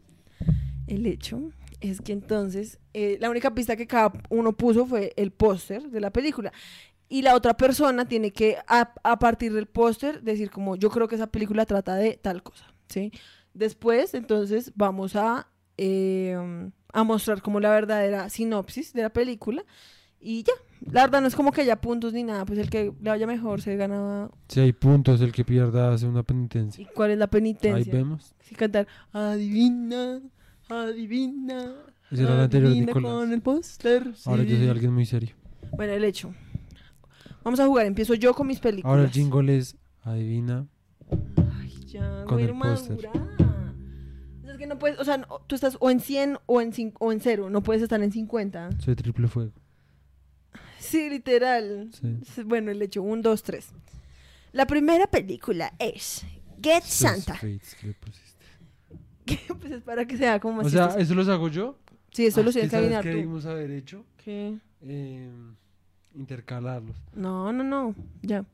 [0.87, 5.31] El hecho es que entonces eh, la única pista que cada uno puso fue el
[5.31, 6.51] póster de la película.
[7.09, 11.07] Y la otra persona tiene que, a, a partir del póster, decir como yo creo
[11.07, 13.11] que esa película trata de tal cosa, ¿sí?
[13.53, 16.35] Después, entonces, vamos a, eh,
[16.91, 19.63] a mostrar como la verdadera sinopsis de la película.
[20.25, 20.53] Y ya,
[20.91, 23.27] la verdad no es como que haya puntos ni nada, pues el que le vaya
[23.27, 24.29] mejor se gana.
[24.47, 26.81] Si hay puntos, el que pierda hace una penitencia.
[26.81, 27.93] ¿Y cuál es la Ahí penitencia?
[27.93, 28.33] vemos.
[28.39, 30.21] Sí, cantar, adivina,
[30.69, 31.73] adivina.
[32.11, 33.11] Ese era el anterior, Nicolás.
[33.11, 34.13] con el póster.
[34.25, 35.35] Ahora yo soy alguien muy serio.
[35.71, 36.33] Bueno, el hecho.
[37.43, 38.89] Vamos a jugar, empiezo yo con mis películas.
[38.91, 40.67] Ahora el jingle es adivina.
[41.59, 43.09] Ay, ya, con el póster.
[44.57, 47.11] que no puedes, o sea, no- tú estás o en 100 o en, cin- o
[47.11, 48.69] en 0, no puedes estar en 50.
[48.79, 49.51] Soy triple fuego.
[50.83, 51.89] Sí, literal.
[51.93, 52.43] Sí.
[52.43, 53.67] Bueno, el hecho, 1, 2, 3.
[54.51, 56.25] La primera película es
[56.61, 57.33] Get Santa.
[57.35, 58.45] fates que le pusiste.
[59.59, 60.99] pues es para que sea como más O sea, chistoso.
[61.03, 61.77] ¿eso los hago yo?
[62.11, 63.15] Sí, eso Ah, lo tienes que ¿sabes adivinar qué tú.
[63.17, 64.05] debimos haber hecho?
[64.23, 64.57] ¿Qué?
[64.81, 65.31] Eh,
[66.15, 66.95] intercalarlos.
[67.15, 68.45] No, no, no, ya.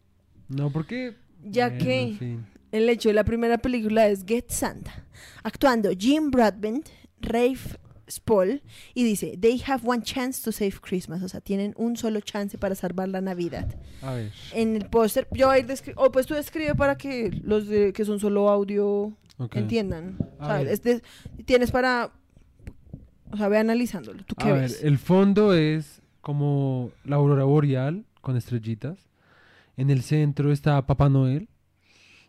[0.48, 1.16] No, porque...
[1.44, 2.46] Ya Bueno, que- en fin.
[2.72, 5.04] El hecho de la primera película es Get Santa,
[5.44, 6.88] actuando Jim Broadbent,
[7.20, 7.80] Rafe
[8.10, 8.62] Spall,
[8.94, 12.58] y dice, They have one chance to save Christmas, o sea, tienen un solo chance
[12.58, 13.68] para salvar la Navidad.
[14.02, 14.32] A ver.
[14.54, 17.68] En el póster, yo voy a ir descri- o pues tú describe para que los
[17.68, 19.14] de- que son solo audio
[19.54, 20.18] entiendan.
[20.40, 20.68] O A sea, ver.
[20.68, 21.02] es de-
[21.46, 22.12] tienes para,
[23.32, 24.24] o sea, ve analizándolo.
[24.26, 29.08] ¿Tú qué A ver, el fondo es como la aurora boreal con estrellitas.
[29.78, 31.48] En el centro está Papá Noel.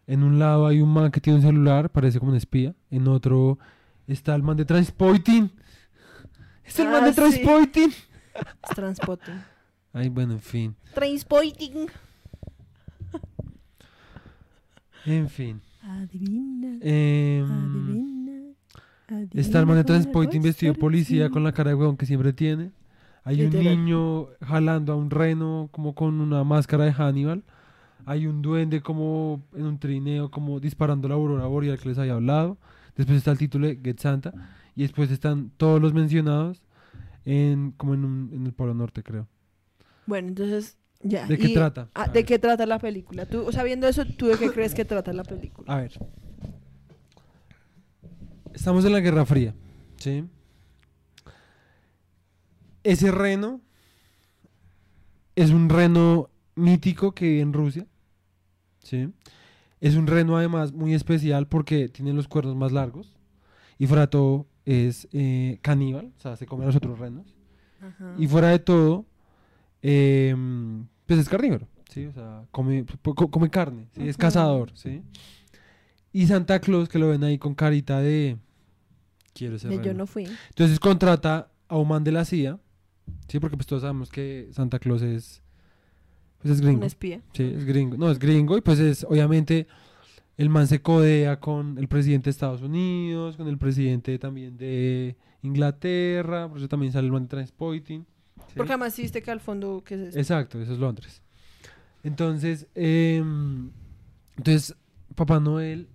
[0.06, 2.74] En un lado hay un man que tiene un celular, parece como un espía.
[2.90, 3.58] En otro
[4.06, 5.50] está el man de Transpoiting.
[6.70, 7.16] Es el man Ah, de sí.
[7.16, 7.90] Transpoiting.
[8.68, 9.32] Es Transporte.
[9.92, 10.76] Ay, bueno, en fin.
[10.94, 11.86] Transporting.
[15.06, 15.60] En fin.
[15.82, 18.32] Adivina, Em, adivina.
[19.08, 21.32] adivina Está el man de Transpoiting vestido de policía sí.
[21.32, 22.70] con la cara de huevón que siempre tiene.
[23.24, 27.42] Hay un niño jalando a un reno como con una máscara de Hannibal.
[28.06, 32.14] Hay un duende como en un trineo como disparando la aurora boreal que les había
[32.14, 32.56] hablado.
[32.96, 34.32] Después está el título de Get Santa.
[34.76, 36.62] Y después están todos los mencionados
[37.24, 39.26] en como en, un- en el Polo Norte, creo.
[40.06, 41.26] Bueno, entonces, ya.
[41.26, 41.88] ¿De qué y- trata?
[41.94, 42.24] ah, A ¿De ver.
[42.24, 43.26] qué trata la película?
[43.26, 45.72] Tú, o sea, viendo eso, ¿tú de qué crees que trata la película?
[45.72, 45.92] A ver.
[48.54, 49.54] Estamos en la Guerra Fría.
[49.96, 50.24] ¿sí?
[52.82, 53.60] Ese reno
[55.36, 57.86] es un reno mítico que vive en Rusia,
[58.82, 59.12] ¿sí?
[59.80, 63.14] Es un reno además muy especial porque tiene los cuernos más largos
[63.78, 67.34] y fuera de todo es eh, caníbal, o sea, se come a los otros renos.
[67.80, 68.14] Ajá.
[68.18, 69.06] Y fuera de todo,
[69.82, 72.06] em, pues es carnívoro, ¿sí?
[72.06, 72.84] O sea, come,
[73.30, 74.08] come carne, ¿sí?
[74.08, 75.02] Es cazador, ¿sí?
[76.12, 78.36] Y Santa Claus, que lo ven ahí con carita de...
[79.32, 79.98] Quiero ser De yo reno".
[79.98, 80.26] no fui.
[80.48, 82.58] Entonces contrata a un man de la CIA,
[83.28, 83.38] ¿sí?
[83.38, 85.42] Porque pues todos sabemos que Santa Claus es...
[86.42, 86.78] Pues es gringo.
[86.78, 87.20] Un espía.
[87.32, 87.96] Sí, es gringo.
[87.96, 89.66] No, es gringo y pues es, obviamente,
[90.40, 95.14] el man se codea con el presidente de Estados Unidos, con el presidente también de
[95.42, 98.06] Inglaterra, por eso también sale el man de Transporting.
[98.46, 98.54] ¿sí?
[98.56, 100.18] Porque además sí viste que al fondo, ¿qué es esto?
[100.18, 101.20] Exacto, eso es Londres.
[102.02, 103.70] Entonces, em,
[104.34, 104.74] entonces,
[105.14, 105.88] Papá Noel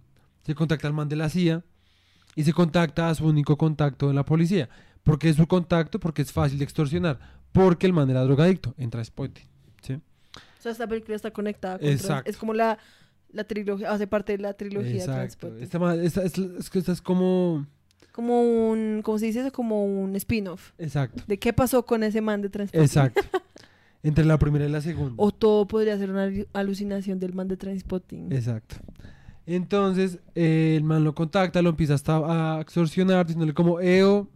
[0.43, 1.63] se contacta al man de la CIA
[2.35, 4.69] y se contacta a su único contacto en la policía.
[5.01, 5.99] ¿Por qué es su contacto?
[5.99, 7.17] Porque es fácil de extorsionar.
[7.51, 9.45] Porque el man era drogadicto en Transporting.
[9.81, 9.93] ¿sí?
[9.93, 12.29] O sea, esta película está conectada con Exacto.
[12.29, 12.77] Es como la,
[13.35, 15.13] la trilogía, hace parte de la trilogía Exacto.
[15.49, 15.63] Transporte.
[15.63, 17.65] Esta, esta- es, es que esta es como...
[18.11, 19.51] Como un, ¿cómo se dice eso?
[19.51, 20.71] Como un spin-off.
[20.77, 21.23] Exacto.
[21.27, 22.85] De qué pasó con ese man de Transporte.
[22.85, 23.21] Exacto.
[24.03, 25.15] Entre la primera y la segunda.
[25.17, 28.31] O todo podría ser una alu- alucinación del man de Transpotting.
[28.31, 28.77] Exacto.
[29.45, 34.29] Entonces, eh, el man lo contacta, lo empieza hasta a extorsionar, diciéndole como, Eo,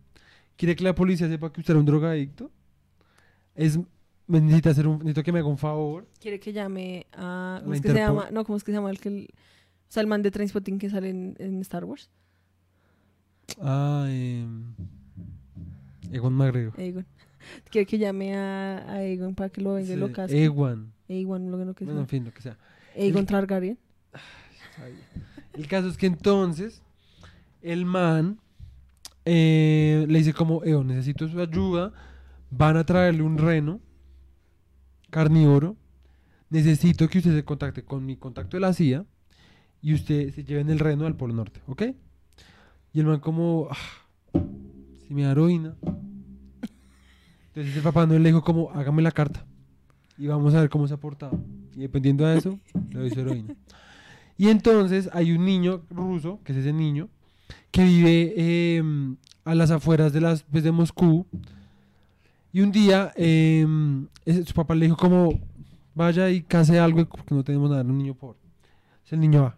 [0.57, 2.51] ¿quiere que la policía sepa que usted era un drogadicto?
[3.55, 3.79] Es,
[4.29, 6.07] me necesita hacer un, necesito que me haga un favor.
[6.21, 7.59] Quiere que llame a...
[7.63, 8.29] ¿Cómo es que se llama?
[8.31, 9.09] No, ¿cómo es que se llama el que...
[9.09, 12.11] el- o sea, el man de Transpotting que sale en, en Star Wars.
[13.59, 14.45] Ah, eh,
[16.11, 16.79] Ewan McGregor.
[16.79, 17.05] Egon.
[17.71, 20.43] Quiere que llame a, a Egon para que lo venga y lo casque.
[20.43, 20.93] Ewan.
[21.07, 22.57] Egon, lo que no que Bueno, en fin, lo que sea.
[22.95, 23.79] Egon Targaryen.
[24.13, 24.93] Ay,
[25.53, 26.83] El caso es que entonces
[27.63, 28.39] el man
[29.25, 31.91] eh, le dice como, Eo, necesito su ayuda,
[32.51, 33.79] van a traerle un reno
[35.09, 35.75] carnívoro,
[36.49, 39.05] necesito que usted se contacte con mi contacto de la CIA
[39.81, 41.83] y usted se lleven el reno al Polo Norte, ¿ok?
[42.93, 44.39] Y el man como, "Ah,
[45.07, 45.75] si me da heroína.
[47.47, 49.45] Entonces el papá Noel le dijo como, hágame la carta
[50.17, 51.39] y vamos a ver cómo se ha portado.
[51.75, 52.59] Y dependiendo de eso,
[52.91, 53.55] le doy su heroína.
[54.37, 57.09] Y entonces hay un niño ruso, que es ese niño,
[57.71, 58.83] que vive eh,
[59.45, 61.25] a las afueras de, las, pues, de Moscú.
[62.51, 63.65] Y un día eh,
[64.45, 65.39] su papá le dijo como,
[65.93, 68.39] vaya y case algo porque no tenemos nada, un niño pobre.
[69.03, 69.55] Entonces el niño va.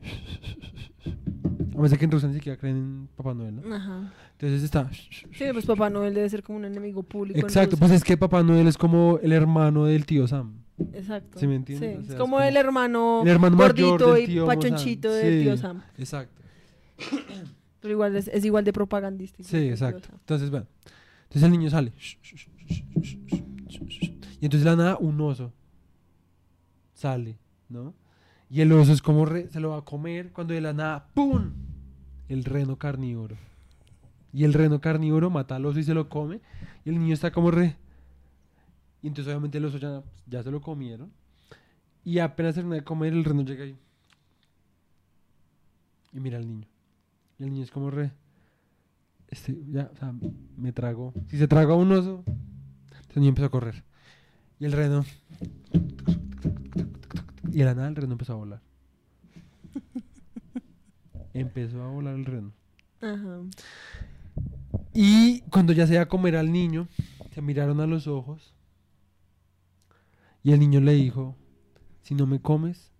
[1.78, 3.74] A veces que en Rusia ni siquiera creen en Papá Noel, ¿no?
[3.76, 4.14] Ajá.
[4.34, 4.90] Entonces está...
[4.92, 7.40] Sí, pues Papá Noel debe ser como un enemigo público.
[7.40, 7.80] en Exacto, Rusia.
[7.80, 10.62] pues es que Papá Noel es como el hermano del tío Sam.
[10.94, 11.40] Exacto.
[11.40, 11.90] ¿Sí me entiendes?
[11.90, 14.48] Sí, O sea, es es como como el hermano, el hermano gordito y Mo Sam.
[14.48, 15.44] pachonchito del Sí.
[15.44, 15.82] tío Sam.
[15.98, 16.42] Exacto.
[17.80, 19.48] Pero igual es, es igual de propagandístico.
[19.48, 20.10] Sí, exacto.
[20.14, 20.68] Entonces, bueno.
[21.24, 21.94] Entonces el niño sale.
[24.40, 25.52] Y entonces la nada un oso
[26.94, 27.38] sale,
[27.70, 27.94] ¿no?
[28.50, 31.08] Y el oso es como re- se lo va a comer cuando de la nada
[31.14, 31.52] ¡pum!
[32.28, 33.38] El reno carnívoro.
[34.34, 36.42] Y el reno carnívoro mata al oso y se lo come.
[36.86, 37.76] Y el niño está como re.
[39.02, 41.12] Y entonces obviamente el oso ya, se lo comieron.
[42.04, 43.78] Y apenas termina de comer, el reno llega ahí.
[46.14, 46.68] Y mira al niño.
[47.40, 48.12] Y el niño es como re.
[49.28, 50.14] Este, ya, o sea,
[50.58, 51.14] me trago.
[51.28, 52.24] Si se traga un oso,
[53.12, 53.84] entonces el niño empezó a correr.
[54.58, 55.06] Y el reno.
[57.52, 58.62] Y de la nada el reno empezó a volar.
[61.34, 62.54] empezó a volar el reno.
[63.02, 63.42] Ajá.
[64.94, 66.88] Y cuando ya se iba a comer al niño,
[67.34, 68.54] se miraron a los ojos.
[70.42, 71.36] Y el niño le dijo:
[72.04, 72.91] Si no me comes,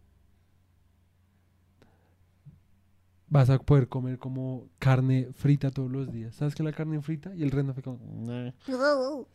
[3.32, 6.36] vas a poder comer como carne frita todos los días.
[6.36, 7.34] ¿Sabes qué es la carne frita?
[7.34, 7.98] Y el reno fue como.
[8.26, 8.52] "Nah".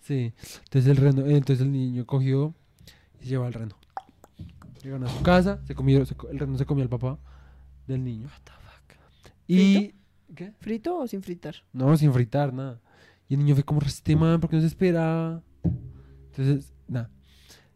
[0.03, 0.33] Sí.
[0.65, 2.55] Entonces el reno, entonces el niño cogió
[3.19, 3.75] y se llevó al reno.
[4.83, 7.19] Llegaron a su casa, se comió, se el reno se comió al papá
[7.87, 8.29] del niño.
[9.49, 9.95] Y.
[10.35, 10.53] ¿Qué?
[10.59, 11.55] ¿Frito o sin fritar?
[11.73, 12.81] No, sin fritar, nada.
[13.29, 15.43] Y el niño fue como resiste, man, porque no se esperaba.
[16.27, 17.11] Entonces, nada.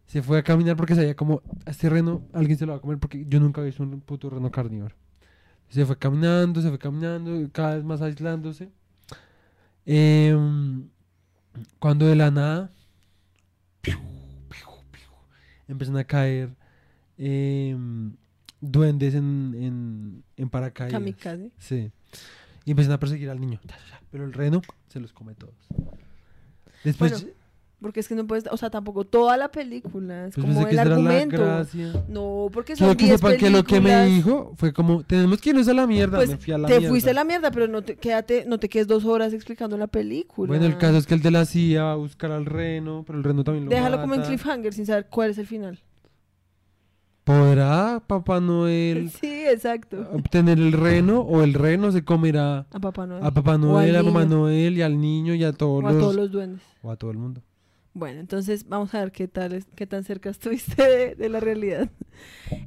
[0.06, 2.80] Se fue a caminar porque sabía como, a este reno alguien se lo va a
[2.80, 4.96] comer porque yo nunca había visto un puto reno carnívoro.
[5.70, 8.70] Se fue caminando, se fue caminando, cada vez más aislándose.
[9.86, 10.88] Em,
[11.78, 12.70] cuando de la nada
[13.80, 13.98] piu,
[14.48, 15.10] piu, piu,
[15.68, 16.50] empiezan a caer
[17.16, 18.12] em,
[18.60, 20.92] duendes en, en, en paracaídas.
[20.92, 21.50] Kamikaze.
[21.58, 21.90] Sí.
[22.64, 23.60] Y empiezan a perseguir al niño.
[24.10, 25.54] Pero el reno se los come todos.
[26.84, 27.12] Después.
[27.12, 27.39] Bueno.
[27.82, 30.78] Porque es que no puedes, o sea, tampoco toda la película, es Pues como el
[30.78, 31.42] argumento.
[32.08, 34.06] No, porque son que 10 sepan que lo que me películas.
[34.08, 36.18] dijo fue como, tenemos que irnos a la mierda.
[36.18, 36.88] Pues me fui a la te mierda.
[36.90, 39.86] fuiste a la mierda, pero no te, quédate, no te quedes dos horas explicando la
[39.86, 40.48] película.
[40.48, 43.16] Bueno, el caso es que el de la CIA va a buscar al reno, pero
[43.18, 44.28] el reno también lo Déjalo como en mata.
[44.28, 45.80] cliffhanger sin saber cuál es el final.
[47.24, 50.08] ¿Podrá Papá Noel Sí, exacto.
[50.12, 53.24] obtener el reno o el reno se comerá A Papá Noel.
[53.24, 54.24] a Papá Noel, a Mamá.
[54.24, 56.62] Noel y al niño y a todos, O a los, todos los duendes.
[56.82, 57.42] o a todo el mundo?
[57.92, 61.90] Bueno, entonces vamos a ver qué tal es, qué tan cerca estuviste de, la realidad.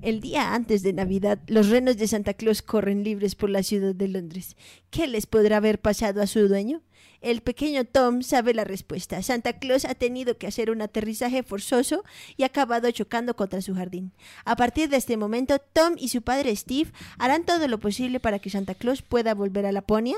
[0.01, 3.95] El día antes de Navidad, los renos de Santa Claus corren libres por la ciudad
[3.95, 4.57] de Londres.
[4.89, 6.81] ¿Qué les podrá haber pasado a su dueño?
[7.21, 9.21] El pequeño Tom sabe la respuesta.
[9.21, 12.03] Santa Claus ha tenido que hacer un aterrizaje forzoso
[12.35, 14.11] y ha acabado chocando contra su jardín.
[14.43, 18.39] A partir de este momento, Tom y su padre Steve harán todo lo posible para
[18.39, 20.17] que Santa Claus pueda volver a Laponia,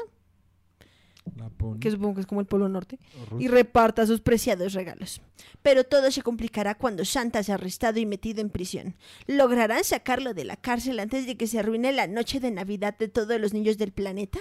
[1.79, 2.99] Que supongo que es como el Polo Norte.
[3.39, 5.21] Y reparta sus preciados los regalos.
[5.61, 8.95] Pero todo se complicará cuando Santa es arrestado y metido en prisión.
[9.27, 13.07] ¿Lograrán sacarlo de la cárcel antes de que se arruine la noche de Navidad de
[13.07, 14.39] todos los niños del planeta?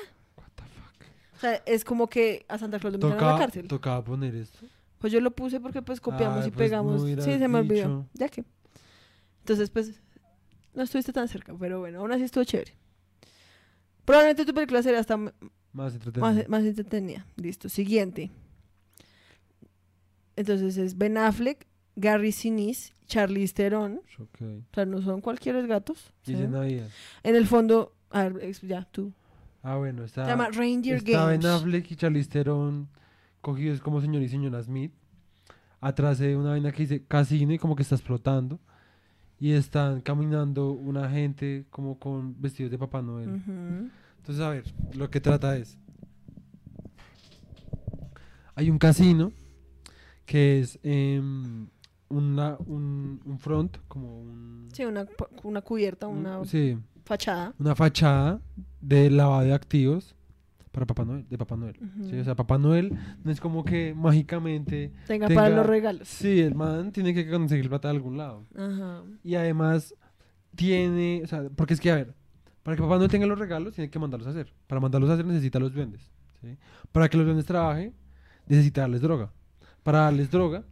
[1.36, 3.66] O sea, es como que a Santa Claus lo metieron a la cárcel.
[3.66, 4.58] tocaba poner esto.
[4.98, 7.02] Pues yo lo puse porque pues copiamos Ay, y pues, pegamos.
[7.02, 8.06] no sí, se me olvidó.
[8.14, 8.44] Ya que.
[9.40, 10.00] Entonces, pues,
[10.74, 12.74] no estuviste tan cerca, pero bueno, aún así estuvo chévere.
[14.04, 15.18] Probablemente tu película sería hasta
[15.74, 16.32] Más entretenido.
[16.32, 17.26] más, más entretenida.
[17.36, 18.30] Listo, siguiente.
[20.36, 24.00] Entonces es Ben Affleck, Gary Sinise, Charlize Theron.
[24.18, 24.40] Ok.
[24.40, 26.12] O sea, no son cualquier gatos.
[26.22, 26.34] ¿sí?
[26.34, 29.12] En el fondo, a ver, ya, tú.
[29.62, 30.24] Ah, bueno, está.
[30.24, 31.42] Se llama Reindeer está Games.
[31.42, 32.88] Ben Affleck y Charlize Theron
[33.40, 34.92] cogidos como señor y señora Smith.
[35.80, 38.60] Atrás de una vaina que dice casino y como que está explotando.
[39.40, 43.28] Y están caminando una gente como con vestidos de Papá Noel.
[43.28, 43.90] Ujú.
[44.24, 44.64] Entonces, a ver,
[44.96, 45.76] lo que trata es.
[48.54, 49.32] Hay un casino
[50.24, 51.66] que es em,
[52.08, 54.68] una, un, un front, como un.
[54.72, 55.06] Sí, una,
[55.42, 57.52] una cubierta, un- una sí, fachada.
[57.58, 58.40] una fachada
[58.80, 60.14] de lavado de activos
[60.70, 61.76] para Papá Noel, de Papá Noel.
[62.08, 62.16] ¿sí?
[62.18, 64.90] O sea, Papá Noel no es como que mágicamente.
[65.06, 66.08] Tenga, tenga- para los regalos.
[66.08, 68.44] Sí, el man tiene que conseguir plata de algún lado.
[68.56, 69.02] Ajá.
[69.22, 69.94] Y además
[70.56, 72.14] tiene, o sea, porque es que, a ver,
[72.64, 74.52] para que papá no tenga los regalos, tiene que mandarlos a hacer.
[74.66, 76.00] Para mandarlos a hacer necesita los duendes.
[76.40, 76.56] ¿sí?
[76.90, 77.94] Para que los duendes trabajen,
[78.48, 79.30] necesita darles droga.
[79.84, 80.64] Para darles droga,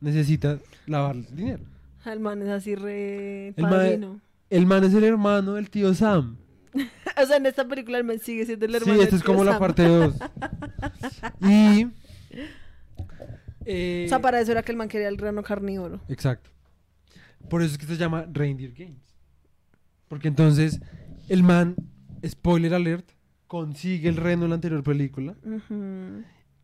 [0.00, 1.62] necesita lavarles dinero.
[2.04, 4.20] El man es así re El man- padrino.
[4.50, 6.36] El man es el hermano del tío Sam.
[7.20, 9.42] O sea, en esta película el man sigue siendo el hermano Sí, esta es como
[9.44, 10.14] la parte 2.
[11.42, 11.86] y...
[13.64, 16.00] eh, O sea, para eso era que el man quería el reno carnívoro.
[16.08, 16.50] Exacto.
[17.50, 19.02] Por eso es que se llama Reindeer Games.
[20.08, 20.80] Porque entonces
[21.28, 21.76] el man,
[22.26, 23.08] spoiler alert,
[23.46, 25.34] consigue el reno en la anterior película,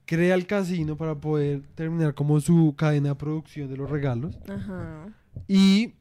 [0.05, 5.09] crea el casino para poder terminar como su cadena de producción de los regalos Ajá.
[5.49, 5.95] y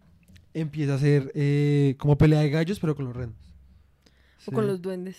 [0.53, 3.35] empieza a hacer eh, como pelea de gallos pero con los renos.
[4.45, 5.18] O con los duendes.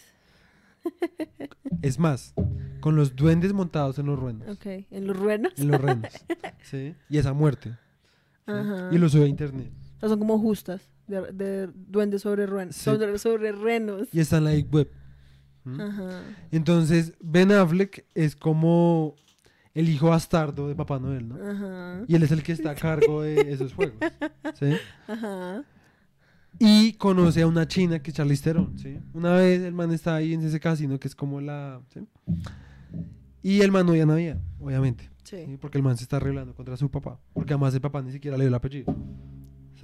[1.80, 2.34] Es más,
[2.80, 4.48] con los duendes montados en los renos.
[4.48, 4.66] Ok.
[4.90, 5.52] En los ruenos.
[5.56, 6.12] En los renos.
[6.62, 6.94] ¿sí?
[7.08, 7.70] Y esa muerte.
[7.70, 8.52] ¿sí?
[8.52, 8.90] Ajá.
[8.92, 9.72] Y lo sube a internet.
[9.96, 10.82] O sea, son como justas.
[11.06, 12.76] De, de duendes sobre renos.
[12.76, 12.84] Sí.
[12.84, 14.08] Sobre, sobre renos.
[14.12, 14.90] Y está en la deep web.
[15.64, 15.80] ¿Mm?
[15.80, 16.22] Ajá.
[16.50, 19.16] Entonces, Ben Affleck es como
[19.74, 21.36] el hijo bastardo de Papá Noel, ¿no?
[21.36, 22.04] Ajá.
[22.06, 23.98] Y él es el que está a cargo de esos juegos,
[24.54, 24.72] ¿sí?
[25.08, 25.64] Ajá.
[26.58, 29.00] Y conoce a una china que es Charlize Theron, ¿sí?
[29.12, 31.80] Una vez el man está ahí en ese casino que es como la...
[31.92, 32.06] ¿sí?
[33.42, 35.44] Y el man no ya Navidad, obviamente, ¿sí?
[35.44, 35.58] Sí.
[35.60, 37.18] Porque el man se está arreglando contra su papá.
[37.32, 38.94] Porque además el papá ni siquiera le dio el apellido.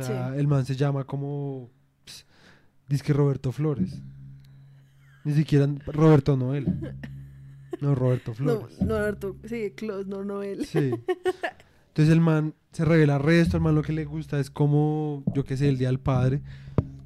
[0.00, 0.38] O sea, Sí.
[0.40, 1.70] el man se llama como...
[2.04, 2.24] ps,
[2.88, 4.00] Disque Roberto Flores.
[5.24, 6.94] Ni siquiera Roberto Noel.
[7.80, 8.80] No, Roberto Flores.
[8.80, 9.36] no, Arturo.
[9.46, 10.64] Sí, Close, no, no él.
[10.66, 10.90] Sí.
[11.88, 15.44] Entonces el man se revela resto, el man lo que le gusta es como, yo
[15.44, 16.40] qué sé, el Día del Padre.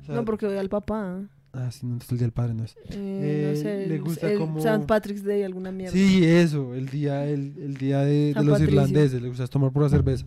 [0.02, 1.22] O sea, No, porque odia al papá.
[1.54, 2.76] Ah, sí, no, entonces el Día del Padre no es.
[2.90, 3.86] Eh, Eh, no sé.
[3.88, 4.84] le el- gusta el como- St.
[4.86, 5.92] Patrick's Day, alguna mierda.
[5.92, 8.74] Sí, eso, el día, el, el día de, de San los Patricio.
[8.80, 10.26] irlandeses, le gusta tomar pura cerveza.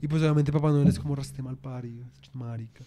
[0.00, 2.84] Y pues obviamente Papá Noel es como raste mal parido, marica.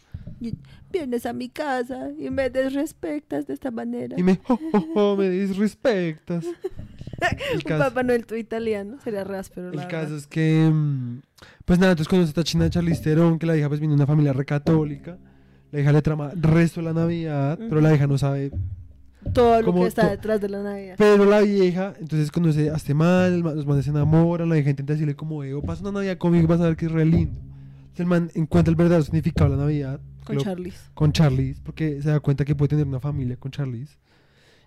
[0.92, 4.18] Vienes a mi casa y me desrespectas de esta manera.
[4.18, 5.30] Y me, oh, oh, oh, me
[7.54, 8.98] Un caso, Papá Noel tú italiano.
[9.04, 10.18] Sería ráspero, el la caso verdad.
[10.18, 11.22] es que, mm,
[11.66, 13.98] pues nada, entonces conoce a esta china Charlize Theron, que la hija pues viene de
[13.98, 15.18] una familia recatólica.
[15.72, 18.52] La hija le trama resto de la Navidad, pero la hija no sabe
[19.34, 20.96] Todo lo que está detrás de la Navidad.
[20.98, 24.70] Pero la vieja, entonces conoce a este man, man- los manes se enamoran, la vieja
[24.72, 27.40] intenta decirle como, Evo, pasa una Navidad conmigo, vas a ver que es re lindo.
[27.40, 30.80] Entonces el man encuentra el verdadero significado de la Navidad Con lo- Charlize.
[30.94, 33.98] con Charlize, porque se da cuenta que puede tener una familia con Charlize.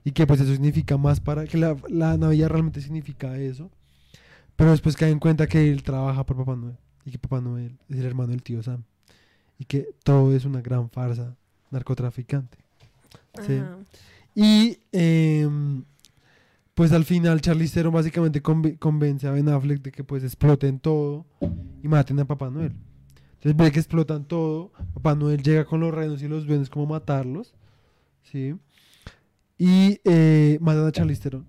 [0.07, 3.71] Y que pues eso significa más para, que la, la Navidad realmente significa eso.
[4.55, 6.77] Pero después cae en cuenta que él trabaja por Papá Noel
[7.07, 8.83] y que Papá Noel es el hermano del tío Sam
[9.59, 11.35] y que todo es una gran farsa
[11.71, 12.59] narcotraficante.
[13.47, 13.61] Sí.
[14.35, 15.85] Y em,
[16.75, 20.81] pues al final Charlize Theron básicamente conve- convence a Ben Affleck de que pues exploten
[20.81, 21.25] todo
[21.83, 22.73] y maten a Papá Noel.
[23.35, 26.87] Entonces ve que explotan todo, Papá Noel llega con los renos y los duendes como
[26.87, 27.55] matarlos,
[28.23, 28.55] ¿sí?
[29.59, 31.47] Y eh, matan a Charlize Theron.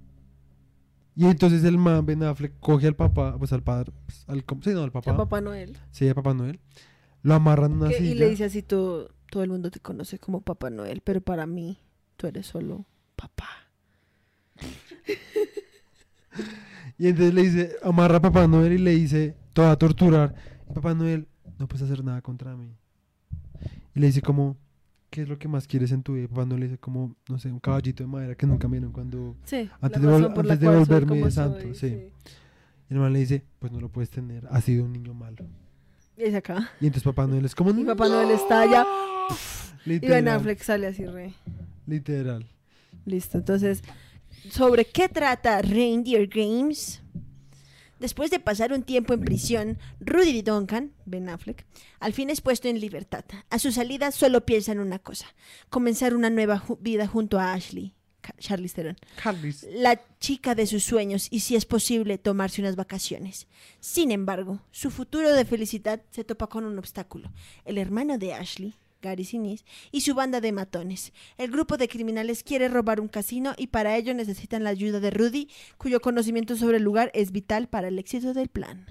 [1.16, 4.72] Y entonces el man Ben Affleck coge al papá, pues al padre, pues, al, sí,
[4.72, 5.78] no, al papá, A Papá Noel.
[5.92, 6.60] sí, a Papá Noel,
[7.24, 8.12] lo amarran en una silla.
[8.12, 11.46] y le dice así, todo, todo el mundo te conoce como Papá Noel, pero para
[11.48, 11.80] mí
[12.18, 12.86] tú eres solo
[13.16, 13.48] papá.
[16.98, 20.34] Y entonces le dice, amarra a Papá Noel y le dice, te va a torturar.
[20.70, 21.28] Y Papá Noel,
[21.60, 22.72] no puedes hacer nada contra mí.
[23.94, 24.56] Y le dice como,
[25.10, 26.24] ¿qué es lo que más quieres en tu vida?
[26.24, 28.92] Y Papá Noel le dice como, no sé, un caballito de madera que nunca vieron
[28.94, 29.36] cuando...
[29.44, 32.10] Sí, Antes de vol- antes de volverme santo, soy, sí.
[32.90, 35.46] Y el man le dice, pues no lo puedes tener, has sido un niño malo.
[36.18, 36.70] Y es acá.
[36.80, 38.86] Y entonces Papá Noel es como, Y Papá Noel está allá.
[39.86, 41.34] Y Ben Affleck sale así re.
[41.88, 42.46] Literal.
[43.06, 43.82] Listo, entonces,
[44.50, 47.02] ¿sobre qué trata Reindeer Games?
[48.00, 51.66] Después de pasar un tiempo en prisión, Rudy Duncan, Ben Affleck,
[52.00, 53.24] al fin es puesto en libertad.
[53.50, 55.28] A su salida solo piensa en una cosa,
[55.70, 57.94] comenzar una nueva ju- vida junto a Ashley,
[58.40, 58.98] Charlize Theron,
[59.72, 63.48] la chica de sus sueños y si es posible tomarse unas vacaciones.
[63.80, 67.32] Sin embargo, su futuro de felicidad se topa con un obstáculo.
[67.64, 68.74] El hermano de Ashley,
[69.06, 71.14] Gary Sinise, y su banda de matones.
[71.38, 75.12] El grupo de criminales quiere robar un casino y para ello necesitan la ayuda de
[75.12, 78.86] Rudy, cuyo conocimiento sobre el lugar es vital para el éxito del plan.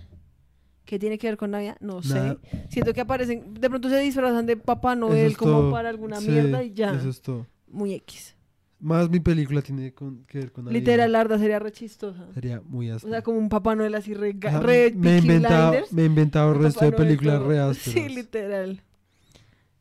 [0.85, 1.77] ¿Qué tiene que ver con Navidad?
[1.81, 2.36] No Nada.
[2.51, 2.66] sé.
[2.69, 5.70] Siento que aparecen, de pronto se disfrazan de Papá Noel es como todo.
[5.73, 6.93] para alguna Sí, mierda y ya.
[6.95, 7.47] Eso es todo.
[7.69, 8.36] Muy X.
[8.81, 10.78] Más mi película tiene con- que ver con Navidad.
[10.81, 12.27] Literal, la verdad sería re chistosa.
[12.35, 13.12] Sería muy O áspero.
[13.15, 16.53] sea, como un Papá Noel así re, O re me, he inventado, me he inventado
[16.53, 17.95] el resto de películas re ásperas.
[17.95, 18.82] Sí, literal.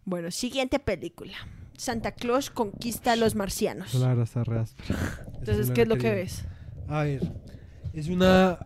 [0.05, 1.33] Bueno, siguiente película.
[1.77, 3.93] Santa Claus conquista a los marcianos.
[3.99, 4.63] Verdad está re
[5.39, 6.45] Entonces, ¿qué es lo que ves?
[6.87, 7.31] A ver,
[7.93, 8.59] es una...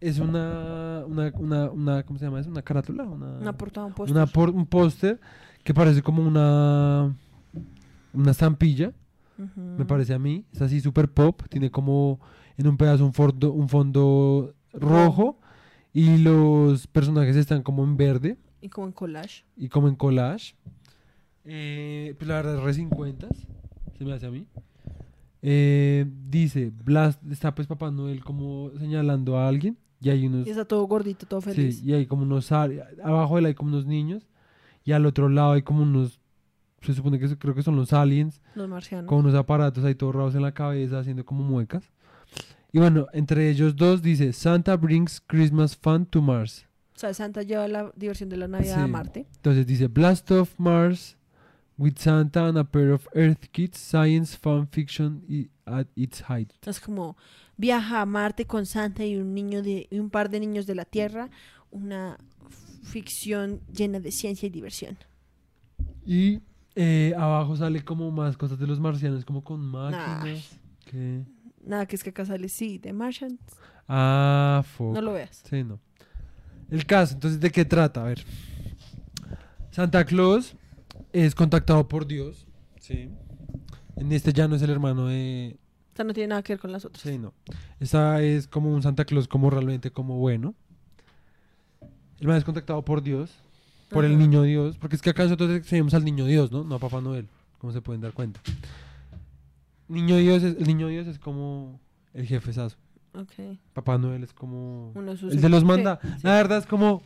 [0.00, 2.50] Es una, una, una, una, ¿cómo se llama eso?
[2.50, 4.14] Una carátula, una, Una portada, un póster.
[4.14, 5.18] una por- un póster
[5.62, 7.16] que parece como una,
[8.12, 8.92] una estampilla,
[9.56, 10.44] me parece a mí.
[10.52, 12.20] Es así súper pop, tiene como
[12.58, 15.38] en un pedazo un fondo, un fondo rojo
[15.94, 19.44] y los personajes están como en verde Y como en collage.
[19.56, 20.54] y como en collage.
[21.44, 23.28] Eh, pues la verdad, re 50
[23.98, 24.46] se me hace a mí.
[25.42, 30.46] Eh, dice, Blast, está pues Papá Noel como señalando a alguien y hay unos...
[30.46, 31.80] Y está todo gordito, todo feliz.
[31.80, 32.50] Sí, y hay como unos...
[32.50, 34.26] Abajo de él hay como unos niños
[34.84, 36.20] y al otro lado hay como unos...
[36.80, 39.08] Se supone que creo que son los aliens Los marcianos.
[39.08, 41.90] con unos aparatos ahí todos raros en la cabeza haciendo como muecas.
[42.72, 46.66] Y bueno, entre ellos dos dice, Santa brings Christmas fun to Mars.
[46.94, 48.90] O sea, Santa lleva la diversión de la Navidad a Sí.
[48.90, 49.26] Marte.
[49.36, 51.16] Entonces dice Blast of Mars
[51.78, 55.22] with Santa and a pair of Earth kids, science, fan fiction
[55.66, 56.52] at its height.
[56.66, 57.16] Es como
[57.56, 60.74] viaja a Marte con Santa y un niño de y un par de niños de
[60.74, 61.30] la Tierra,
[61.70, 62.16] una
[62.82, 64.96] ficción llena de ciencia y diversión.
[66.06, 66.40] Y
[66.76, 70.58] eh, abajo sale como más cosas de los marcianos, como con máquinas.
[70.84, 71.22] que-
[71.66, 73.40] Nada, que es que acá sale, sí, de Martians.
[73.88, 74.92] Ah, fuck.
[74.94, 75.42] No lo veas.
[75.48, 75.80] Sí, no.
[76.70, 78.02] El caso, entonces, ¿de qué trata?
[78.02, 78.22] A ver.
[79.70, 80.54] Santa Claus
[81.14, 82.46] es contactado por Dios.
[82.80, 83.08] Sí.
[83.96, 85.56] En este ya no es el hermano de,
[85.92, 87.02] O sea, no tiene nada que ver con las otras.
[87.02, 87.32] Sí, no.
[87.78, 90.54] Esta es como un Santa Claus como realmente como bueno.
[92.20, 93.30] El man es contactado por Dios,
[93.90, 96.64] por el niño Dios, porque es que acá nosotros seguimos al niño Dios, ¿no?
[96.64, 97.28] No a Papá Noel,
[97.58, 98.40] como se pueden dar cuenta.
[99.88, 101.80] Niño Dios es, el niño Dios es como
[102.12, 102.76] el jefezazo.
[103.14, 103.56] Ok.
[103.72, 106.00] Papá Noel es como Uno de sus el de los manda.
[106.02, 106.08] sí.
[106.22, 107.02] La verdad es como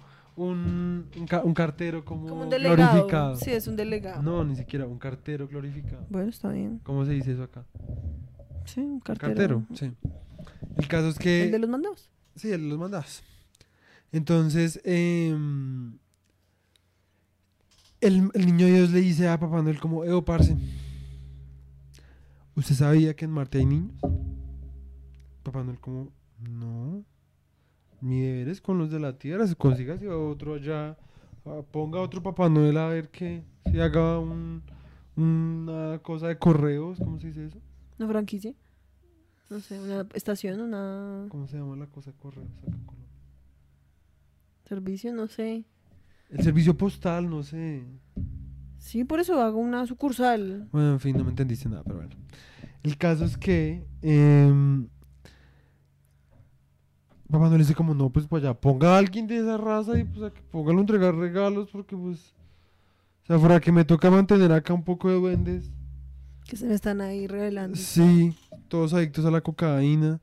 [0.47, 2.77] un, un, ca- un cartero como, Como un delegado.
[2.93, 3.37] glorificado.
[3.37, 4.23] Sí, es un delegado.
[4.23, 6.07] No, ni siquiera un cartero glorificado.
[6.11, 6.81] Bueno, está bien.
[6.85, 7.65] ¿Cómo se dice eso acá?
[8.65, 9.35] Sí, un Un cartero.
[9.35, 9.93] cartero, sí.
[10.77, 12.11] El caso es que ¿El de los mandados?
[12.37, 13.23] Sí, él los mandas.
[14.13, 15.99] Entonces, em,
[18.01, 20.57] el, el niño Dios le dice a Papá Noel como, Evo, parce,
[22.55, 23.93] ¿usted sabía que en Marte hay niños?
[25.43, 27.05] Papá Noel como, no,
[28.01, 30.97] mi deber es con los de la Tierra, se consiga si otro allá,
[31.47, 34.63] ah, ponga otro Papá Noel a ver que si haga un,
[35.17, 37.59] una cosa de correos, ¿cómo se dice eso?
[37.99, 38.55] ¿Una franquicia?
[39.51, 43.09] No sé, una estación, una ¿Cómo se llama la cosa de correos acá en Colombia?
[44.69, 45.65] servicio, no sé.
[46.29, 47.83] El servicio postal, no sé.
[48.79, 50.69] Sí, por eso hago una sucursal.
[50.71, 52.15] Bueno, en fin, no me entendiste nada, pero bueno.
[52.83, 54.89] El caso es que em,
[57.31, 60.05] Papá Noel dice como, no, pues pues ya ponga a alguien de esa raza y
[60.05, 62.35] pues a que póngalo a entregar regalos porque pues...
[63.25, 65.71] O sea, fuera que me toca mantener acá un poco de duendes.
[66.47, 67.77] Que se me están ahí revelando.
[67.77, 68.35] Sí,
[68.69, 70.19] todos adictos a la cocaína.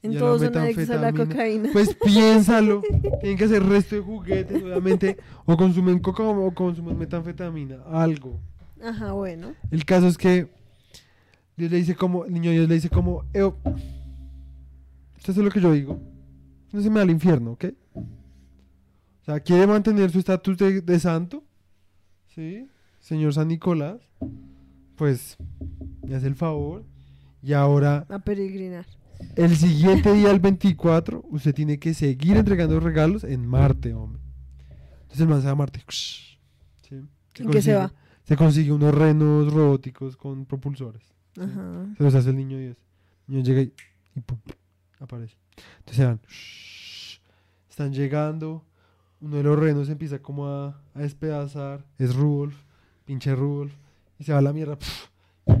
[0.00, 1.70] En todos son adictos a la cocaína.
[1.72, 2.82] Pues piénsalo.
[3.20, 5.16] Tienen que hacer resto de juguetes, obviamente.
[5.44, 7.82] O consumen coca o consumen metanfetamina.
[7.90, 8.38] Algo.
[8.80, 9.54] Ajá, bueno.
[9.72, 10.48] El caso es que
[11.56, 13.56] Dios le dice como, el niño Dios le dice como, "Eo,
[15.18, 16.00] usted hace lo que yo digo.
[16.72, 17.66] No se me da al infierno, ¿ok?
[17.94, 21.44] O sea, quiere mantener su estatus de, de santo.
[22.34, 22.66] ¿Sí?
[23.00, 24.00] Señor San Nicolás.
[24.96, 25.36] Pues,
[26.02, 26.84] me hace el favor.
[27.42, 28.86] Y ahora, A peregrinar.
[29.36, 34.20] el siguiente día, el 24, usted tiene que seguir entregando regalos en Marte, hombre.
[35.02, 35.80] Entonces el man se va a Marte.
[35.88, 36.26] ¿Sí?
[37.34, 37.92] Se ¿En qué se va?
[38.24, 41.02] Se consigue unos renos robóticos con propulsores.
[41.34, 41.40] Sí.
[41.42, 41.86] Ajá.
[41.96, 42.76] Se los hace el niño Dios.
[43.28, 43.72] El niño llega y,
[44.16, 44.38] y pum,
[45.00, 45.36] aparece.
[45.78, 46.20] Entonces se van.
[47.68, 48.64] Están llegando.
[49.20, 51.84] Uno de los renos empieza como a, a despedazar.
[51.98, 52.56] Es Rudolf.
[53.04, 53.72] Pinche Rudolf.
[54.18, 54.78] Y se va a la mierda.
[54.78, 55.08] pf,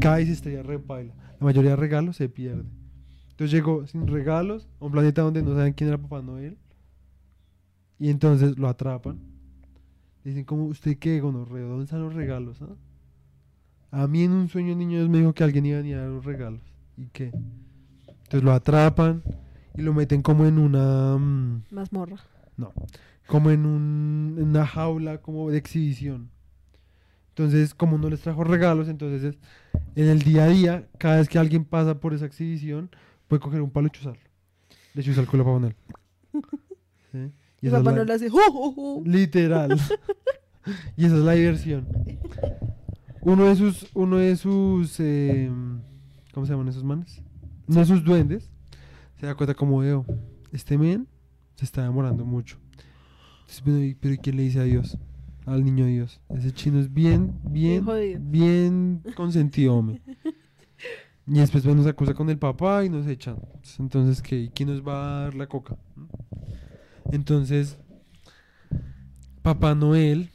[0.00, 1.14] cae y se estrella repaila.
[1.40, 2.64] La mayoría de regalos se pierde.
[3.30, 6.58] Entonces llegó sin regalos a un planeta donde no saben quién era Papá Noel.
[7.98, 9.18] Y entonces lo atrapan.
[10.24, 11.68] Dicen como, ¿usted qué, gonorreo?
[11.68, 12.60] ¿Dónde están los regalos?
[12.62, 12.76] ah?"
[13.90, 16.10] A mí en un sueño niño me dijo que alguien iba a venir a dar
[16.10, 16.60] los regalos.
[16.96, 17.32] ¿Y qué?
[18.28, 19.22] Entonces lo atrapan
[19.74, 21.16] y lo meten como en una...
[21.16, 22.16] mm, Mazmorra.
[22.58, 22.74] no,
[23.26, 26.28] como en, un, en una jaula como de exhibición.
[27.30, 29.38] Entonces, como no les trajo regalos, entonces es-
[29.96, 32.90] en el día a día, cada vez que alguien pasa por esa exhibición,
[33.28, 34.20] puede coger un palo y chuzarlo.
[34.94, 35.76] Le chuza el culo a Papá Noel.
[37.12, 37.18] ¿Sí?
[37.62, 38.28] Y la- hace.
[39.06, 39.70] Literal.
[40.98, 41.86] y esa es la diversión.
[43.22, 45.50] Uno de sus, uno de sus, eh,
[46.34, 47.22] ¿cómo se llaman esos manes?
[47.68, 48.50] De sus duendes
[49.20, 50.04] se da cuenta como veo,
[50.52, 51.06] este men
[51.56, 52.58] se está demorando mucho.
[53.40, 54.98] Entonces, pero, ¿y- pero ¿y quién le dice adiós?
[55.46, 56.20] Al niño Dios.
[56.30, 57.84] Ese chino es bien, bien,
[58.30, 60.02] bien consentido, hombre.
[61.26, 63.36] Y después pues, nos acusa con el papá y nos echan.
[63.78, 64.38] Entonces, ¿qué?
[64.40, 65.76] ¿Y quién nos va a dar la coca?
[67.12, 67.78] Entonces,
[69.42, 70.30] Papá Noel,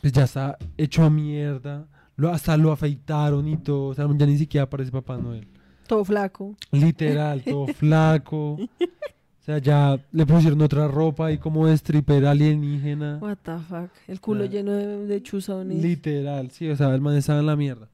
[0.00, 1.86] pues ya está hecho a mierda.
[2.16, 3.88] Lo, hasta lo afeitaron y todo.
[3.90, 5.48] O sea, ya ni siquiera parece Papá Noel.
[5.88, 6.54] Todo flaco.
[6.70, 8.52] Literal, todo flaco.
[8.54, 13.18] O sea, ya le pusieron otra ropa y como de stripper alienígena.
[13.20, 13.90] What the fuck.
[14.06, 14.46] El culo Ah.
[14.46, 15.82] lleno de, de chuzones.
[15.82, 17.88] Literal, sí, o sea, el man estaba en la mierda.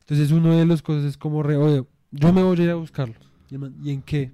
[0.00, 2.74] Entonces uno de los cosas es como, re, oye, yo me voy a ir a
[2.76, 3.14] buscarlo.
[3.50, 4.30] Y, el man, ¿y en qué?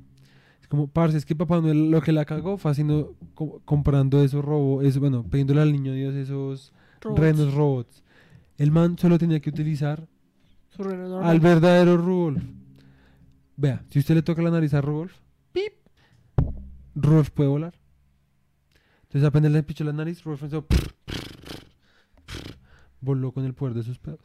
[0.60, 4.22] Es como, parce, es que Papá Noel lo que la cagó fue haciendo, co- comprando
[4.22, 7.20] esos robos, eso, bueno, pidiéndole al niño Dios esos Robots.
[7.20, 8.02] renos robots.
[8.58, 10.06] El man solo tenía que utilizar
[11.22, 12.42] al verdadero Rudolf.
[13.58, 15.12] Vea, si usted le toca la nariz a Rudolf,
[15.50, 15.72] pip,
[16.94, 17.74] Rudolf puede volar.
[19.02, 20.64] Entonces apenas le pichó la nariz, Rudolf empezó,
[23.00, 24.20] voló con el poder de sus pedos.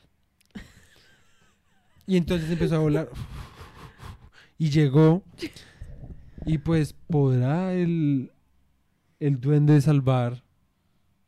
[2.05, 3.10] Y entonces empezó a volar.
[4.60, 5.23] Y llegó.
[6.45, 8.31] Y pues podrá el,
[9.19, 10.43] el duende salvar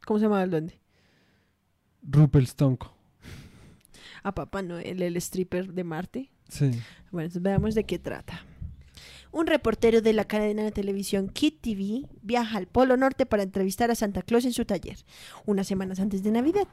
[0.06, 0.80] ¿Cómo se llama el duende?
[2.03, 2.95] Rumpelstonko.
[4.22, 6.35] A Papá Noel, el stripper de Marte.
[6.50, 6.72] Sí.
[7.12, 8.46] Bueno, entonces veamos de qué trata.
[9.36, 13.92] Un reportero de la cadena de televisión Kid TV viaja al Polo Norte para entrevistar
[13.92, 14.96] a Santa Claus en su taller,
[15.46, 16.70] unas semanas antes de Navidad.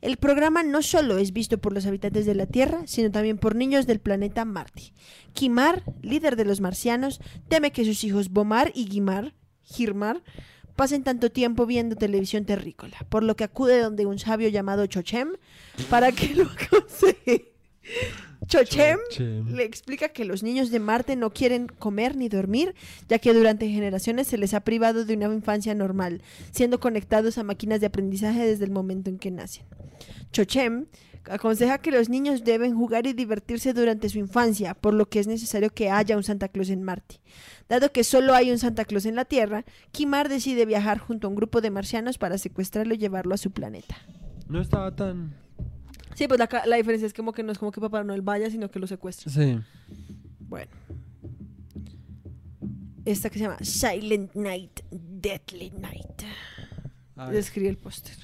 [0.00, 3.54] El programa no solo es visto por los habitantes de la Tierra, sino también por
[3.54, 4.94] niños del planeta Marte.
[5.34, 10.22] Kimar, líder de los marcianos, teme que sus hijos Bomar y Gimar, Girmar,
[10.74, 15.32] pasen tanto tiempo viendo televisión terrícola, por lo que acude donde un sabio llamado Chochem
[15.90, 17.55] para que lo aconseje.
[18.46, 19.54] Chochem Chochem.
[19.54, 22.74] le explica que los niños de Marte no quieren comer ni dormir,
[23.08, 26.22] ya que durante generaciones se les ha privado de una infancia normal,
[26.52, 29.64] siendo conectados a máquinas de aprendizaje desde el momento en que nacen.
[30.32, 30.86] Chochem
[31.28, 35.26] aconseja que los niños deben jugar y divertirse durante su infancia, por lo que es
[35.26, 37.20] necesario que haya un Santa Claus en Marte.
[37.68, 41.30] Dado que solo hay un Santa Claus en la Tierra, Kimar decide viajar junto a
[41.30, 43.96] un grupo de marcianos para secuestrarlo y llevarlo a su planeta.
[44.48, 45.34] No estaba tan...
[46.16, 48.50] Sí, pues la, la diferencia es como que no es como que Papá Noel vaya,
[48.50, 49.30] sino que lo secuestra.
[49.30, 49.58] Sí.
[50.40, 50.70] Bueno.
[53.04, 56.22] Esta que se llama Silent Night, Deadly Night.
[57.30, 58.16] Describe el póster.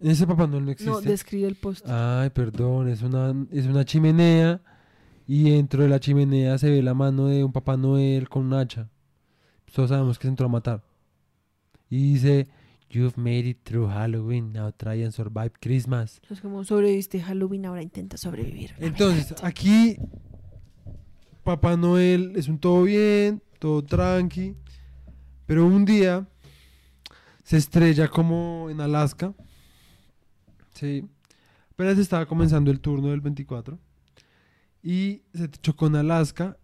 [0.00, 0.92] Ese Papá Noel no existe.
[0.92, 1.90] No, describe el póster.
[1.90, 4.60] Ay, perdón, es una, es una chimenea
[5.26, 8.52] y dentro de la chimenea se ve la mano de un Papá Noel con un
[8.52, 8.90] hacha.
[9.74, 10.82] Todos sabemos que se entró a matar.
[11.88, 12.48] Y dice,
[12.92, 16.20] You've made it through Halloween, now try and survive Christmas.
[16.28, 18.74] Es como sobreviviste Halloween ahora intenta sobrevivir.
[18.78, 19.96] Entonces, aquí
[21.42, 24.54] Papá Noel es un todo bien, todo tranqui.
[25.46, 26.28] Pero un día
[27.42, 29.34] se estrella como en Alaska.
[30.74, 31.04] Sí.
[31.70, 33.78] Apenas estaba comenzando el turno del 24.
[34.82, 36.58] Y se chocó en Alaska.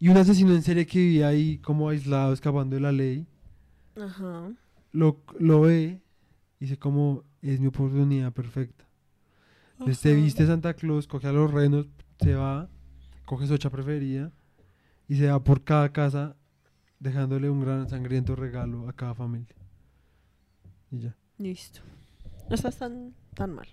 [0.00, 3.26] Y un asesino en serie que vivía ahí como aislado, escapando de la ley,
[4.00, 4.52] Ajá.
[4.92, 6.00] Lo, lo ve
[6.60, 8.84] y dice como es mi oportunidad perfecta.
[9.78, 11.86] Entonces viste Santa Claus, coge a los renos,
[12.20, 12.68] se va,
[13.24, 14.32] coge su hacha preferida
[15.06, 16.36] y se va por cada casa
[16.98, 19.54] dejándole un gran sangriento regalo a cada familia.
[20.90, 21.16] Y ya.
[21.38, 21.80] Listo.
[22.48, 23.68] No estás tan, tan mal.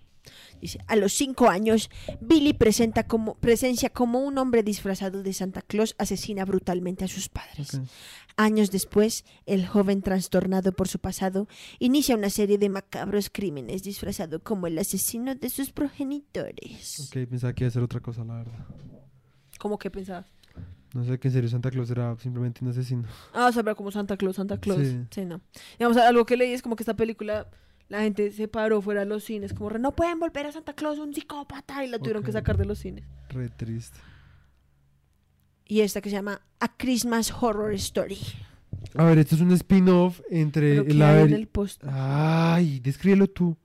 [0.62, 1.90] Dice, a los cinco años,
[2.22, 7.30] Billy presenta como, presencia como un hombre disfrazado de Santa Claus asesina brutalmente a sus
[7.30, 7.76] padres.
[7.76, 7.84] Ok.
[8.38, 11.48] Años después, el joven trastornado por su pasado
[11.80, 17.00] inicia una serie de macabros crímenes disfrazado como el asesino de sus progenitores.
[17.00, 18.66] Ok, pensaba que iba a hacer otra cosa, la verdad.
[19.58, 20.26] ¿Cómo que pensabas?
[20.94, 23.04] No sé que en serio Santa Claus era simplemente un asesino.
[23.34, 24.80] Ah, o sea, pero como Santa Claus, Santa Claus.
[24.80, 25.00] Sí.
[25.12, 25.26] Sí.
[25.26, 25.42] no.
[25.78, 27.48] Digamos, algo que leí es como que esta película,
[27.90, 30.74] la gente se paró fuera de los cines, como, "Re, no pueden volver a Santa
[30.74, 32.38] Claus, un psicópata, y la tuvieron que Ok.
[32.38, 33.06] sacar de los cines.
[33.30, 33.98] Re triste.
[35.68, 38.18] Y esta que se llama A Christmas Horror Story.
[38.96, 41.36] A ver, esto es un spin-off entre el ¿qué hay en laberinto.
[41.38, 41.84] el post?
[41.88, 43.58] Ay, descríbelo tú.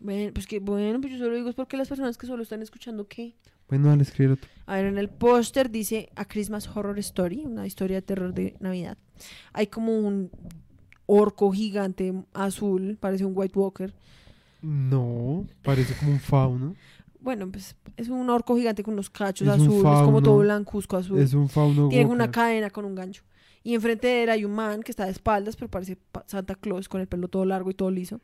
[0.00, 2.62] Bueno, pues que, bueno, pues yo solo digo es porque las personas que solo están
[2.62, 3.36] escuchando, ¿qué?
[3.68, 4.48] Bueno, dale, escríbelo tú.
[4.66, 8.56] A ver, en el póster dice A Christmas Horror Story, una historia de terror de
[8.58, 8.98] Navidad.
[9.52, 10.30] Hay como un
[11.12, 13.92] orco gigante azul, parece un White Walker.
[14.62, 16.74] No, parece como un fauno.
[17.20, 20.96] Bueno, pues es un orco gigante con unos cachos Es un azules, como todo blancuzco
[20.96, 21.18] azul.
[21.18, 21.88] Es un fauno.
[21.88, 22.14] Tiene Walker.
[22.14, 23.22] una cadena con un gancho.
[23.62, 26.54] Y enfrente de él hay un man que está de espaldas, pero parece pa- Santa
[26.54, 28.20] Claus con el pelo todo largo y todo liso.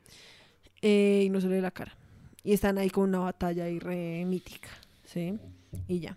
[0.81, 1.97] Eh, y no se le ve la cara.
[2.43, 4.69] Y están ahí con una batalla ahí re mítica.
[5.05, 5.39] ¿Sí?
[5.89, 6.17] Y ya.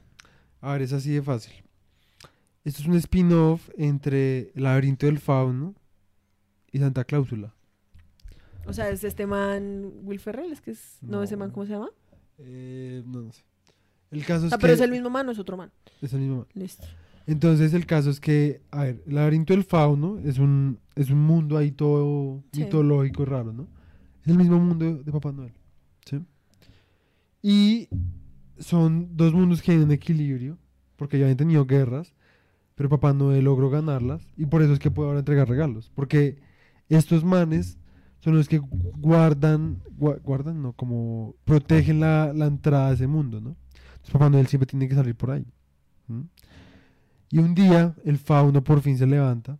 [0.62, 1.54] A ver, es así de fácil.
[2.64, 5.74] Esto es un spin-off entre El laberinto del fauno
[6.72, 7.54] y Santa Cláusula.
[8.66, 10.98] O sea, es este man Will Ferrell, es que es.
[11.02, 11.54] No, ese man, No.
[11.54, 11.90] ¿cómo se llama?
[12.38, 13.44] Eh, no, no sé.
[14.12, 14.62] El caso es Ah, que...
[14.62, 15.72] pero es el mismo man o es otro man.
[16.02, 16.48] es el mismo man.
[16.54, 16.86] Listo.
[17.28, 21.20] Entonces el caso es que, a ver, el laberinto del fauno es un, es un
[21.20, 22.64] mundo ahí todo Sí.
[22.64, 23.68] mitológico raro, ¿no?
[24.24, 25.54] Es el mismo mundo de Papá Noel.
[26.06, 26.20] ¿sí?
[27.42, 27.88] Y
[28.58, 30.58] son dos mundos que hay en equilibrio,
[30.96, 32.14] porque ya habían tenido guerras,
[32.76, 35.92] pero Papá Noel logró ganarlas y por eso es que puede ahora entregar regalos.
[35.96, 36.40] Porque
[36.96, 37.78] estos manes
[38.20, 43.40] son los que guardan, gua- guardan, no, como protegen la, la entrada a ese mundo,
[43.42, 43.56] ¿no?
[43.92, 45.46] Entonces Papá Noel siempre tiene que salir por ahí.
[47.32, 49.58] Y un día el fauno por fin se levanta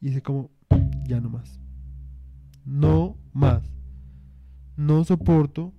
[0.00, 0.50] y dice como,
[1.06, 1.58] ya no más.
[2.64, 3.62] No más.
[4.76, 5.72] No soporto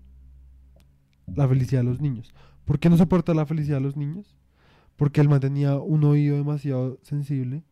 [1.33, 2.33] la felicidad de los niños.
[2.65, 4.35] ¿Por qué no soporta la felicidad de los niños?
[4.97, 7.63] Porque él mantenía un oído demasiado sensible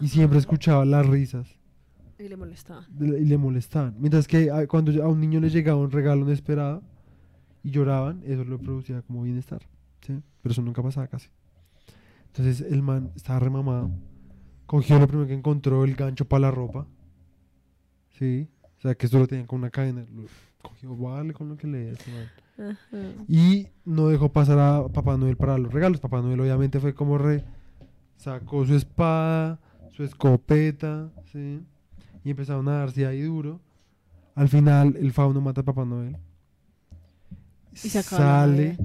[0.00, 1.58] y siempre escuchaba las risas
[2.22, 2.86] Y le molestaba.
[2.90, 3.94] de- y le molestaban.
[3.98, 6.82] Mientras que a- cuando a un niño le llegaba un regalo inesperado
[7.62, 9.62] y lloraban, eso le producía como bienestar.
[10.06, 10.20] ¿sí?
[10.42, 11.28] Pero eso nunca pasaba casi.
[12.26, 13.90] Entonces el man estaba remamado.
[14.66, 16.86] Cogió lo primero que encontró, el gancho para la ropa.
[18.18, 18.48] Sí.
[18.78, 20.04] O sea, que esto lo tenían con una cadena.
[20.14, 20.22] Lo
[20.62, 22.70] cogió, vale, con lo que le este man.
[22.70, 23.24] Ajá.
[23.28, 26.00] Y no dejó pasar a Papá Noel para los regalos.
[26.00, 27.44] Papá Noel obviamente fue como re...
[28.16, 29.58] Sacó su espada,
[29.92, 31.62] su escopeta, ¿sí?
[32.24, 33.60] Y empezaron a darse ahí duro.
[34.34, 36.16] Al final el fauno mata a Papá Noel.
[37.72, 38.78] Y se acaba Sale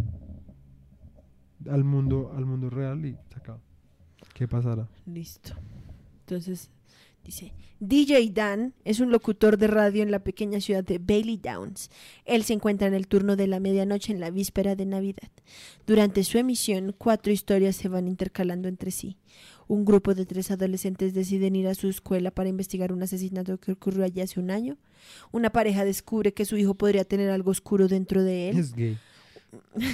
[1.70, 3.60] al mundo, al mundo real y se acaba.
[4.34, 4.88] ¿Qué pasará?
[5.06, 5.54] Listo.
[6.22, 6.70] Entonces,
[7.26, 11.90] Dice, DJ Dan es un locutor de radio en la pequeña ciudad de Bailey Downs.
[12.24, 15.32] Él se encuentra en el turno de la medianoche en la víspera de Navidad.
[15.88, 19.18] Durante su emisión, cuatro historias se van intercalando entre sí.
[19.68, 23.72] Un grupo de tres adolescentes deciden ir a su escuela para investigar un asesinato que
[23.72, 24.78] ocurrió allí hace un año.
[25.32, 28.58] Una pareja descubre que su hijo podría tener algo oscuro dentro de él.
[28.60, 28.98] Es gay.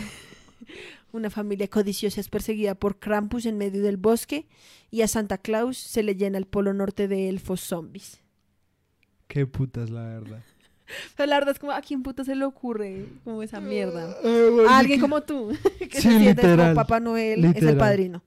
[1.14, 4.48] Una familia codiciosa es perseguida por Krampus en medio del bosque
[4.92, 8.22] y a Santa Claus se le llena el polo norte de elfos zombies.
[9.28, 10.42] Qué putas, la verdad.
[11.18, 14.16] pero la verdad es como, ¿a quién puta se le ocurre como esa mierda?
[14.24, 18.24] Eh, A alguien como tú, que Sí, se siente como Papá Noel, es el padrino.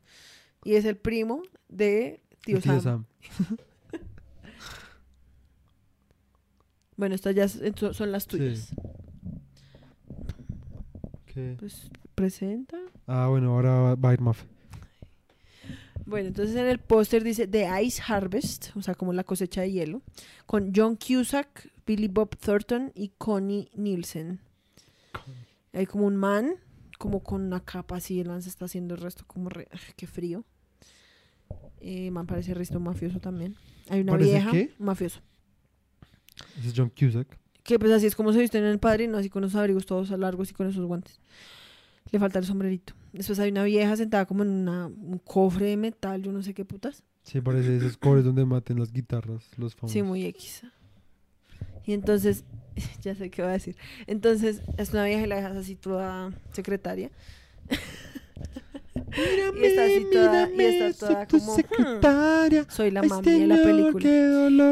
[0.64, 2.80] Y es el primo de Tío, Tío Sam.
[2.82, 3.56] Sam.
[6.96, 8.72] Bueno, estas ya son las tuyas.
[11.26, 11.56] ¿Qué?
[11.58, 12.78] Pues presenta.
[13.06, 14.46] Ah, bueno, ahora va- a ir Mafe.
[16.06, 19.72] Bueno, entonces en el póster dice The Ice Harvest, o sea, como la cosecha de
[19.72, 20.02] hielo,
[20.46, 24.38] con John Cusack, Billy Bob Thornton y Connie Nielsen.
[25.72, 26.54] Hay como un man
[26.98, 29.66] como con una capa así, el man se está haciendo el resto como re...
[29.72, 30.44] ay, qué frío.
[31.80, 33.56] Eh, man parece resto mafioso también.
[33.90, 34.72] Hay una ¿Parece vieja, qué?
[34.78, 35.20] mafioso.
[36.58, 37.38] Ese es John Cusack.
[37.62, 40.10] Que pues así es como se visten en el padrino, así con los abrigos todos
[40.10, 41.20] largos y con esos guantes.
[42.10, 42.94] Le falta el sombrerito.
[43.12, 46.52] Después hay una vieja sentada como en una- un cofre de metal, yo no sé
[46.54, 47.02] qué putas.
[47.22, 49.92] Sí, parece esos cobres donde maten las guitarras, los famosos.
[49.92, 50.62] Sí, muy X.
[51.86, 52.44] Y entonces,
[53.02, 53.76] ya sé qué va a decir.
[54.06, 57.10] Entonces, es una vieja y la dejas así toda secretaria.
[59.60, 64.08] y está así toda, y está toda como, "Hmm, soy la mami de la película.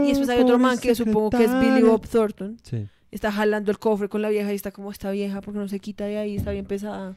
[0.05, 2.57] Y después hay otro man que supongo que es Billy Bob Thornton.
[2.63, 2.89] Sí.
[3.11, 5.79] Está jalando el cofre con la vieja y está como esta vieja porque no se
[5.81, 7.15] quita de ahí, está bien pesada.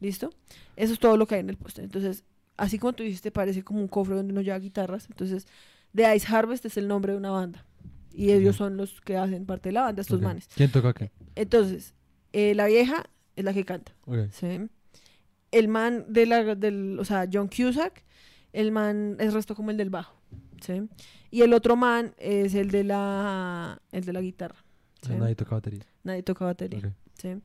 [0.00, 0.30] ¿Listo?
[0.76, 1.84] Eso es todo lo que hay en el póster.
[1.84, 2.24] Entonces,
[2.56, 5.06] así como tú dijiste, parece como un cofre donde uno lleva guitarras.
[5.10, 5.46] Entonces,
[5.94, 7.64] The Ice Harvest es el nombre de una banda.
[8.12, 10.22] Y ellos son los que hacen parte de la banda, estos Ok.
[10.24, 10.48] manes.
[10.56, 11.10] ¿Quién toca qué?
[11.36, 11.94] Entonces,
[12.32, 13.04] eh, la vieja
[13.36, 13.92] es la que canta.
[14.06, 14.30] Ok.
[14.32, 14.60] ¿sí?
[15.50, 18.04] El man de la, del, o sea, John Cusack,
[18.52, 20.14] el man es resto como el del bajo,
[20.60, 20.82] ¿sí?
[21.30, 24.64] Y el otro man es el de la, el de la guitarra.
[25.02, 25.12] ¿sí?
[25.14, 25.84] Nadie toca batería.
[26.02, 26.92] Nadie toca batería, Ok.
[27.20, 27.36] ¿sí?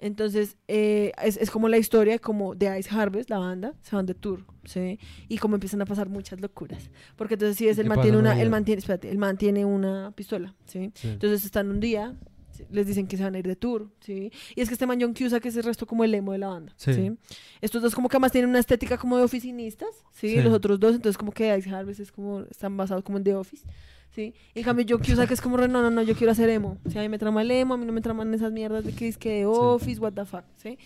[0.00, 4.06] Entonces, eh, es, es como la historia como de Ice Harvest, la banda, se van
[4.06, 4.98] de tour, ¿sí?
[5.28, 6.88] Y como empiezan a pasar muchas locuras.
[7.16, 9.18] Porque entonces si es ¿Y el man tiene en una, el man tiene, espérate, el
[9.18, 10.92] man tiene una pistola, ¿sí?
[10.94, 11.08] Sí.
[11.08, 12.37] Entonces están un día, sí,
[12.70, 14.30] les dicen que se van a ir de tour, ¿sí?
[14.54, 16.48] Y es que este man John Cusack es el resto como el emo de la
[16.48, 16.92] banda, Sí.
[16.94, 17.12] ¿sí?
[17.60, 20.30] Estos dos como que además tienen una estética como de oficinistas, ¿sí?
[20.30, 20.42] Sí.
[20.42, 23.34] Los otros dos, entonces como que Ice Harvest es como, están basados como en The
[23.34, 23.66] Office,
[24.10, 24.34] ¿sí?
[24.54, 26.90] Y en cambio John Cusack es como, no, no, no, yo quiero hacer emo, o
[26.90, 28.92] sea, a mí me trama el emo, a mí no me traman esas mierdas de
[28.92, 30.78] que es que The Office, what the fuck, ¿sí?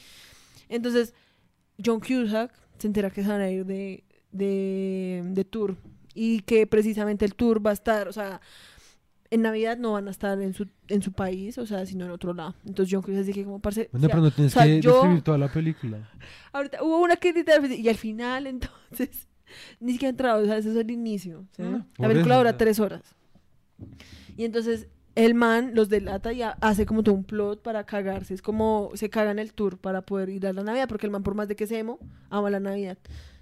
[0.69, 1.15] Entonces,
[1.85, 5.77] John Cusack se entera que se van a ir de, de, de tour
[6.15, 8.41] y que precisamente el tour va a estar, o sea,
[9.33, 12.11] en Navidad no van a estar en su, en su país, o sea, sino en
[12.11, 12.55] otro lado.
[12.67, 14.67] Entonces John Cusack dice que como parce, Bueno, o sea, pero no tienes o sea,
[14.67, 16.11] que yo- describir toda la película.
[16.53, 17.33] ahorita hubo una que
[17.79, 19.27] y al final entonces
[19.81, 21.47] ni siquiera ha entrado, o sea, ese es el inicio.
[21.57, 21.63] ¿sí?
[21.65, 23.03] Ah, la película dura tres horas.
[24.37, 28.35] Y entonces el man los delata y ha- hace como todo un plot para cagarse.
[28.35, 31.23] Es como se cagan el tour para poder ir a la Navidad, porque el man
[31.23, 31.99] por más de que se emo,
[32.31, 32.99] ama la Navidad.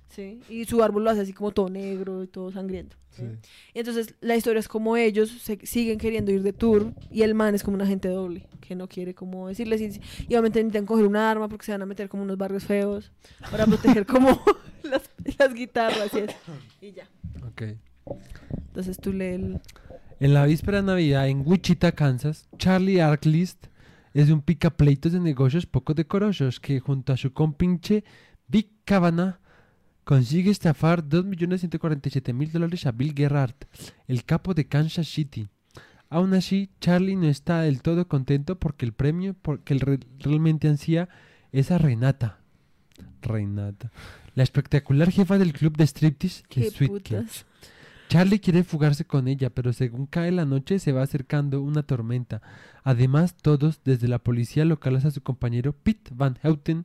[0.09, 0.41] ¿sí?
[0.49, 2.97] Y su árbol lo hace así como todo negro y todo sangriento.
[3.11, 3.23] ¿Sí?
[3.23, 3.51] Sí.
[3.75, 7.55] Entonces la historia es como ellos se siguen queriendo ir de tour y el man
[7.55, 11.07] es como un agente doble que no quiere como decirles y, y obviamente intentan coger
[11.07, 13.11] un arma porque se van a meter como unos barrios feos
[13.51, 14.41] para proteger como
[14.83, 15.03] las,
[15.39, 16.37] las guitarras y eso.
[16.81, 17.09] Y ya.
[17.47, 17.63] Ok.
[18.69, 19.61] Entonces tú lees el...
[20.21, 23.67] En la víspera de Navidad en Wichita, Kansas, Charlie Arklist
[24.13, 28.05] es un picapleitos de negocios poco decorosos que junto a su compinche
[28.49, 29.39] Vic Cavanagh
[30.11, 33.67] consigue estafar 2.147.000 dólares a Bill Gerhardt,
[34.09, 35.47] el capo de Kansas City.
[36.09, 40.67] Aún así, Charlie no está del todo contento porque el premio porque el re- realmente
[40.67, 41.09] ansía
[41.53, 42.41] es a Renata.
[43.23, 43.93] Renata.
[44.35, 47.45] La espectacular jefa del club de striptease de.
[48.09, 52.43] Charlie quiere fugarse con ella, pero según cae la noche se va acercando una tormenta.
[52.83, 56.85] Además, todos, desde la policía local hasta su compañero Pete Van Houten,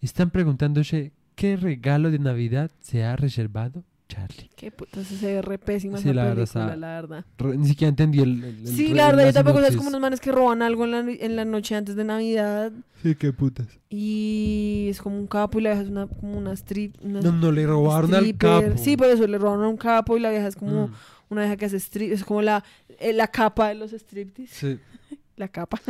[0.00, 1.12] están preguntándose
[1.42, 4.48] qué regalo de Navidad se ha reservado Charlie.
[4.54, 7.24] Qué putas, se ve re pésima Sí, esa la verdad, película, está- la verdad.
[7.38, 8.44] Re- ni siquiera entendí el...
[8.44, 9.76] el- el Sí, la verdad, yo tampoco, es sinopsis.
[9.78, 12.70] como unos manes que roban algo en la, en la noche antes de Navidad
[13.02, 13.66] Sí, qué putas.
[13.90, 16.94] y es como un capo y la vieja es una, como una strip...
[17.02, 18.68] Una No, no, le robaron al stripper.
[18.70, 18.78] capo.
[18.84, 20.92] Sí, por eso le robaron a un capo y la vieja es como Mm,
[21.30, 22.62] una vieja que hace strip, es como la,
[23.00, 25.80] eh, la capa de los striptease, sí, la capa.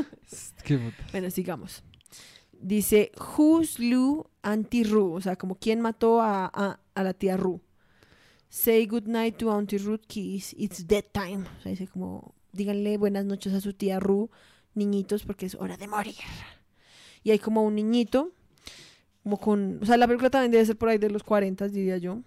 [0.65, 1.11] qué putas.
[1.13, 1.83] Bueno, sigamos.
[2.63, 5.15] Dice, who slew Auntie Roo?
[5.15, 7.61] O sea, como quién mató a, a, a la tía Roo.
[8.49, 11.45] Say goodnight to Auntie Ruth Keys, it's dead time.
[11.59, 14.31] O sea, dice como, díganle buenas noches a su tía Roo,
[14.75, 16.15] niñitos, porque es hora de morir.
[17.25, 18.33] Y hay como un niñito,
[19.23, 21.97] como con, o sea, la película también debe ser por ahí de los 40, diría
[21.97, 22.21] yo.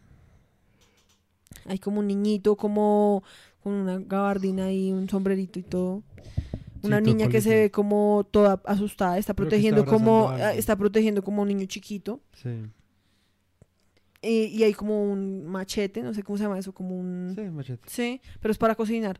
[1.65, 3.23] Hay como un niñito, como
[3.61, 6.03] con una gabardina y un sombrerito y todo.
[6.85, 10.59] Una niña que se ve como toda asustada, está protegiendo como alguien.
[10.59, 12.49] está protegiendo como un niño chiquito Sí,
[14.21, 17.41] Eh, y hay como un machete, no sé cómo se llama eso, como un sí,
[17.51, 17.83] machete.
[17.87, 19.19] sí, pero es para cocinar.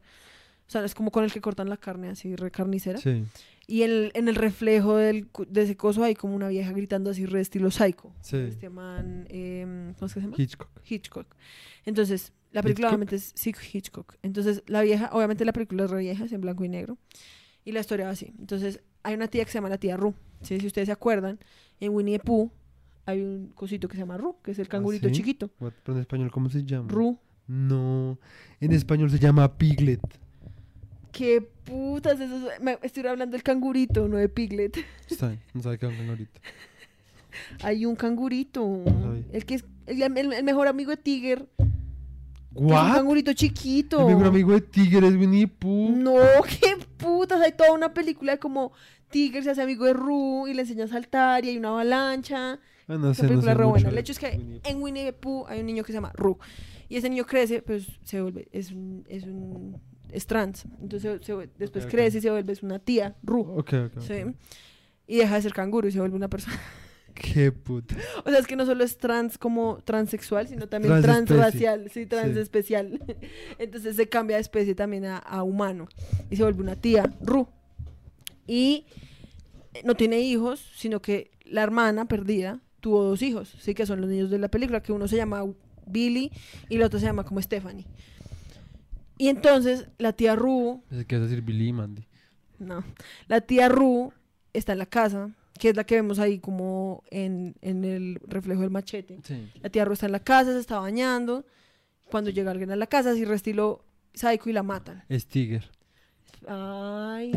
[0.68, 2.98] O sea, es como con el que cortan la carne así re carnicera.
[2.98, 3.24] Sí,
[3.68, 7.26] Y el- en el reflejo del, de ese coso hay como una vieja gritando así
[7.28, 8.14] re estilo psycho.
[8.22, 8.38] sí.
[8.38, 10.36] Este man, em, ¿cómo es que se llama?
[10.40, 10.70] Hitchcock.
[10.90, 11.28] Hitchcock.
[11.86, 12.90] Entonces, la película ¿Hitchcock?
[12.94, 14.16] obviamente es sí, Hitchcock.
[14.24, 16.98] Entonces, la vieja, obviamente la película es re vieja, es en blanco y negro.
[17.66, 18.32] Y la historia va así.
[18.40, 20.14] Entonces, hay una tía que se llama la tía Ru.
[20.42, 20.60] ¿sí?
[20.60, 21.40] Si ustedes se acuerdan,
[21.80, 22.50] en Winnie the Pooh
[23.08, 25.16] hay un cosito que se llama Ru, que es el cangurito ¿sí?
[25.16, 25.50] chiquito.
[25.60, 25.74] What?
[25.84, 26.88] Pero en español, ¿cómo se llama?
[26.90, 27.18] Ru.
[27.48, 28.18] No,
[28.60, 30.00] en español se llama Piglet.
[31.12, 32.20] ¿Qué putas?
[32.20, 34.78] Eso es- me- estoy hablando del cangurito, no de Piglet.
[35.10, 36.40] Está bien, no sabe qué es un ahorita.
[37.64, 38.84] Hay un cangurito.
[39.32, 41.48] El que es el, el- el mejor amigo de Tiger.
[42.56, 42.94] Es un ¿What?
[42.96, 44.00] cangurito chiquito.
[44.02, 45.92] El mejor amigo de Tigre es Winnie Pooh.
[45.92, 46.16] No,
[46.62, 47.42] qué putas.
[47.42, 48.72] Hay toda una película de como
[49.10, 52.54] Tiger se hace amigo de Roo y le enseña a saltar y hay una avalancha.
[52.88, 53.90] Ah, no Esa sé, no película sé es re mucho buena.
[53.90, 56.12] de El hecho es que Winnie en Winnie Pooh hay un niño que se llama
[56.16, 56.38] Roo.
[56.88, 60.66] Y ese niño crece, pues se vuelve, es un, es un, es trans.
[60.82, 63.58] Entonces se- se- después crece y se vuelve es una tía, ok.
[63.58, 64.00] ok.
[64.02, 64.14] ¿sí?
[65.08, 66.58] Y deja de ser canguro y se vuelve una persona.
[67.16, 67.96] Qué puta.
[68.26, 72.06] O sea, es que no solo es trans como transexual, sino también transracial, sí, Sí.
[72.06, 73.00] transespecial.
[73.58, 75.88] Entonces se cambia de especie también a, a humano
[76.30, 77.48] y se vuelve una tía, Ru.
[78.48, 78.86] Y
[79.74, 84.02] eh, no tiene hijos, sino que la hermana perdida tuvo dos hijos, sí, que son
[84.02, 85.44] los niños de la película, que uno se llama
[85.88, 86.32] Billy
[86.70, 87.86] y el otro se llama como Stephanie.
[89.18, 92.06] Y entonces la tía Ru a decir Billy y Mandy.
[92.60, 92.84] no.
[93.28, 94.12] La tía Ru
[94.54, 95.30] está en la casa,
[95.60, 99.20] que es la que vemos ahí como en, en el reflejo del machete.
[99.24, 99.50] Sí.
[99.62, 101.46] La tía Ru está en la casa, se está bañando.
[102.12, 105.04] Cuando llega alguien a la casa, así restilo psycho y la matan.
[105.10, 105.64] Es Tiger.
[106.48, 107.32] Ay,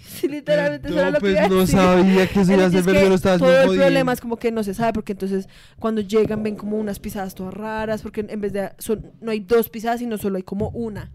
[0.04, 1.76] sí, literalmente eso era lo que pues a no decir.
[1.76, 3.08] sabía que eso iba a ser que verdadero.
[3.10, 3.84] Lo estabas todo el jodiendo.
[3.84, 5.48] problema es como que no se sabe porque entonces
[5.78, 9.40] cuando llegan ven como unas pisadas todas raras porque en vez de son no hay
[9.40, 11.10] dos pisadas sino solo hay como una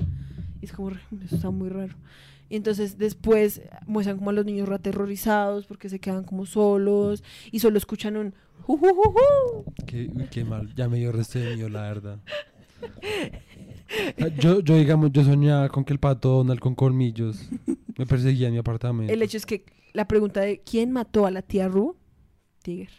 [0.62, 1.96] y es como eso está muy raro
[2.49, 7.60] y entonces después muestran como a los niños aterrorizados porque se quedan como solos y
[7.60, 9.74] solo escuchan un "Ju, ju, ju, ju".
[9.86, 10.74] Qué, uy, qué mal.
[10.76, 12.19] Ya me dio resto de la verdad.
[14.19, 17.49] Ah, Yo, yo, digamos, yo soñaba con que el pato Donald con colmillos
[17.98, 19.11] me perseguía en mi apartamento.
[19.14, 21.95] el hecho es que la pregunta de quién mató a la tía Ru
[22.61, 22.90] Tiger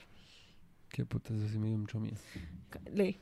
[0.90, 2.16] Qué puta, eso sí me dio mucho miedo.
[2.94, 3.18] lee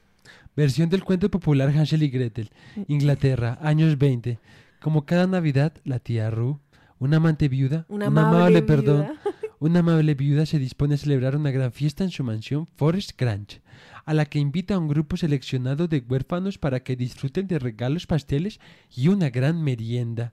[0.56, 2.50] Versión del cuento popular Hansel y Gretel,
[2.88, 4.38] Inglaterra, años 20.
[4.80, 6.60] Como cada Navidad, la tía Ru,
[6.98, 9.20] una amante viuda, una una amable, amable, perdón, viuda.
[9.58, 13.60] una amable viuda se dispone a celebrar una gran fiesta en su mansión Forest Grange,
[14.04, 18.06] a la que invita a un grupo seleccionado de huérfanos para que disfruten de regalos,
[18.06, 18.60] pasteles
[18.94, 20.32] y una gran merienda.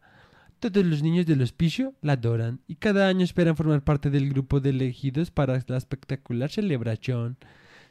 [0.60, 4.62] Todos los niños del hospicio la adoran y cada año esperan formar parte del grupo
[4.62, 7.38] de elegidos para la espectacular celebración.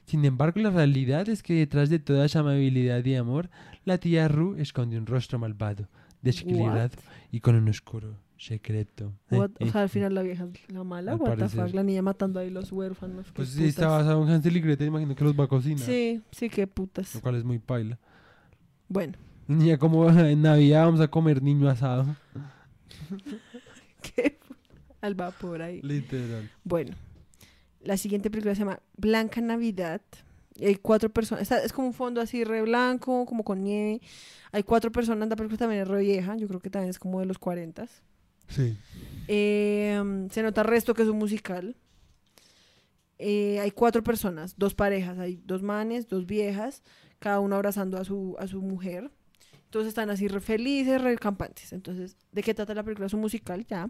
[0.07, 3.51] Sin embargo, la realidad es que detrás de toda esa amabilidad y amor,
[3.85, 5.89] la tía Ru esconde un rostro malvado,
[6.23, 6.91] desequilibrado
[7.31, 9.13] y con un oscuro secreto.
[9.31, 9.51] What?
[9.61, 12.03] O sea, al final la vieja es la mala, Al what the fuck, la niña
[12.03, 13.31] matando ahí los huérfanos.
[13.33, 13.69] Pues si putas.
[13.69, 15.81] está basado en Hansel y Gretel, imagino que los va a cocinar.
[15.81, 17.15] Sí, sí, qué putas.
[17.15, 17.99] Lo cual es muy paila.
[18.89, 19.15] Bueno,
[19.47, 22.17] Niña, como en Navidad vamos a comer niño asado.
[24.15, 24.39] qué
[25.01, 25.83] al vapor ahí.
[25.83, 26.51] Literal.
[26.65, 26.95] Bueno,
[27.81, 30.01] la siguiente película se llama Blanca Navidad.
[30.61, 34.01] Hay cuatro personas, está- es como un fondo así re blanco, como con nieve.
[34.53, 37.21] Hay cuatro personas, la película también es re vieja, yo creo que también es como
[37.21, 37.87] de los 40.
[38.49, 38.77] Sí.
[39.29, 41.75] Eh, se nota resto que es un musical.
[43.19, 46.83] Eh, hay cuatro personas, dos parejas, hay dos manes, dos viejas,
[47.19, 49.11] cada uno abrazando a su, a su mujer.
[49.65, 51.73] Entonces están así re felices, re campantes.
[51.73, 53.07] Entonces, ¿de qué trata la película?
[53.07, 53.89] Es un musical ya,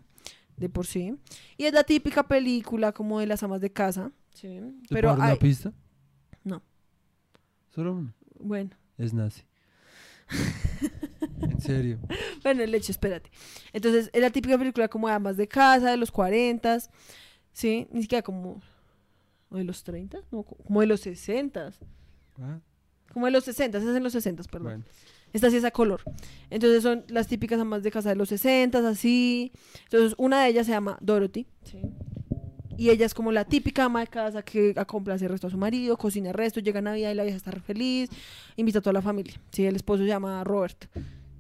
[0.57, 1.17] de por sí.
[1.57, 4.13] Y es la típica película como de las amas de casa.
[4.35, 4.61] Sí.
[4.89, 5.73] ¿Te Pero hay- pista?
[7.75, 8.15] Solo uno.
[8.39, 9.43] bueno, Es nazi.
[11.41, 11.99] en serio.
[12.43, 13.31] Bueno, el hecho, espérate.
[13.73, 16.77] Entonces, es la típica película como de amas de casa, de los 40,
[17.53, 17.87] ¿sí?
[17.93, 18.61] Ni siquiera como...
[19.49, 20.19] ¿O de los 30?
[20.33, 21.73] No, co- como de los 60.
[22.41, 22.59] Ah,
[23.13, 24.65] Como de los 60, es en los 60, perdón.
[24.65, 24.85] Bueno.
[25.33, 26.01] Esta sí es a color.
[26.51, 29.53] Entonces son las típicas amas de casa de los 60, así.
[29.85, 31.47] Entonces una de ellas se llama Dorothy.
[32.83, 35.57] Y ella es como la típica ama de casa que complace el resto a su
[35.57, 38.11] marido, cocina el resto, llega Navidad y la vieja está re feliz,
[38.57, 39.35] invita a toda la familia.
[39.53, 40.87] Sí, el esposo se llama Robert.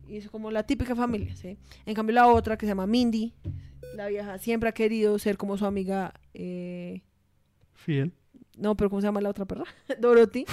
[0.09, 1.59] Y es como la típica familia, ¿sí?
[1.85, 3.32] En cambio la otra que se llama Mindy,
[3.97, 6.14] la vieja siempre ha querido ser como su amiga...
[6.32, 7.02] eh,
[7.74, 8.12] Fiel.
[8.56, 9.64] no, pero ¿cómo se llama la otra perra?
[10.01, 10.44] Dorothy.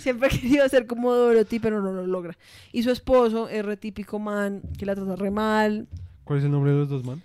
[0.00, 2.38] Siempre ha querido ser como Dorothy, pero no lo logra.
[2.72, 5.88] Y su esposo es re típico man, que la trata re mal.
[6.24, 7.20] ¿Cuál es el nombre de los dos man?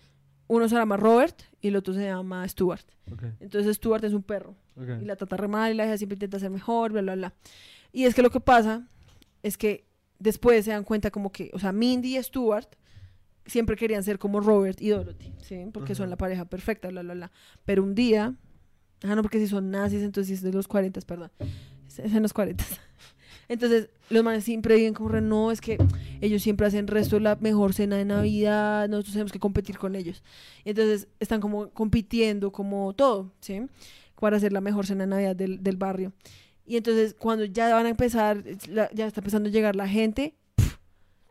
[0.54, 2.86] Uno se llama Robert y el otro se llama Stuart.
[3.12, 5.02] Ok, Entonces Stuart es un perro ok.
[5.02, 7.34] y la trata re mal y la hija siempre intenta ser mejor, bla, bla, bla.
[7.92, 8.88] Y es que lo que pasa
[9.42, 9.86] es que
[10.20, 12.68] después se dan cuenta como que, o sea, Mindy y Stuart
[13.48, 15.66] siempre querían ser como Robert y Dorothy, ¿sí?
[15.74, 16.12] Porque son Ajá.
[16.12, 17.32] la pareja perfecta, bla, bla, bla.
[17.66, 18.36] Pero un día,
[19.04, 21.32] ah, no, porque si son nazis, entonces sí es de los 40, perdón.
[21.88, 22.64] Es en los 40.
[23.50, 25.78] Entonces, los manes siempre viven como, no, es que
[26.22, 30.24] ellos siempre hacen resto la mejor cena de Navidad, nosotros tenemos que competir con ellos.
[30.64, 33.62] Y entonces están como compitiendo, como todo, ¿sí?
[34.20, 36.14] Para hacer la mejor cena de Navidad del, del barrio.
[36.66, 40.36] Y entonces, cuando ya van a empezar, la- ya está empezando a llegar la gente,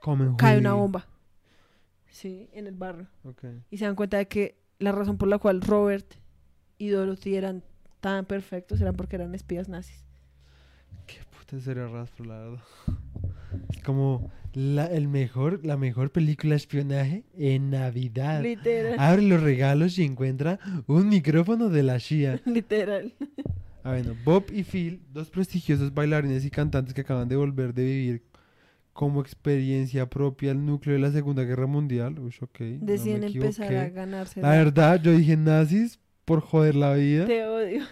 [0.00, 1.06] Comen cae una bomba.
[2.10, 3.06] Sí, en el barrio.
[3.24, 3.44] Ok.
[3.70, 6.06] Y se dan cuenta de que la razón por la cual Robert
[6.76, 7.62] y Dorothy eran
[8.00, 10.04] tan perfectos eran porque eran espías nazis.
[11.52, 12.64] Puta serie rastro, la verdad.
[13.74, 18.42] Es como la, el mejor, la mejor película de espionaje en Navidad.
[18.42, 18.98] Literal.
[18.98, 22.40] Abre los regalos y encuentra un micrófono de la CIA.
[22.46, 23.12] Literal.
[23.84, 27.84] Ah, bueno, Bob y Phil, dos prestigiosos bailarines y cantantes que acaban de volver de
[27.84, 28.22] vivir
[28.94, 32.18] como experiencia propia el núcleo de la Segunda Guerra Mundial.
[32.18, 32.60] Uy, ok.
[32.60, 34.40] no Deciden empezar a ganarse.
[34.40, 37.26] La verdad, yo dije nazis por joder la vida.
[37.26, 37.82] Te odio.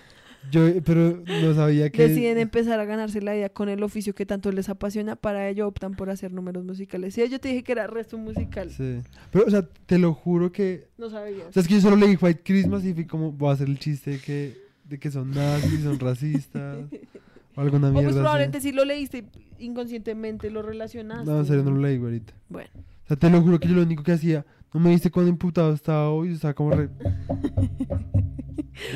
[0.51, 2.09] Yo, pero no sabía que.
[2.09, 5.17] Deciden empezar a ganarse la vida con el oficio que tanto les apasiona.
[5.17, 7.15] Para ello optan por hacer números musicales.
[7.15, 8.71] Sí, yo te dije que era resto musical.
[8.71, 9.01] Sí.
[9.31, 10.89] Pero, o sea, te lo juro que.
[10.99, 11.49] No sabías.
[11.49, 13.69] O sea, es que yo solo leí White Christmas y fui como, voy a hacer
[13.69, 16.79] el chiste de que, de que son nazis, son racistas.
[17.57, 18.07] o alguna O mierda.
[18.07, 18.21] pues así.
[18.21, 19.25] probablemente sí lo leíste
[19.61, 21.31] inconscientemente lo relacionaste.
[21.31, 22.33] No, en serio, no lo leí, güerita.
[22.49, 22.71] Bueno.
[23.05, 25.31] O sea, te lo juro que yo lo único que hacía, no me viste cuando
[25.31, 26.89] imputado estaba hoy, estaba como re.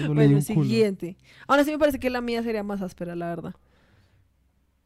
[0.03, 1.19] No bueno, siguiente.
[1.47, 3.55] Ahora sí me parece que la mía sería más áspera, la verdad.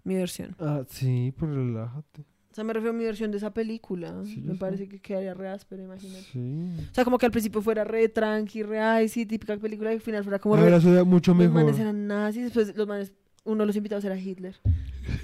[0.03, 0.57] Mi versión.
[0.59, 2.23] Ah, sí, pues relájate.
[2.51, 4.25] O sea, me refiero a mi versión de esa película.
[4.25, 4.59] Sí, me sé.
[4.59, 6.25] parece que quedaría re áspera, imagínate.
[6.33, 6.73] Sí.
[6.91, 9.97] O sea, como que al principio fuera re tranqui, re ay, sí, típica película y
[9.97, 10.71] al final fuera como La re...
[10.71, 11.55] verdad, mucho Los mejor.
[11.55, 13.13] manes eran nazis, después los manes...
[13.49, 14.57] Uno de los invitados era Hitler.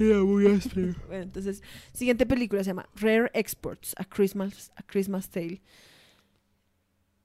[0.01, 0.95] Era muy áspero.
[1.07, 5.61] Bueno, entonces, siguiente película se llama Rare Exports, A Christmas, a Christmas Tale.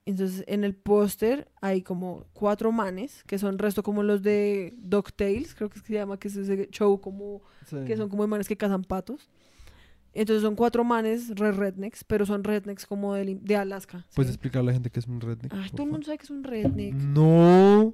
[0.05, 5.55] Entonces, en el póster hay como cuatro manes, que son resto como los de DuckTales,
[5.55, 7.43] creo que es que se llama, que es ese show como,
[7.85, 9.29] que son como manes que cazan patos.
[10.13, 13.99] Entonces son cuatro manes re rednecks, pero son rednecks como de, de Alaska.
[14.09, 14.15] ¿sí?
[14.15, 15.53] Puedes explicarle a la gente que es un redneck.
[15.53, 16.93] Ay, todo el mundo sabe que es un redneck.
[16.93, 17.93] No.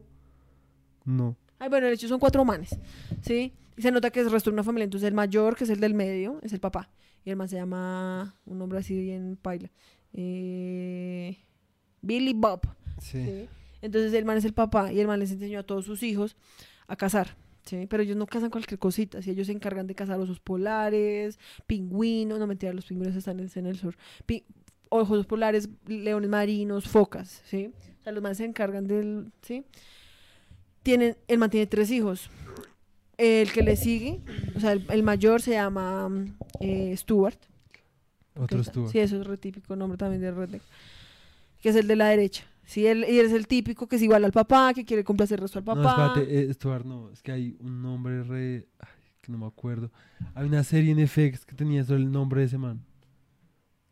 [1.03, 1.35] No.
[1.59, 2.77] Ay, bueno, de hecho son cuatro manes,
[3.21, 3.53] ¿sí?
[3.77, 4.85] Y se nota que es el resto de una familia.
[4.85, 6.89] Entonces el mayor, que es el del medio, es el papá.
[7.23, 9.71] Y el man se llama, un nombre así bien paila,
[10.13, 11.37] eh,
[12.01, 12.61] Billy Bob.
[13.01, 13.23] Sí.
[13.25, 13.49] ¿sí?
[13.81, 16.35] Entonces el man es el papá y el man les enseñó a todos sus hijos
[16.87, 17.35] a cazar.
[17.65, 17.87] ¿sí?
[17.89, 19.31] Pero ellos no cazan cualquier cosita, ¿sí?
[19.31, 23.65] ellos se encargan de cazar osos polares, pingüinos, no mentira, los pingüinos están en, en
[23.65, 23.95] el sur,
[24.25, 24.45] pi-
[24.89, 27.71] osos polares, leones marinos, focas, ¿sí?
[27.99, 29.65] O sea, los manes se encargan del, ¿sí?
[30.85, 32.29] Tienen, el man tiene tres hijos.
[33.17, 34.21] El que le sigue,
[34.55, 36.09] o sea, el, el mayor se llama
[36.59, 37.39] eh, Stuart.
[38.35, 38.91] Otro Stuart.
[38.91, 40.61] Sí, eso es re típico nombre también de redneck.
[41.59, 42.43] Que es el de la derecha.
[42.65, 45.39] Sí, él, y él es el típico que es igual al papá, que quiere complacer
[45.39, 46.07] el resto al No, papá.
[46.19, 47.09] espérate, eh, Stuart, no.
[47.09, 48.67] Es que hay un nombre re.
[48.77, 48.89] Ay,
[49.21, 49.91] que no me acuerdo.
[50.35, 52.85] Hay una serie en FX que tenía solo el nombre de ese man.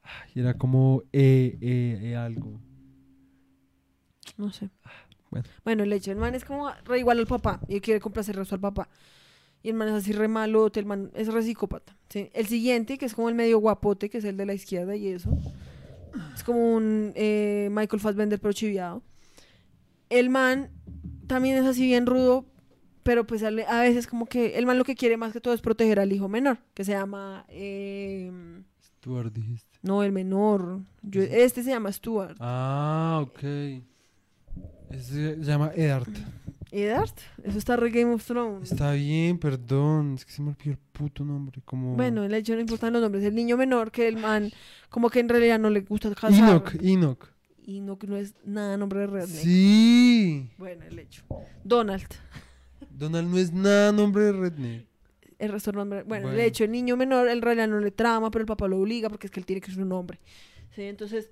[0.04, 2.60] Ay, era como E, E, E algo.
[4.38, 4.70] No sé.
[5.34, 5.48] Bueno.
[5.64, 8.36] Bueno, el hecho, el man es como re igual al papá y él quiere complacer
[8.36, 8.90] el resto al papá.
[9.64, 11.96] Y el man es así re malote, el man es re psicópata.
[12.10, 12.30] ¿sí?
[12.34, 15.08] El siguiente, que es como el medio guapote, que es el de la izquierda y
[15.08, 15.30] eso.
[16.36, 19.02] Es como un eh, Michael Fassbender pero chiviado.
[20.10, 20.70] El man
[21.28, 22.46] también es así bien rudo,
[23.04, 25.62] pero pues a, veces como que el man lo que quiere más que todo es
[25.62, 27.46] proteger al hijo menor, que se llama...
[27.48, 28.32] eh,
[28.82, 29.80] Stuart dijiste.
[29.82, 30.82] no, el menor.
[31.02, 32.38] Yo- este se llama Stuart.
[32.40, 33.40] Ah, ok.
[34.90, 36.10] Ese se llama Edart.
[36.72, 37.12] Eddard,
[37.44, 38.72] eso está re Game of Thrones.
[38.72, 40.16] Está bien, perdón.
[40.16, 41.62] Es que se me olvidó el puto nombre.
[41.66, 41.96] Como.
[41.96, 43.24] Bueno, el hecho no importan los nombres.
[43.24, 44.52] El niño menor que el man,
[44.90, 46.34] como que en realidad no le gusta casar.
[46.34, 47.28] Enoch, Enoch.
[47.66, 49.30] Y no, es nada nombre de redneck.
[49.30, 50.50] Sí.
[50.58, 51.24] Bueno, el hecho.
[51.64, 52.08] Donald.
[52.90, 54.88] Donald no es nada nombre de redneck.
[55.40, 56.04] El resto del nombre.
[56.04, 56.48] Bueno, el Bueno.
[56.48, 59.28] hecho, el niño menor en realidad no le trama, pero el papá lo obliga porque
[59.28, 60.20] es que él tiene que ser un hombre.
[60.76, 60.82] ¿Sí?
[60.84, 61.30] Entonces,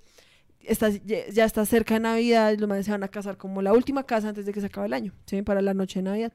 [0.65, 4.03] está, ya está cerca de Navidad, los manes se van a casar como la última
[4.05, 5.41] casa antes de que se acabe el año, ¿sí?
[5.41, 6.33] Para la noche de Navidad.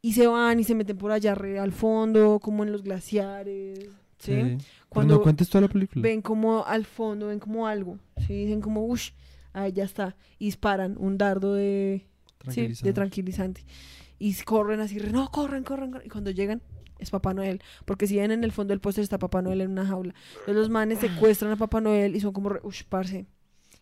[0.00, 3.80] Y se van y se meten por allá re al fondo, como en los glaciares,
[4.18, 4.32] ¿sí?
[4.32, 4.58] Pero
[4.88, 6.02] Cuando no cuentes toda la película.
[6.02, 8.44] ven como al fondo, ven como algo, ¿sí?
[8.44, 9.10] Dicen como, uff,
[9.52, 10.16] ahí ya está.
[10.38, 12.06] Y disparan un dardo de,
[12.48, 12.92] sí, de Tranquilizante.
[12.92, 13.64] tranquilizante.
[14.20, 16.06] Y corren así, no, corren, corren, corren.
[16.06, 16.62] Y cuando llegan,
[16.98, 17.62] es Papá Noel.
[17.84, 20.14] Porque si ven en el fondo del póster está Papá Noel en una jaula.
[20.32, 23.26] Entonces los manes secuestran a Papá Noel y son como, re, uff, parce,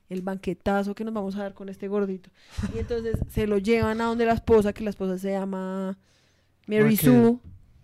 [0.08, 2.30] el banquetazo que nos vamos a dar con este gordito.
[2.74, 5.98] Y entonces se lo llevan a donde la esposa, que la esposa se llama
[6.66, 6.96] Mary.
[6.96, 7.38] Sue.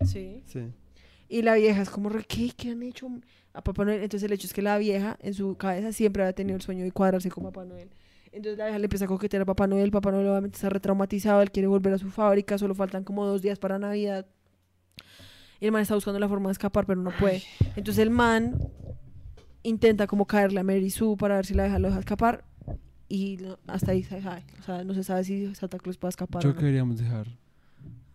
[0.05, 0.43] Sí.
[0.45, 0.71] Sí.
[1.29, 2.51] Y la vieja es como, re, ¿qué?
[2.55, 3.07] ¿Qué han hecho
[3.53, 4.03] a Papá Noel?
[4.03, 6.83] Entonces el hecho es que la vieja en su cabeza siempre había tenido el sueño
[6.83, 7.89] de cuadrarse con Papá Noel.
[8.31, 9.91] Entonces la vieja le empieza a coquetear a Papá Noel.
[9.91, 11.41] Papá Noel obviamente está retraumatizado.
[11.41, 12.57] Él quiere volver a su fábrica.
[12.57, 14.25] Solo faltan como dos días para Navidad.
[15.63, 17.41] Y el man está buscando la forma de escapar, pero no puede.
[17.77, 18.57] Entonces el man
[19.63, 22.43] intenta como caerle a Mary Sue para ver si la vieja lo deja escapar.
[23.07, 24.43] Y no- hasta ahí se sabe.
[24.59, 26.41] O sea, no se sabe si Santa Claus puede escapar.
[26.41, 26.55] o Yo no.
[26.55, 27.27] que queríamos dejar.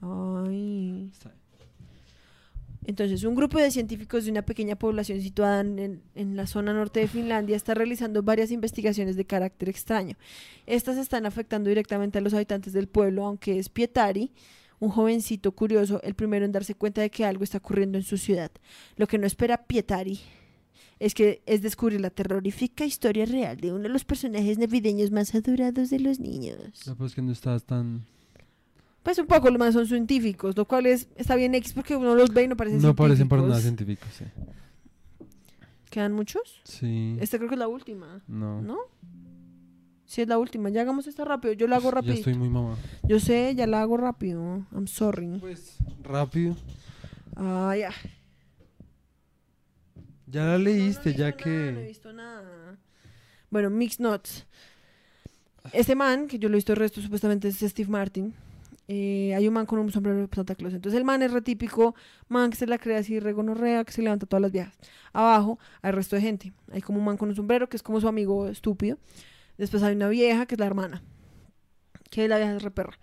[0.03, 1.11] Ay.
[2.85, 7.01] Entonces, un grupo de científicos de una pequeña población situada en, en la zona norte
[7.01, 10.16] de Finlandia está realizando varias investigaciones de carácter extraño.
[10.66, 14.33] Estas están afectando directamente a los habitantes del pueblo, aunque es Pietari,
[14.80, 18.16] un jovencito curioso, el primero en darse cuenta de que algo está ocurriendo en su
[18.18, 18.50] ciudad.
[18.96, 20.20] Lo que no espera Pietari
[21.00, 25.34] es que es descubrir la terrorífica historia real de uno de los personajes navideños más
[25.34, 26.59] adorados de los niños.
[26.86, 28.05] No, pues que no estás tan...
[29.02, 32.14] Pues un poco los más son científicos, lo cual es, está bien X porque uno
[32.14, 34.09] los ve y no parecen No parecen para nada científicos.
[34.12, 35.24] científicos, sí.
[35.90, 36.60] ¿Quedan muchos?
[36.64, 37.16] Sí.
[37.20, 38.60] Esta creo que es la última, No.
[38.60, 38.76] ¿no?
[40.09, 40.70] Sí, es la última.
[40.70, 41.52] Ya hagamos esta rápido.
[41.55, 42.14] Yo la hago Ya rápido.
[42.14, 42.82] estoy muy mamá.
[43.02, 44.66] Yo sé, ya la hago rápido.
[44.72, 45.39] I'm sorry.
[45.39, 46.56] Pues, rápido.
[47.36, 47.93] Ah, ya.
[50.26, 51.89] Ya la leíste, No, no he ya visto nada, no he que...
[51.89, 52.78] visto nada.
[53.51, 54.47] Bueno, Mixed Nuts.
[55.72, 58.35] Este man, que yo lo he visto el resto, supuestamente es Steve Martin.
[58.90, 60.74] eh, hay un man con un sombrero de Santa Claus.
[60.74, 61.94] Entonces el man es re típico,
[62.28, 64.74] man que se la cree así, regonorrea, que se levanta todas las viejas.
[65.12, 66.52] Abajo hay el resto de gente.
[66.72, 68.98] Hay como un man con un sombrero, que es como su amigo estúpido.
[69.59, 71.02] Después hay una vieja, que es la hermana.
[72.10, 72.98] Que la vieja es re perra.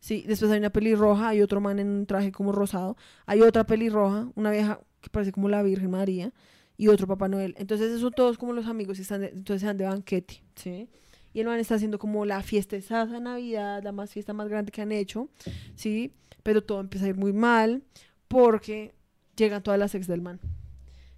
[0.00, 2.96] Sí, después hay una pelirroja, hay otro man en un traje como rosado.
[3.26, 6.32] Hay otra pelirroja, una vieja que parece como la Virgen María
[6.76, 7.54] y otro Papá Noel.
[7.58, 10.88] Entonces esos son todos como los amigos y están de- entonces dan de banquete, ¿sí?
[11.32, 14.72] Y el man está haciendo como la fiesta de Navidad, la más fiesta más grande
[14.72, 15.28] que han hecho,
[15.74, 16.12] ¿sí?
[16.42, 17.82] Pero todo empieza a ir muy mal
[18.26, 18.94] porque
[19.36, 20.40] llegan todas las ex del man,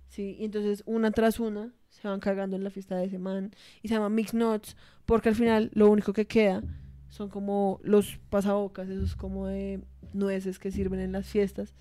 [0.09, 0.37] ¿sí?
[0.39, 1.73] Y entonces una tras una
[2.03, 4.77] se van cagando en la fiesta de ese man y se llama Mix Nuts
[5.07, 6.65] porque al final lo único que queda
[7.09, 9.81] son como los pasabocas, esos como de
[10.13, 11.77] nueces que sirven en las fiestas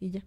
[0.00, 0.24] y ya.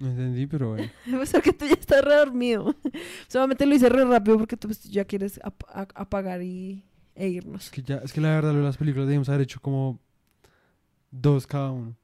[0.00, 0.90] No entendí, pero bueno.
[1.10, 2.74] Pues porque tú ya estás re dormido.
[3.28, 5.62] Solamente lo hice re rápido porque tú pues, ya quieres ap-
[5.94, 6.84] apagar y,
[7.14, 7.64] e irnos.
[7.64, 9.98] Es que, ya, es que la verdad, las películas debemos haber hecho como
[11.10, 11.96] dos cada uno.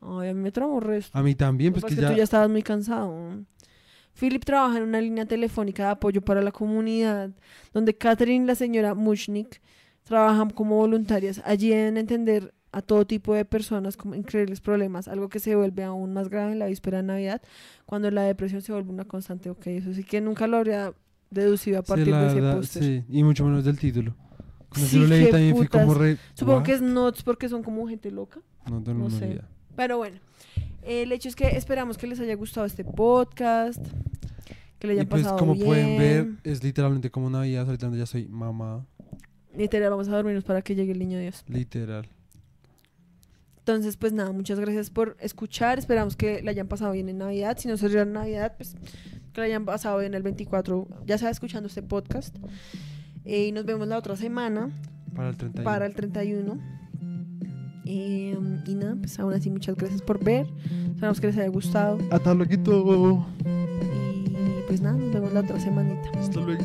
[0.00, 1.16] Ay, a mí me tramo resto.
[1.16, 2.10] A mí también, pues que que ya...
[2.10, 3.44] tú ya estabas muy cansado.
[4.20, 7.30] Philip trabaja en una línea telefónica de apoyo para la comunidad,
[7.72, 9.62] donde Catherine y la señora Mushnik
[10.04, 11.40] trabajan como voluntarias.
[11.44, 15.82] Allí deben entender a todo tipo de personas con increíbles problemas, algo que se vuelve
[15.84, 17.42] aún más grave en la víspera de Navidad,
[17.86, 19.50] cuando la depresión se vuelve una constante.
[19.50, 20.92] Ok, eso sí que nunca lo habría
[21.30, 22.82] deducido a Sí, partir la de ese póster.
[22.84, 24.14] sí, y mucho menos del título.
[24.76, 26.16] Sí, leí también fui como re...
[26.34, 26.64] Supongo ¿what?
[26.66, 28.40] que es nuts porque son como gente loca.
[28.70, 29.26] No tengo no sé.
[29.26, 29.48] idea.
[29.74, 30.20] Pero bueno,
[30.82, 33.84] el hecho es que esperamos que les haya gustado este podcast,
[34.80, 35.66] que le Y hayan pues pasado como bien.
[35.66, 38.84] pueden ver, es literalmente como Navidad, ahorita ya soy mamá,
[39.56, 41.44] Literal, vamos a dormirnos para que llegue el niño Dios.
[41.48, 42.08] literal.
[43.58, 45.78] Entonces, pues nada, muchas gracias por escuchar.
[45.78, 47.56] Esperamos que le hayan pasado bien en Navidad.
[47.58, 48.74] Si no se en Navidad, pues
[49.32, 52.36] que le hayan pasado bien el 24, ya sea escuchando este podcast.
[53.24, 54.70] Eh, y nos vemos la otra semana
[55.14, 55.64] Para el 31.
[55.64, 56.58] para el 31.
[57.84, 60.46] Eh, y nada, pues aún así muchas gracias por ver.
[60.88, 61.98] Esperamos que les haya gustado.
[62.10, 63.26] Hasta luego.
[64.70, 66.08] Pues nada, nos vemos la otra semanita.
[66.16, 66.62] Hasta luego.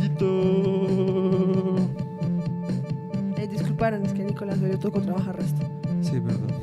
[3.35, 5.67] Eh, disculparan, es que a Nicolás le tocó trabajar resto.
[6.01, 6.51] Sí, perdón.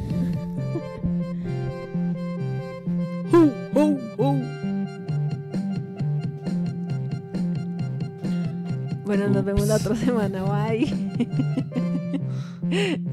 [9.05, 10.45] Bueno, nos vemos la otra semana.
[10.45, 10.87] Bye.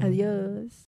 [0.00, 0.72] Adiós.